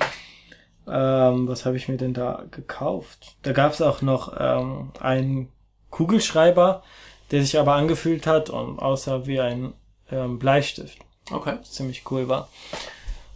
[0.88, 3.36] Ähm, was habe ich mir denn da gekauft?
[3.42, 5.48] Da gab's auch noch ähm, einen
[5.90, 6.82] Kugelschreiber,
[7.30, 9.72] der sich aber angefühlt hat und aussah wie ein
[10.10, 10.98] ähm, Bleistift.
[11.30, 11.56] Okay.
[11.62, 12.48] Ziemlich cool war.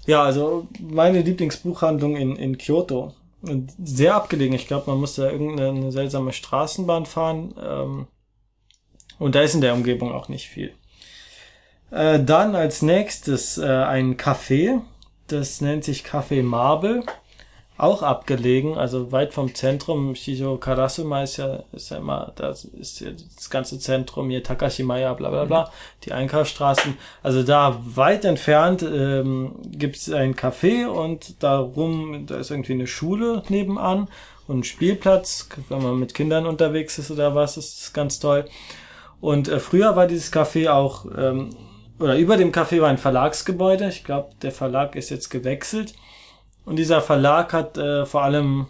[0.07, 3.15] Ja, also meine Lieblingsbuchhandlung in, in Kyoto.
[3.83, 4.55] Sehr abgelegen.
[4.55, 7.55] Ich glaube, man musste irgendeine seltsame Straßenbahn fahren.
[7.61, 8.07] Ähm,
[9.19, 10.73] und da ist in der Umgebung auch nicht viel.
[11.91, 14.81] Äh, dann als nächstes äh, ein Café.
[15.27, 17.05] Das nennt sich Café Marble
[17.83, 20.15] auch abgelegen, also weit vom Zentrum.
[20.15, 25.15] Shijo Karasuma ist ja, ist ja immer, das ist ja das ganze Zentrum hier, Takashimaya,
[25.15, 25.69] bla bla bla, mhm.
[26.05, 26.97] die Einkaufsstraßen.
[27.23, 32.87] Also da weit entfernt ähm, gibt es ein Café und darum, da ist irgendwie eine
[32.87, 34.09] Schule nebenan
[34.47, 38.45] und ein Spielplatz, wenn man mit Kindern unterwegs ist oder was, ist das ganz toll.
[39.21, 41.51] Und äh, früher war dieses Café auch, ähm,
[41.99, 43.89] oder über dem Café war ein Verlagsgebäude.
[43.89, 45.95] Ich glaube, der Verlag ist jetzt gewechselt.
[46.65, 48.67] Und dieser Verlag hat äh, vor allem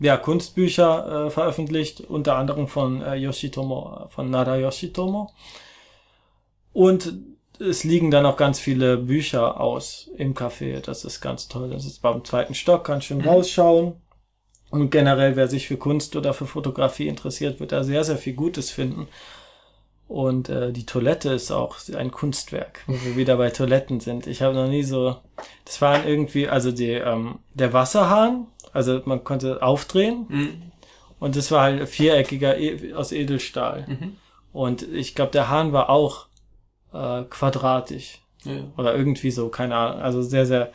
[0.00, 5.30] ja, Kunstbücher äh, veröffentlicht, unter anderem von äh, Yoshitomo, von Nara Yoshitomo.
[6.72, 7.14] Und
[7.60, 10.80] es liegen dann auch ganz viele Bücher aus im Café.
[10.80, 11.70] Das ist ganz toll.
[11.70, 13.28] Das ist beim zweiten Stock, kann schön mhm.
[13.28, 13.94] rausschauen.
[14.70, 18.34] Und generell, wer sich für Kunst oder für Fotografie interessiert, wird da sehr, sehr viel
[18.34, 19.06] Gutes finden.
[20.14, 24.28] Und äh, die Toilette ist auch ein Kunstwerk, wo wir wieder bei Toiletten sind.
[24.28, 25.16] Ich habe noch nie so.
[25.64, 30.62] Das waren irgendwie, also die, ähm, der Wasserhahn, also man konnte aufdrehen mhm.
[31.18, 33.86] und das war halt viereckiger e aus Edelstahl.
[33.88, 34.16] Mhm.
[34.52, 36.28] Und ich glaube, der Hahn war auch
[36.92, 38.20] äh, quadratisch.
[38.44, 38.52] Ja.
[38.76, 40.00] Oder irgendwie so, keine Ahnung.
[40.00, 40.70] Also sehr, sehr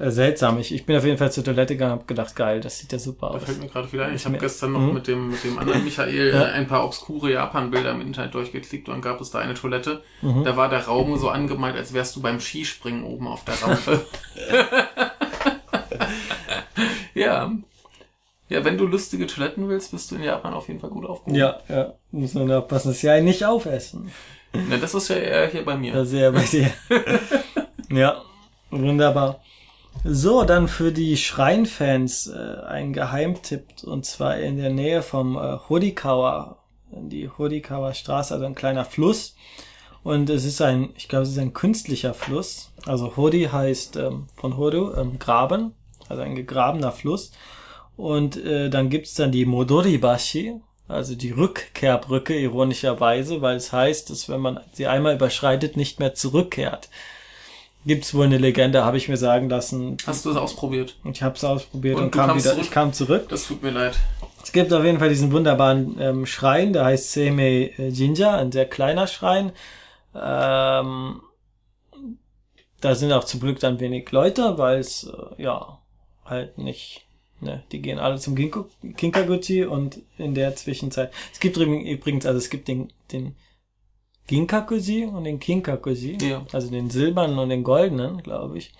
[0.00, 0.58] äh, seltsam.
[0.58, 2.90] Ich, ich bin auf jeden Fall zur Toilette gegangen und habe gedacht, geil, das sieht
[2.92, 3.40] ja super aus.
[3.40, 4.14] Da fällt mir gerade wieder ein.
[4.14, 4.94] Ich habe gestern noch mhm.
[4.94, 6.42] mit dem mit dem anderen Michael ja.
[6.42, 10.02] äh, ein paar obskure Japan-Bilder im Internet durchgeklickt und dann gab es da eine Toilette.
[10.22, 10.44] Mhm.
[10.44, 14.06] Da war der Raum so angemalt, als wärst du beim Skispringen oben auf der Rampe.
[17.14, 17.52] ja.
[18.48, 21.38] Ja, wenn du lustige Toiletten willst, bist du in Japan auf jeden Fall gut aufgehoben.
[21.38, 21.92] Ja, ja.
[22.10, 24.10] Muss man aufpassen, dass sie einen nicht aufessen.
[24.52, 25.92] Na, das ist ja eher hier bei mir.
[25.92, 26.70] Das ist ja bei dir.
[27.96, 28.22] ja,
[28.70, 29.40] wunderbar.
[30.04, 35.58] So, dann für die Schreinfans äh, ein Geheimtipp und zwar in der Nähe vom äh,
[35.68, 36.56] Hodikawa,
[36.90, 39.34] die Hodikawa Straße, also ein kleiner Fluss.
[40.02, 42.72] Und es ist ein, ich glaube, es ist ein künstlicher Fluss.
[42.86, 45.74] Also Hodi heißt ähm, von Hodu ähm, Graben,
[46.08, 47.32] also ein gegrabener Fluss.
[47.96, 50.54] Und äh, dann gibt's dann die Modoribashi,
[50.88, 56.14] also die Rückkehrbrücke, ironischerweise, weil es heißt, dass wenn man sie einmal überschreitet, nicht mehr
[56.14, 56.88] zurückkehrt.
[57.86, 59.96] Gibt's wohl eine Legende, habe ich mir sagen lassen.
[60.06, 60.96] Hast du es ausprobiert?
[61.10, 62.40] Ich habe es ausprobiert und, Und kam wieder.
[62.50, 62.58] zurück?
[62.60, 63.28] Ich kam zurück.
[63.30, 63.98] Das tut mir leid.
[64.42, 68.52] Es gibt auf jeden Fall diesen wunderbaren ähm, Schrein, der heißt Seimei äh, Jinja, ein
[68.52, 69.52] sehr kleiner Schrein.
[70.14, 71.20] Ähm,
[72.80, 75.78] da sind auch zum Glück dann wenig Leute, weil es äh, ja
[76.24, 77.06] halt nicht,
[77.40, 78.66] ne, die gehen alle zum Ginko,
[78.96, 81.12] Kinkaguchi und in der Zwischenzeit.
[81.32, 83.36] Es gibt übrig- übrigens, also es gibt den, den
[84.30, 86.46] Ginkakuji und den Kinkakuji, Ja.
[86.52, 88.72] also den silbernen und den goldenen, glaube ich.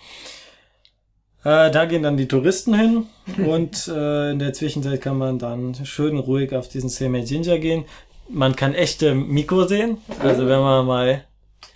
[1.42, 3.07] Äh, da gehen dann die Touristen hin
[3.46, 7.84] und äh, in der Zwischenzeit kann man dann schön ruhig auf diesen Seimei Jinja gehen.
[8.28, 11.24] Man kann echte Miko sehen, also wenn man mal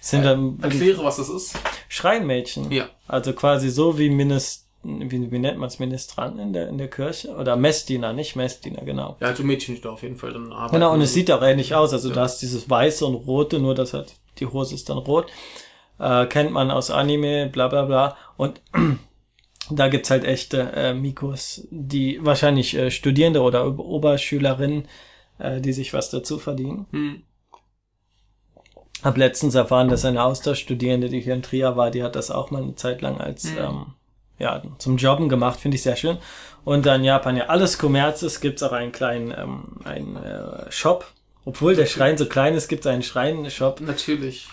[0.00, 1.58] sind dann wirklich Erkläre, was das ist.
[1.88, 2.70] Schreinmädchen.
[2.70, 2.88] Ja.
[3.08, 6.88] Also quasi so wie Minist, wie, wie nennt man es, Ministranten in der, in der
[6.88, 7.34] Kirche?
[7.34, 9.16] Oder Messdiener, nicht Messdiener, genau.
[9.20, 10.74] Ja, also Mädchen, da auf jeden Fall dann arbeiten.
[10.74, 11.92] Genau, und es sieht auch ähnlich aus.
[11.92, 12.14] Also Ja.
[12.16, 15.26] da ist dieses Weiße und Rote, nur dass halt die Hose ist dann rot.
[15.98, 18.16] Äh, kennt man aus Anime, bla bla bla.
[18.36, 18.60] Und
[19.70, 24.86] da gibt's halt echte äh, Mikos, die wahrscheinlich äh, Studierende oder Ober- Oberschülerinnen,
[25.38, 26.86] äh, die sich was dazu verdienen.
[26.90, 27.22] Hm.
[29.02, 32.50] Hab letztens erfahren, dass eine Austauschstudierende, die hier in Trier war, die hat das auch
[32.50, 33.58] mal eine Zeit lang als Mhm.
[33.58, 33.86] ähm,
[34.38, 36.18] ja zum Jobben gemacht, finde ich sehr schön.
[36.64, 40.70] Und da in Japan ja alles Kommerz ist, gibt's auch einen kleinen ähm, einen, äh,
[40.70, 41.06] Shop.
[41.44, 43.82] Obwohl der Schrein so klein ist, gibt's einen Schrein-Shop.
[43.82, 44.48] Natürlich.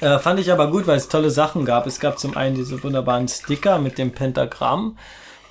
[0.00, 1.86] Äh, fand ich aber gut, weil es tolle Sachen gab.
[1.86, 4.96] Es gab zum einen diese wunderbaren Sticker mit dem Pentagramm.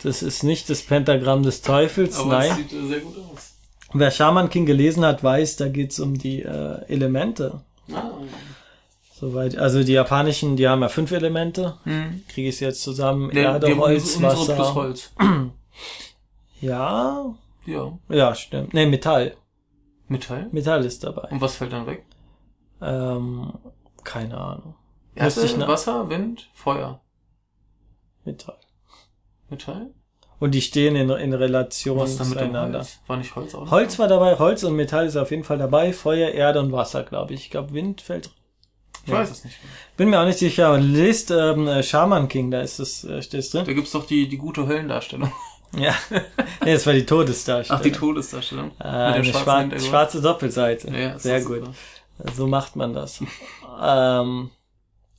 [0.04, 2.56] Das ist nicht das Pentagramm des Teufels, Aber nein.
[2.56, 3.56] sieht äh, sehr gut aus.
[3.94, 7.62] Wer Shaman King gelesen hat, weiß, da geht's um die äh, Elemente.
[9.20, 9.58] Soweit.
[9.58, 11.78] Also die japanischen, die haben ja fünf Elemente.
[11.86, 12.22] Hm.
[12.28, 13.32] Kriege ich jetzt zusammen?
[13.32, 14.54] Der, Erde, Holz, Wasser.
[14.56, 15.14] plus Holz.
[16.60, 17.98] Ja, Ja.
[18.10, 18.74] ja, stimmt.
[18.74, 19.36] Nee, Metall.
[20.08, 20.48] Metall.
[20.52, 21.30] Metall ist dabei.
[21.30, 22.06] Und was fällt dann weg?
[22.82, 23.54] Ähm,
[24.04, 24.76] keine Ahnung.
[25.16, 27.02] Erde, ich nach- Wasser, Wind, Feuer.
[28.24, 28.58] Metall.
[29.50, 29.92] Metall?
[30.40, 32.80] Und die stehen in, in Relation Was dann mit dem zueinander.
[32.80, 33.00] Holz?
[33.08, 33.70] War nicht Holz auch?
[33.72, 35.94] Holz war dabei, Holz und Metall ist auf jeden Fall dabei.
[35.94, 37.42] Feuer, Erde und Wasser, glaube ich.
[37.46, 38.32] Ich glaube, Wind fällt.
[39.08, 39.58] Ich weiß es nicht.
[39.96, 43.22] Bin mir auch nicht sicher, aber lest ähm, äh, Shaman King, da ist es, äh,
[43.24, 43.66] steht es drin.
[43.66, 45.32] Da gibt's doch die, die gute Höllendarstellung.
[45.78, 45.94] Ja.
[46.64, 47.78] nee, das war die Todesdarstellung.
[47.80, 48.72] Ach, die Todesdarstellung.
[48.80, 49.90] äh, eine schwarzen schwar Hintergrund.
[49.90, 50.96] schwarze Doppelseite.
[50.98, 51.58] Ja, Sehr gut.
[51.66, 52.32] super.
[52.38, 53.20] So macht man das.
[53.84, 54.50] ähm,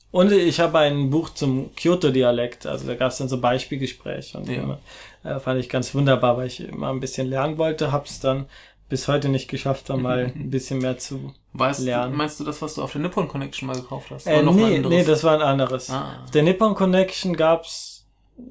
[0.09, 4.49] und ich habe ein Buch zum Kyoto-Dialekt, also da gab es dann so Beispielgespräche und
[4.49, 4.63] Ja.
[4.63, 4.79] immer,
[5.23, 8.47] äh, fand ich ganz wunderbar, weil ich immer ein bisschen lernen wollte, hab's dann
[8.89, 11.33] bis heute nicht geschafft, da mal ein bisschen mehr zu.
[11.53, 12.15] Weißt Lernen.
[12.15, 14.27] meinst du das, was du auf der Nippon Connection mal gekauft hast?
[14.27, 15.89] Äh, nee, nee, das war ein anderes.
[15.89, 16.21] Ah.
[16.23, 18.05] Auf der Nippon Connection gab's,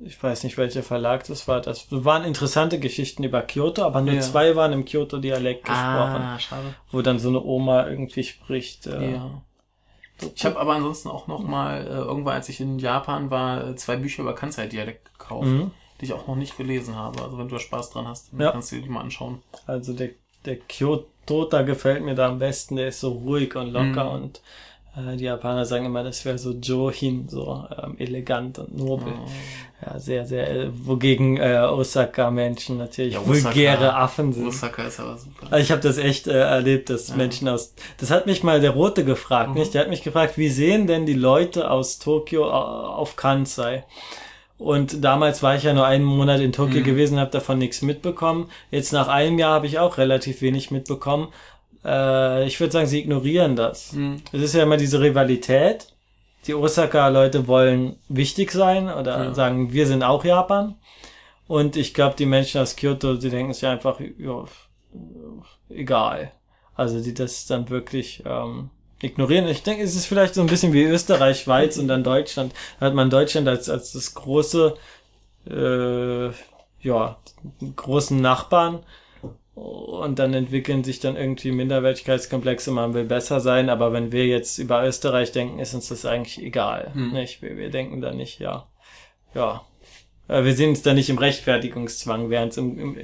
[0.04, 4.14] ich weiß nicht welcher Verlag das war, das waren interessante Geschichten über Kyoto, aber nur
[4.14, 4.20] Ja.
[4.20, 6.74] zwei waren im Kyoto-Dialekt gesprochen, Ah, schade.
[6.90, 8.86] wo dann so eine Oma irgendwie spricht.
[8.86, 9.42] Äh, Ja.
[10.34, 13.76] Ich habe aber ansonsten auch noch mal äh, irgendwann, als ich in Japan war, äh,
[13.76, 15.70] zwei Bücher über Kansai-Dialekt gekauft, Mhm.
[16.00, 17.22] die ich auch noch nicht gelesen habe.
[17.22, 18.50] Also wenn du da Spaß dran hast, dann Ja.
[18.50, 19.42] kannst du dir die mal anschauen.
[19.68, 20.10] Also der,
[20.44, 24.10] der Kyoto, da gefällt mir da am besten, der ist so ruhig und locker Mhm.
[24.24, 24.40] und
[24.96, 29.12] äh, die Japaner sagen immer, das wäre so Johin, so ähm, elegant und nobel.
[29.12, 29.28] Oh.
[29.86, 33.44] Ja, sehr, sehr, äh, wogegen äh, Osaka-Menschen natürlich Ja, Osaka.
[33.54, 34.48] vulgäre Affen sind.
[34.48, 35.46] Osaka ist aber super.
[35.50, 37.16] Also ich habe das echt äh, erlebt, dass Ja.
[37.16, 37.74] Menschen aus.
[37.98, 39.56] Das hat mich mal der Rote gefragt, Mhm.
[39.58, 39.74] nicht?
[39.74, 43.84] Der hat mich gefragt, wie sehen denn die Leute aus Tokio au- auf Kansai?
[44.58, 46.84] Und damals war ich ja nur einen Monat in Tokio Mhm.
[46.84, 48.50] gewesen, habe davon nichts mitbekommen.
[48.70, 51.28] Jetzt nach einem Jahr habe ich auch relativ wenig mitbekommen.
[51.84, 53.92] Äh, ich würde sagen, sie ignorieren das.
[53.92, 54.16] Mhm.
[54.32, 55.86] Es ist ja immer diese Rivalität.
[56.46, 59.34] Die Osaka-Leute wollen wichtig sein oder Ja.
[59.34, 60.74] sagen, wir sind auch Japan.
[61.46, 64.44] Und ich glaube, die Menschen aus Kyoto, die denken sich einfach, ja,
[65.70, 66.32] egal.
[66.74, 68.70] Also die das dann wirklich ähm,
[69.02, 69.48] ignorieren.
[69.48, 72.52] Ich denke, es ist vielleicht so ein bisschen wie Österreich, Schweiz und dann Deutschland.
[72.80, 74.74] Da hat man Deutschland als, als das große,
[75.48, 76.30] äh,
[76.80, 77.18] ja,
[77.76, 78.80] großen Nachbarn.
[79.54, 84.58] Und dann entwickeln sich dann irgendwie Minderwertigkeitskomplexe, man will besser sein, aber wenn wir jetzt
[84.58, 86.92] über Österreich denken, ist uns das eigentlich egal.
[86.94, 87.12] Hm.
[87.12, 87.42] Nicht?
[87.42, 88.68] Wir, wir denken da nicht, ja,
[89.34, 89.62] ja.
[90.28, 92.96] Äh, Wir sehen uns da nicht im Rechtfertigungszwang, während es im, im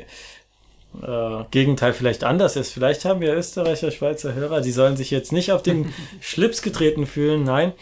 [1.03, 2.73] äh, Gegenteil vielleicht anders ist.
[2.73, 7.07] Vielleicht haben wir Österreicher, Schweizer Hörer, die sollen sich jetzt nicht auf den Schlips getreten
[7.07, 7.45] fühlen.
[7.45, 7.73] Nein,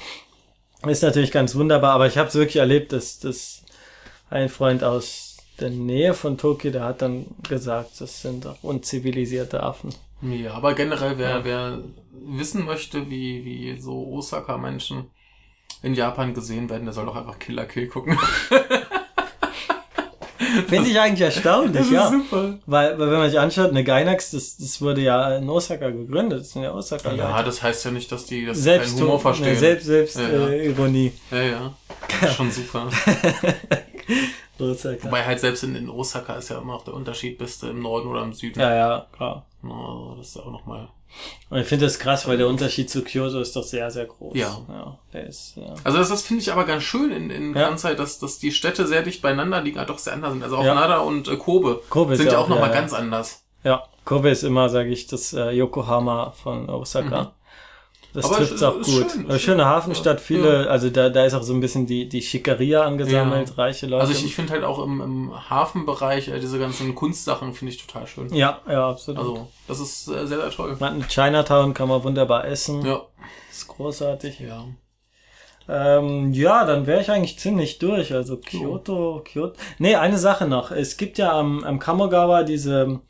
[0.87, 3.63] ist natürlich ganz wunderbar, aber ich habe es wirklich erlebt, dass, dass
[4.31, 9.63] ein Freund aus der Nähe von Tokio, der hat dann gesagt, das sind auch unzivilisierte
[9.63, 9.95] Affen.
[10.23, 11.45] Ja, aber generell, wer, ja.
[11.45, 11.79] wer
[12.13, 15.11] wissen möchte, wie, wie so Osaka-Menschen
[15.83, 18.19] in Japan gesehen werden, der soll doch einfach Killer Kill gucken.
[20.69, 22.11] Finde ich eigentlich erstaunlich, das ja.
[22.11, 22.59] Super.
[22.67, 26.41] Weil, weil wenn man sich anschaut, eine Gainax, das, das wurde ja in Osaka gegründet.
[26.41, 27.17] Das sind ja Osaka -Leute.
[27.17, 29.53] Ja, das heißt ja nicht, dass die das selbst Humor verstehen.
[29.53, 30.49] Ne, selbst, selbst ja, ja.
[30.49, 31.13] Äh, Ironie.
[31.31, 31.75] Ja, ja.
[32.37, 32.89] Schon super.
[34.59, 35.05] Osaka.
[35.05, 37.83] Wobei halt selbst in, in Osaka ist ja immer noch der Unterschied, bist du im
[37.83, 38.61] Norden oder im Süden.
[38.61, 39.47] Ja, ja, klar.
[39.63, 40.89] No, das ist ja auch nochmal
[41.51, 44.37] und ich finde das krass, weil der Unterschied zu Kyoto ist doch sehr, sehr groß.
[44.37, 44.59] Ja.
[44.69, 45.75] ja, der ist, ja.
[45.85, 47.69] Also das, das finde ich aber ganz schön in, in ja.
[47.69, 50.43] Kansai, dass, dass die Städte sehr dicht beieinander liegen, halt doch sehr anders sind.
[50.43, 50.75] Also auch ja.
[50.75, 53.45] Nada und äh, Kobe, Kobe sind ja auch, auch nochmal ja, ganz anders.
[53.65, 57.23] Ja, Kobe ist immer, sage ich, das äh, Yokohama von Osaka.
[57.23, 57.29] Mhm.
[58.13, 59.11] Das trifft es auch gut.
[59.11, 60.69] Schön, Schöne Hafenstadt, viele, ja.
[60.69, 63.55] also da, da ist auch so ein bisschen die, die Schickeria angesammelt, ja.
[63.55, 64.03] reiche Leute.
[64.03, 67.87] Also ich, ich finde halt auch im, im Hafenbereich äh, diese ganzen Kunstsachen finde ich
[67.87, 68.33] total schön.
[68.35, 69.19] Ja, ja, absolut.
[69.19, 70.77] Also das ist äh, sehr, sehr toll.
[70.79, 72.85] Man, in Chinatown kann man wunderbar essen.
[72.85, 73.01] Ja.
[73.49, 74.41] Das ist großartig.
[74.41, 74.67] Ja.
[75.69, 78.13] Ähm, ja, dann wäre ich eigentlich ziemlich durch.
[78.13, 79.55] Also Kyoto, Kyoto.
[79.79, 80.71] Nee, eine Sache noch.
[80.71, 83.01] Es gibt ja am, am Kamogawa diese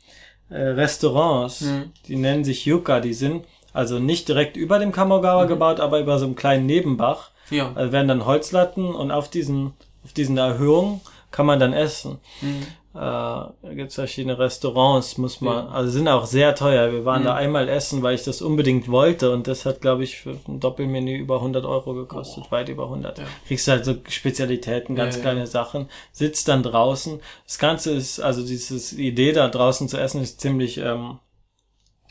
[0.49, 1.91] äh, Restaurants, mhm.
[2.07, 5.49] die nennen sich Yuka, die sind also nicht direkt über dem Kamogawa mhm.
[5.49, 7.31] gebaut, aber über so einem kleinen Nebenbach.
[7.49, 7.71] Ja.
[7.75, 9.73] Also werden dann Holzlatten und auf diesen,
[10.05, 11.01] auf diesen Erhöhungen
[11.31, 12.19] kann man dann essen.
[12.41, 12.65] Mhm.
[12.93, 15.71] Äh, da gibt's verschiedene Restaurants, muss man, ja.
[15.71, 16.91] also sind auch sehr teuer.
[16.91, 17.25] Wir waren mhm.
[17.25, 20.59] da einmal essen, weil ich das unbedingt wollte und das hat, glaube ich, für ein
[20.59, 22.51] Doppelmenü über 100 Euro gekostet, oh.
[22.51, 23.17] weit über 100.
[23.17, 23.25] Ja.
[23.47, 27.19] Kriegst halt so Spezialitäten, ganz ja, kleine Sachen, sitzt dann draußen.
[27.47, 31.17] Das Ganze ist, also diese Idee da draußen zu essen ist ziemlich ähm,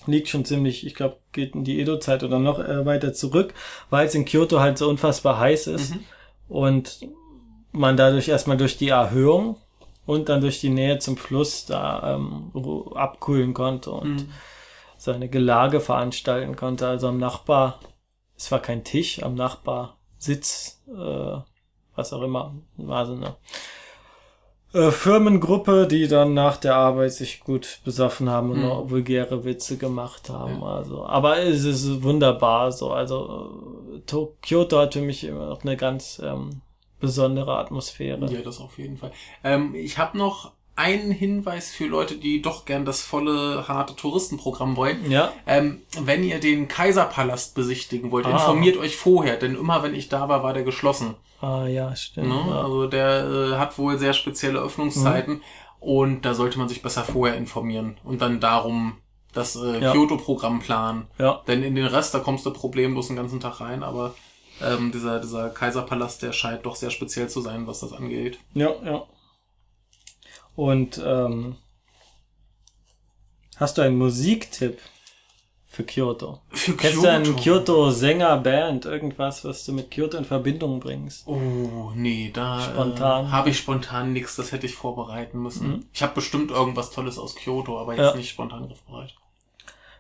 [0.07, 3.55] liegt schon ziemlich, ich glaube, geht in die Edo-Zeit oder noch äh, weiter zurück,
[3.91, 6.05] weil es in Kyoto halt so unfassbar heiß ist mhm.
[6.49, 7.09] und
[7.73, 9.57] man dadurch erstmal durch die Erhöhung
[10.07, 12.51] und dann durch die Nähe zum Fluss da ähm,
[12.95, 14.33] abkühlen konnte und mhm.
[14.97, 16.87] seine Gelage veranstalten konnte.
[16.87, 17.81] Also am Nachbar,
[18.37, 21.39] es war kein Tisch, am Nachbar Sitz, äh,
[21.95, 23.37] was auch immer, war so eine
[24.73, 28.91] äh, Firmengruppe, die dann nach der Arbeit sich gut besoffen haben und mhm.
[28.91, 30.61] vulgäre Witze gemacht haben.
[30.61, 30.67] Ja.
[30.67, 32.91] Also, aber es ist wunderbar so.
[32.91, 33.51] Also
[33.95, 36.63] äh, Kyoto hat für mich immer noch eine ganz ähm,
[37.01, 38.33] besondere Atmosphäre.
[38.33, 39.13] Ja, das auf jeden Fall.
[39.45, 44.77] Ähm, ich habe noch einen Hinweis für Leute, die doch gern das volle, harte Touristenprogramm
[44.77, 45.11] wollen.
[45.11, 45.33] Ja.
[45.47, 48.31] Ähm, wenn ihr den Kaiserpalast besichtigen wollt, ah.
[48.31, 51.15] informiert euch vorher, denn immer wenn ich da war, war der geschlossen.
[51.41, 52.29] Ah ja, stimmt.
[52.29, 52.45] Ne?
[52.49, 52.63] Ja.
[52.63, 55.43] Also der äh, hat wohl sehr spezielle Öffnungszeiten mhm.
[55.81, 58.95] und da sollte man sich besser vorher informieren und dann darum
[59.35, 59.93] das äh, ja.
[59.93, 61.07] Kyoto-Programm planen.
[61.19, 61.43] Ja.
[61.47, 64.15] Denn in den Rest, da kommst du problemlos den ganzen Tag rein, aber
[64.63, 68.39] ähm, dieser, dieser Kaiserpalast, der scheint doch sehr speziell zu sein, was das angeht.
[68.55, 69.03] Ja, ja.
[70.55, 71.57] Und ähm,
[73.57, 74.79] hast du einen Musiktipp
[75.67, 76.41] für Kyoto?
[76.51, 77.07] Für Kennst Kyoto?
[77.07, 81.27] du einen Kyoto-Sänger, Band, irgendwas, was du mit Kyoto in Verbindung bringst?
[81.27, 83.27] Oh, nee, da spontan.
[83.27, 85.69] Äh, habe ich spontan nichts, das hätte ich vorbereiten müssen.
[85.69, 85.87] Mhm.
[85.95, 88.15] Ich habe bestimmt irgendwas Tolles aus Kyoto, aber jetzt ja.
[88.15, 89.15] nicht spontan griffbereit.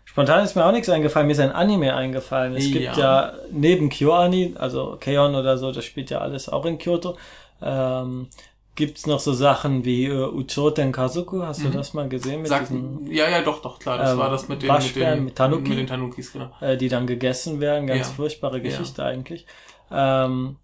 [0.04, 2.54] Spontan ist mir auch nichts eingefallen, mir ist ein Anime eingefallen.
[2.54, 2.72] Es ja.
[2.72, 7.16] gibt ja neben KyoAni, also Keon oder so, das spielt ja alles auch in Kyoto,
[7.62, 8.28] ähm,
[8.74, 11.72] gibt's noch so Sachen wie äh, Uchoten Kazuku, hast du mhm.
[11.72, 12.42] das mal gesehen?
[12.42, 14.96] Mit Sag, diesen, ja, ja, doch, doch, klar, das äh, war das mit den, mit
[14.96, 16.50] den, mit, Tanuki, mit den Tanukis, genau.
[16.60, 18.14] Äh, die dann gegessen werden, ganz ja.
[18.14, 19.08] furchtbare Geschichte ja.
[19.08, 19.46] eigentlich.
[19.90, 20.56] Ähm,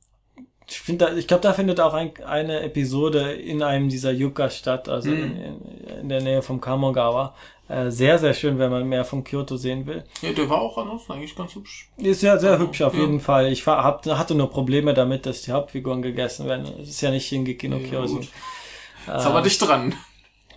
[0.70, 5.10] ich finde, ich glaube, da findet auch ein, eine Episode in einem dieser Yuka-Stadt, also
[5.10, 5.16] mhm.
[5.16, 7.34] in, in, in, der Nähe vom Kamogawa,
[7.68, 10.04] äh, sehr, sehr schön, wenn man mehr von Kyoto sehen will.
[10.22, 11.90] Ja, der war auch ansonsten eigentlich ganz hübsch.
[11.98, 13.00] Ist ja sehr hübsch auf ja.
[13.00, 13.52] jeden Fall.
[13.52, 16.66] Ich war, hab, hatte nur Probleme damit, dass die Hauptfiguren gegessen werden.
[16.80, 18.26] Es ist ja nicht Shingeki no Kyojin.
[19.06, 19.94] Ja, ist aber dicht dran.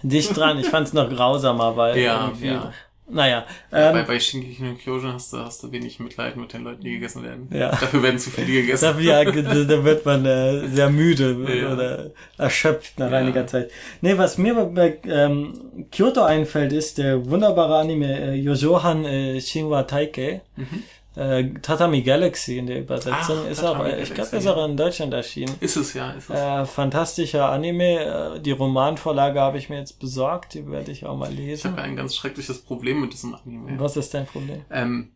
[0.02, 0.58] Dicht dran.
[0.60, 2.74] Ich fand es noch grausamer, weil ja, irgendwie ja.
[3.12, 3.46] Naja.
[3.72, 6.64] Ja, ähm, bei, bei Shingeki no Kyojin hast du, hast du wenig Mitleid mit den
[6.64, 7.48] Leuten, die gegessen werden.
[7.52, 7.70] Ja.
[7.72, 8.86] Dafür werden zu viele gegessen.
[8.86, 11.74] Dafür, ja, da wird man äh, sehr müde ja.
[11.74, 13.18] oder erschöpft nach ja.
[13.18, 13.70] einiger Zeit.
[14.02, 19.84] Nee, was mir bei ähm, Kyoto einfällt, ist der wunderbare Anime äh, Yojohan äh, Shinwa
[19.84, 20.42] Taike.
[20.56, 20.84] Mhm.
[21.16, 24.78] Äh, Tatami Galaxy in der Übersetzung Ach, ist auch, äh, ich glaube, ist auch in
[24.78, 25.54] Deutschland erschienen.
[25.60, 26.40] Ist es ja, ist es.
[26.40, 28.36] Äh, fantastischer Anime.
[28.36, 31.68] Äh, die Romanvorlage habe ich mir jetzt besorgt, die werde ich auch mal lesen.
[31.68, 33.78] Ich habe ein ganz schreckliches Problem mit diesem Anime.
[33.78, 34.64] Was ist dein Problem?
[34.72, 35.12] Ähm,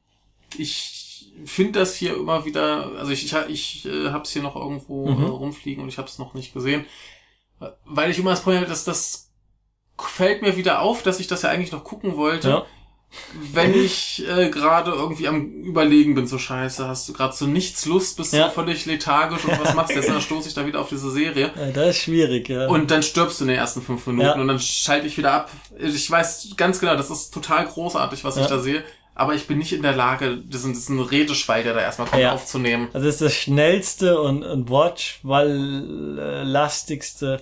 [0.57, 4.57] ich finde das hier immer wieder, also ich, ich, ich äh, habe es hier noch
[4.57, 5.23] irgendwo mhm.
[5.23, 6.85] äh, rumfliegen und ich habe es noch nicht gesehen,
[7.85, 9.31] weil ich immer das Problem habe, dass das
[9.97, 12.49] fällt mir wieder auf, dass ich das ja eigentlich noch gucken wollte.
[12.49, 12.65] Ja.
[13.53, 17.85] Wenn ich äh, gerade irgendwie am Überlegen bin, so scheiße, hast du gerade so nichts
[17.85, 18.49] Lust, bist Ja.
[18.49, 20.09] so völlig lethargisch und was machst du jetzt?
[20.09, 21.51] Dann stoße ich da wieder auf diese Serie.
[21.55, 22.67] Ja, das ist schwierig, ja.
[22.67, 24.35] Und dann stirbst du in den ersten fünf Minuten Ja.
[24.35, 25.49] und dann schalte ich wieder ab.
[25.79, 28.49] Ich weiß ganz genau, das ist total großartig, was ich Ja.
[28.49, 28.83] da sehe.
[29.17, 32.89] Aber ich bin nicht in der Lage, diesen, diesen Redeschwall, der da erstmal kommt, aufzunehmen.
[32.91, 37.41] Also es ist das schnellste und, und wortschwall-lastigste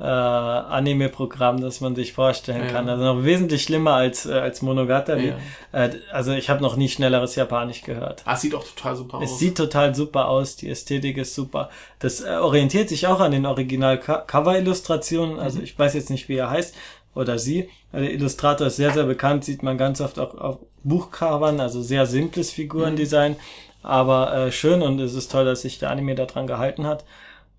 [0.00, 2.70] äh, Anime-Programm, das man sich vorstellen Ja.
[2.70, 2.88] kann.
[2.88, 5.34] Also noch wesentlich schlimmer als, äh, als Monogatari.
[5.72, 5.84] Ja.
[5.84, 8.22] Äh, also ich habe noch nie schnelleres Japanisch gehört.
[8.24, 9.38] Ah, sieht auch total super Es aus.
[9.40, 11.68] sieht total super aus, die Ästhetik ist super.
[11.98, 15.38] Das äh, orientiert sich auch an den Original-Cover-Illustrationen.
[15.38, 16.74] Also ich weiß jetzt nicht, wie er heißt
[17.14, 17.68] oder sie.
[17.92, 21.82] Also Der Illustrator ist sehr, sehr bekannt, sieht man ganz oft auch auf Buchcovern, also
[21.82, 23.36] sehr simples Figurendesign,
[23.82, 27.04] aber äh, schön und es ist toll, dass sich der Anime daran gehalten hat.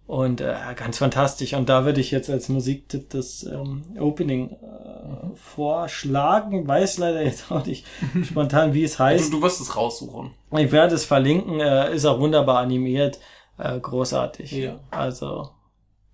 [0.09, 1.53] Und äh, ganz fantastisch.
[1.53, 6.67] Und da würde ich jetzt als Musiktipp das ähm, Opening äh, vorschlagen.
[6.67, 7.85] Weiß leider jetzt auch nicht
[8.23, 9.31] spontan, wie es heißt.
[9.31, 10.31] Du, du wirst es raussuchen.
[10.57, 13.19] Ich werde es verlinken, äh, ist auch wunderbar animiert,
[13.59, 14.51] äh, großartig.
[14.51, 14.79] Ja.
[14.89, 15.51] Also,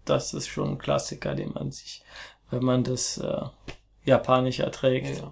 [0.03, 2.03] das ist schon ein Klassiker, den man sich,
[2.51, 3.43] wenn man das äh,
[4.03, 5.23] Japanisch erträgt.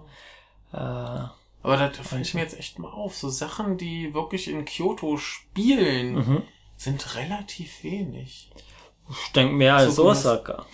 [0.72, 1.26] Ja.
[1.26, 1.28] Äh,
[1.62, 3.14] Aber da, da fällt mir jetzt echt mal auf.
[3.14, 6.42] So Sachen, die wirklich in Kyoto spielen, mhm.
[6.76, 8.50] Sind relativ wenig.
[9.10, 10.64] Ich denke mehr als So Osaka.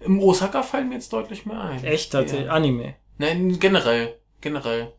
[0.00, 1.84] Im Osaka fallen mir jetzt deutlich mehr ein.
[1.84, 2.52] Echt tatsächlich, Ja.
[2.52, 2.94] Anime.
[3.18, 4.16] Nein, generell.
[4.40, 4.92] Generell.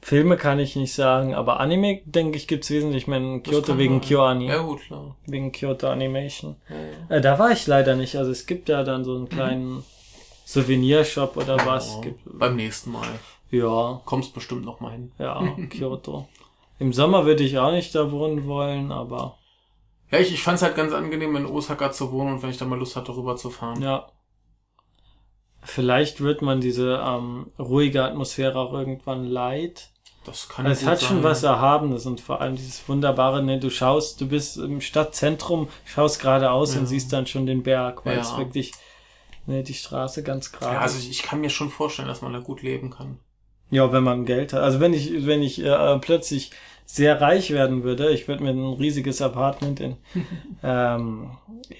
[0.00, 4.00] Filme kann ich nicht sagen, aber Anime, denke ich, gibt's wesentlich mehr in Kyoto wegen.
[4.00, 4.48] KyoAni.
[4.48, 5.16] Ja, gut, klar.
[5.26, 6.56] Wegen Kyoto Animation.
[6.68, 7.16] Ja, ja.
[7.16, 8.16] Äh, da war ich leider nicht.
[8.16, 9.84] Also es gibt ja dann so einen kleinen
[10.44, 12.00] Souvenirshop oder was.
[12.00, 13.06] Gibt, Beim nächsten Mal.
[13.50, 15.12] ja, Kommst bestimmt noch mal hin.
[15.18, 15.40] Ja,
[15.70, 16.26] Kyoto.
[16.78, 19.38] Im Sommer würde ich auch nicht da wohnen wollen, aber
[20.12, 22.58] Ja, ich, ich fand es halt ganz angenehm, in Osaka zu wohnen und wenn ich
[22.58, 23.82] da mal Lust hatte, rüber zu fahren.
[23.82, 24.06] ja.
[25.64, 29.90] Vielleicht wird man diese ähm, ruhige Atmosphäre auch irgendwann leid.
[30.24, 31.22] Das kann Es hat schon sein.
[31.22, 36.20] was Erhabenes und vor allem dieses Wunderbare, ne, du schaust, du bist im Stadtzentrum, schaust
[36.20, 36.80] geradeaus Ja.
[36.80, 38.20] und siehst dann schon den Berg, weil Ja.
[38.22, 38.72] es wirklich,
[39.46, 42.32] ne, die Straße ganz gerade Ja, also ich, ich kann mir schon vorstellen, dass man
[42.32, 43.18] da gut leben kann.
[43.70, 44.62] Ja, wenn man Geld hat.
[44.62, 46.50] Also wenn ich, wenn ich äh, plötzlich
[46.94, 49.96] sehr reich werden würde, ich würde mir ein riesiges Apartment in,
[50.62, 51.30] ähm,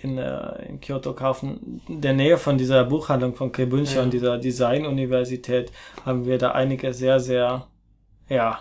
[0.02, 1.82] in, äh, in Kyoto kaufen.
[1.86, 4.02] In der Nähe von dieser Buchhandlung von Kebuncha Ja.
[4.04, 5.70] und dieser Designuniversität
[6.06, 7.66] haben wir da einige sehr, sehr,
[8.30, 8.60] ja,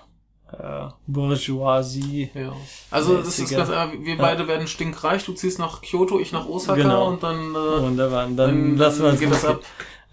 [0.52, 2.32] äh, Bourgeoisie.
[2.34, 2.52] Ja.
[2.90, 3.57] Also das ist Mäßige.
[3.57, 4.22] ganz einfach, wir Ja.
[4.22, 7.07] beide werden stinkreich, du ziehst nach Kyoto, ich nach Osaka Genau.
[7.07, 8.23] und dann, äh, Wunderbar.
[8.26, 9.61] Dann, dann, lassen wir uns geht das ab.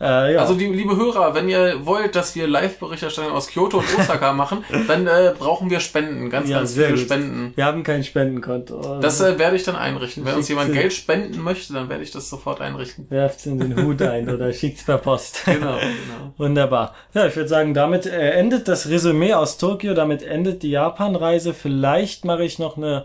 [0.01, 0.41] Äh, ja.
[0.41, 4.65] Also die liebe Hörer, wenn ihr wollt, dass wir Live-Berichterstattung aus Kyoto und Osaka machen,
[4.87, 7.01] dann äh, brauchen wir Spenden, ganz, Ja, ganz viele gut.
[7.01, 7.53] Spenden.
[7.57, 9.01] wir haben kein Spendenkonto.
[9.01, 10.25] Das äh, werde ich dann einrichten.
[10.25, 13.07] Wenn uns jemand Geld spenden möchte, dann werde ich das sofort einrichten.
[13.11, 15.43] Werft's in den Hut ein oder schickt's per Post.
[15.47, 16.35] Genau, genau.
[16.37, 16.95] Wunderbar.
[17.15, 21.55] Ja, ich würde sagen, damit äh, endet das Resümee aus Tokio, damit endet die Japan-Reise.
[21.55, 23.05] Vielleicht mache ich noch eine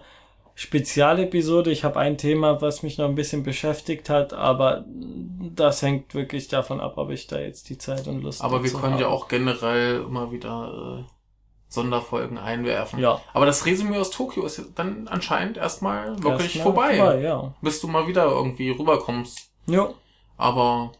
[0.56, 1.72] Spezialepisode.
[1.72, 6.48] Ich habe ein Thema, was mich noch ein bisschen beschäftigt hat, aber das hängt wirklich
[6.48, 9.16] davon ab, ob ich da jetzt die Zeit und Lust Aber wir können ja habe.
[9.16, 11.12] auch generell immer wieder äh,
[11.70, 13.00] Sonderfolgen einwerfen.
[13.00, 13.20] Ja.
[13.34, 17.22] Aber das Resümee aus Tokio ist dann anscheinend erstmal wirklich Erstmal vorbei, vorbei.
[17.22, 17.56] Ja.
[17.62, 19.50] bis du mal wieder irgendwie rüberkommst.
[19.66, 19.96] Jo.
[20.38, 20.92] Aber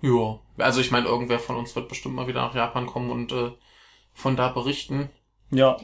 [0.00, 3.30] ja, also ich meine, irgendwer von uns wird bestimmt mal wieder nach Japan kommen und
[3.32, 3.50] äh,
[4.14, 5.10] von da berichten.
[5.50, 5.76] Ja.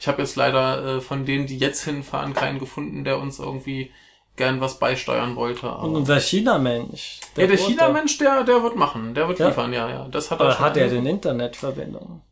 [0.00, 3.92] Ich habe jetzt leider äh, von denen, die jetzt hinfahren, keinen gefunden, der uns irgendwie
[4.36, 5.70] gern was beisteuern wollte.
[5.70, 7.20] Und unser China-Mensch.
[7.36, 7.56] ja, der.
[7.58, 9.48] China-Mensch, der, der wird machen, der wird Ja.
[9.48, 10.08] liefern, ja, ja.
[10.08, 10.64] Das hat er schon.
[10.64, 12.22] hat er denn Internetverbindung?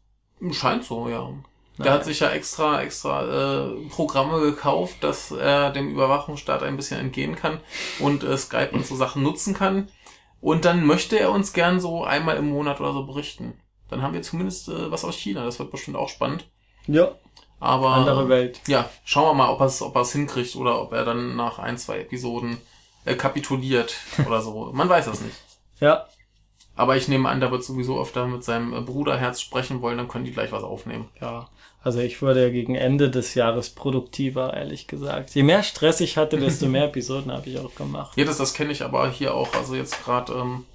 [0.53, 1.28] Scheint so, ja.
[1.77, 1.93] Der Naja.
[1.93, 7.36] hat sich ja extra, extra äh, Programme gekauft, dass er dem Überwachungsstaat ein bisschen entgehen
[7.36, 7.61] kann
[8.01, 9.89] und äh, Skype und so Sachen nutzen kann.
[10.40, 13.61] Und dann möchte er uns gern so einmal im Monat oder so berichten.
[13.90, 15.45] Dann haben wir zumindest äh, was aus China.
[15.45, 16.49] Das wird bestimmt auch spannend.
[16.86, 17.12] Ja.
[17.61, 18.61] Aber Andere Welt.
[18.69, 21.59] ja, schauen wir mal, ob er es ob er's hinkriegt oder ob er dann nach
[21.59, 22.59] ein, zwei Episoden
[23.05, 24.71] äh, kapituliert oder so.
[24.73, 25.37] Man weiß es nicht.
[25.81, 26.07] Ja.
[26.77, 30.07] Aber ich nehme an, der wird sowieso öfter mit seinem äh, Bruderherz sprechen wollen, dann
[30.07, 31.09] können die gleich was aufnehmen.
[31.21, 31.49] Ja,
[31.83, 35.35] also ich wurde ja gegen Ende des Jahres produktiver, ehrlich gesagt.
[35.35, 38.17] Je mehr Stress ich hatte, desto mehr Episoden habe ich auch gemacht.
[38.17, 39.53] Ja, das, das kenne ich aber hier auch.
[39.55, 40.67] Also jetzt gerade, ähm,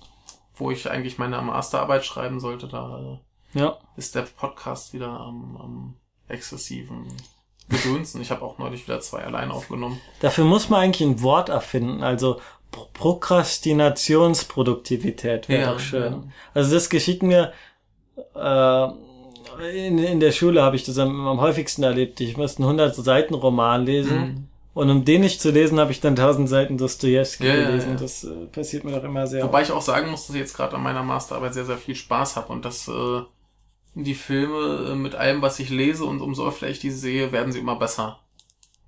[0.56, 3.20] wo ich eigentlich meine Masterarbeit schreiben sollte, da
[3.54, 5.94] äh, Ja, ist der Podcast wieder am, am
[6.34, 7.06] exzessiven
[7.70, 8.22] Gedönsen.
[8.22, 10.00] Ich habe auch neulich wieder zwei allein aufgenommen.
[10.20, 12.04] dafür muss man eigentlich ein Wort erfinden.
[12.04, 12.40] Also
[12.72, 16.14] Pro Prokrastinationsproduktivität wäre Ja, doch schön.
[16.14, 16.24] ja.
[16.54, 17.54] Also das geschieht mir
[18.36, 18.88] äh,
[19.88, 22.20] in, in der Schule habe ich das am, am häufigsten erlebt.
[22.22, 24.48] Ich musste einen 100 Seiten Roman lesen Mhm.
[24.76, 27.90] Und um den nicht zu lesen, habe ich dann tausend Seiten Dostoevsky Ja, ja, gelesen.
[27.92, 27.96] ja.
[27.96, 29.44] Das äh, passiert mir doch immer sehr.
[29.44, 31.94] Wobei ich auch sagen muss, dass ich jetzt gerade an meiner Masterarbeit sehr, sehr viel
[31.94, 33.22] Spaß habe und dass äh,
[33.96, 37.52] die Filme äh, mit allem, was ich lese und umso öfter ich die sehe, werden
[37.52, 38.20] sie immer besser.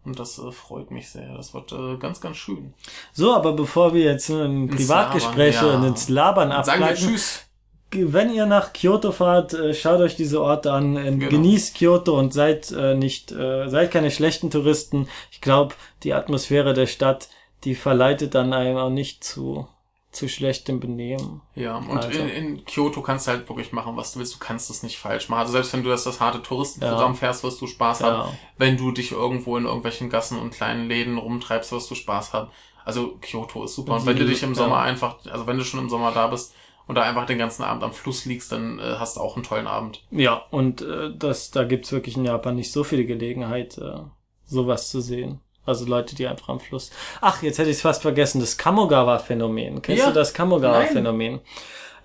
[0.04, 1.36] Und das äh, freut mich sehr.
[1.36, 2.74] Das wird äh, ganz, ganz schön.
[3.14, 5.80] So, aber bevor wir jetzt in Ins Privatgespräche Labern, ja.
[5.80, 7.44] und ins Labern Sagen wir abgleiten, Tschüss.
[7.92, 11.30] wenn ihr nach Kyoto fahrt, äh, schaut euch diese Orte an, äh, Genau.
[11.30, 15.08] genießt Kyoto und seid äh, nicht, äh, seid keine schlechten Touristen.
[15.32, 17.30] Ich glaube, die Atmosphäre der Stadt,
[17.64, 19.68] die verleitet dann einem auch nicht zu
[20.16, 21.42] zu schlechtem Benehmen.
[21.56, 22.20] Ja, und Also.
[22.20, 24.34] in, in Kyoto kannst du halt wirklich machen, was du willst.
[24.36, 25.42] Du kannst es nicht falsch machen.
[25.42, 27.18] Also selbst wenn du das, das harte Touristenprogramm Ja.
[27.18, 28.30] fährst, wirst du Spaß haben.
[28.30, 28.34] Ja.
[28.58, 32.50] Wenn du dich irgendwo in irgendwelchen Gassen und kleinen Läden rumtreibst, wirst du Spaß haben.
[32.84, 33.94] Also Kyoto ist super.
[33.96, 34.56] Und wenn du dich im Ja.
[34.56, 36.54] Sommer einfach, also wenn du schon im Sommer da bist
[36.88, 39.44] und da einfach den ganzen Abend am Fluss liegst, dann äh, hast du auch einen
[39.44, 40.04] tollen Abend.
[40.12, 44.02] Ja, und äh, das, da gibt's wirklich in Japan nicht so viele Gelegenheit, äh,
[44.46, 45.40] sowas zu sehen.
[45.66, 46.92] Also Leute, die einfach am Fluss.
[47.22, 48.40] Ach, jetzt hätte ich es fast vergessen.
[48.40, 49.82] Das Kamogawa-Phänomen.
[49.82, 50.10] Kennst Ja.
[50.10, 51.40] du das Kamogawa-Phänomen?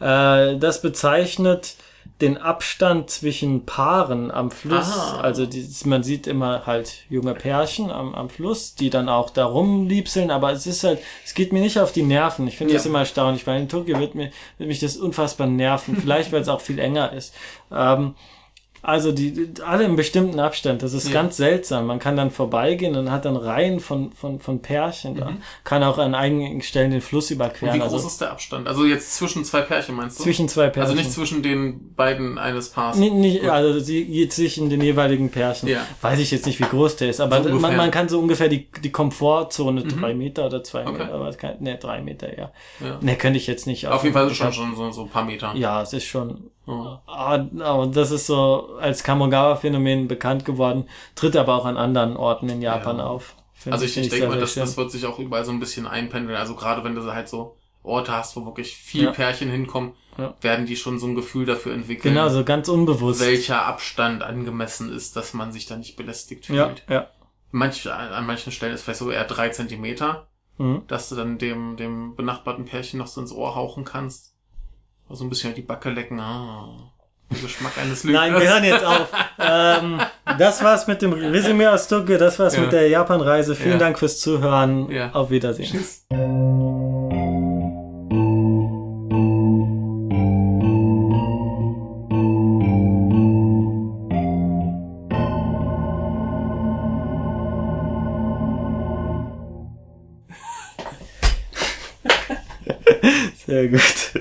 [0.00, 1.74] Äh, das bezeichnet
[2.22, 4.92] den Abstand zwischen Paaren am Fluss.
[4.94, 5.20] Ah.
[5.20, 9.46] Also dieses, man sieht immer halt junge Pärchen am, am Fluss, die dann auch da
[9.46, 12.46] rumliebseln, aber es ist halt, es geht mir nicht auf die Nerven.
[12.46, 12.78] Ich finde Ja.
[12.78, 15.96] das immer erstaunlich, weil in Tokio wird, mir, wird mich das unfassbar nerven.
[15.96, 17.34] Vielleicht, weil es auch viel enger ist.
[17.72, 18.14] Ähm,
[18.82, 20.82] also die, alle im bestimmten Abstand.
[20.82, 21.14] Das ist Ja.
[21.14, 21.86] ganz seltsam.
[21.86, 25.32] Man kann dann vorbeigehen und hat dann Reihen von, von, von Pärchen da.
[25.64, 27.74] Kann auch an einigen Stellen den Fluss Und überqueren.
[27.74, 28.68] wie groß also ist der Abstand?
[28.68, 30.24] Also jetzt zwischen zwei Pärchen meinst du?
[30.24, 30.82] zwischen zwei Pärchen.
[30.82, 32.96] also nicht zwischen den beiden eines Paars.
[32.96, 35.68] Nicht, nicht, also sie zwischen den jeweiligen Pärchen.
[35.68, 35.86] Ja.
[36.00, 38.48] Weiß ich jetzt nicht, wie groß der ist, aber So man, man kann so ungefähr
[38.48, 40.92] die, die Komfortzone drei Meter oder zwei Okay.
[40.92, 42.50] Meter, aber kann, ne, drei Meter, ja.
[42.80, 42.98] Ja.
[43.00, 43.86] Ne, könnte ich jetzt nicht.
[43.86, 45.52] Auf jeden Fall schon, schon so, so ein paar Meter.
[45.54, 46.50] Ja, es ist schon.
[46.70, 47.02] Ja.
[47.06, 52.48] Aber, aber das ist so als Kamogawa-Phänomen bekannt geworden, tritt aber auch an anderen Orten
[52.48, 53.06] in Japan Ja.
[53.06, 53.34] auf.
[53.54, 55.86] Find Also ich, ich denke mal, das, das wird sich auch überall so ein bisschen
[55.86, 56.38] einpendeln.
[56.38, 59.10] Also gerade wenn du halt so Orte hast, wo wirklich viel Ja.
[59.12, 60.34] Pärchen hinkommen, Ja.
[60.40, 63.20] werden die schon so ein Gefühl dafür entwickeln, Genau, so ganz unbewusst.
[63.20, 66.84] welcher Abstand angemessen ist, dass man sich da nicht belästigt ja, fühlt.
[66.88, 67.06] ja.
[67.52, 70.26] Manch, an an manchen Stellen ist vielleicht so eher drei Zentimeter,
[70.58, 70.82] Mhm.
[70.88, 74.29] dass du dann dem, dem benachbarten Pärchen noch so ins Ohr hauchen kannst.
[75.10, 76.20] Oder so ein bisschen die Backe lecken.
[76.20, 76.68] Ah,
[77.32, 78.22] der Geschmack eines Lügners.
[78.30, 79.08] Nein, wir hören jetzt auf.
[79.40, 80.00] ähm,
[80.38, 82.60] das war's mit dem Resümee aus Tokio, das war's Ja.
[82.60, 83.56] mit der Japan-Reise.
[83.56, 83.78] Vielen Ja.
[83.78, 84.88] Dank fürs Zuhören.
[84.88, 85.10] Ja.
[85.12, 85.68] Auf Wiedersehen.
[85.68, 86.06] Tschüss.
[103.46, 104.12] Sehr gut.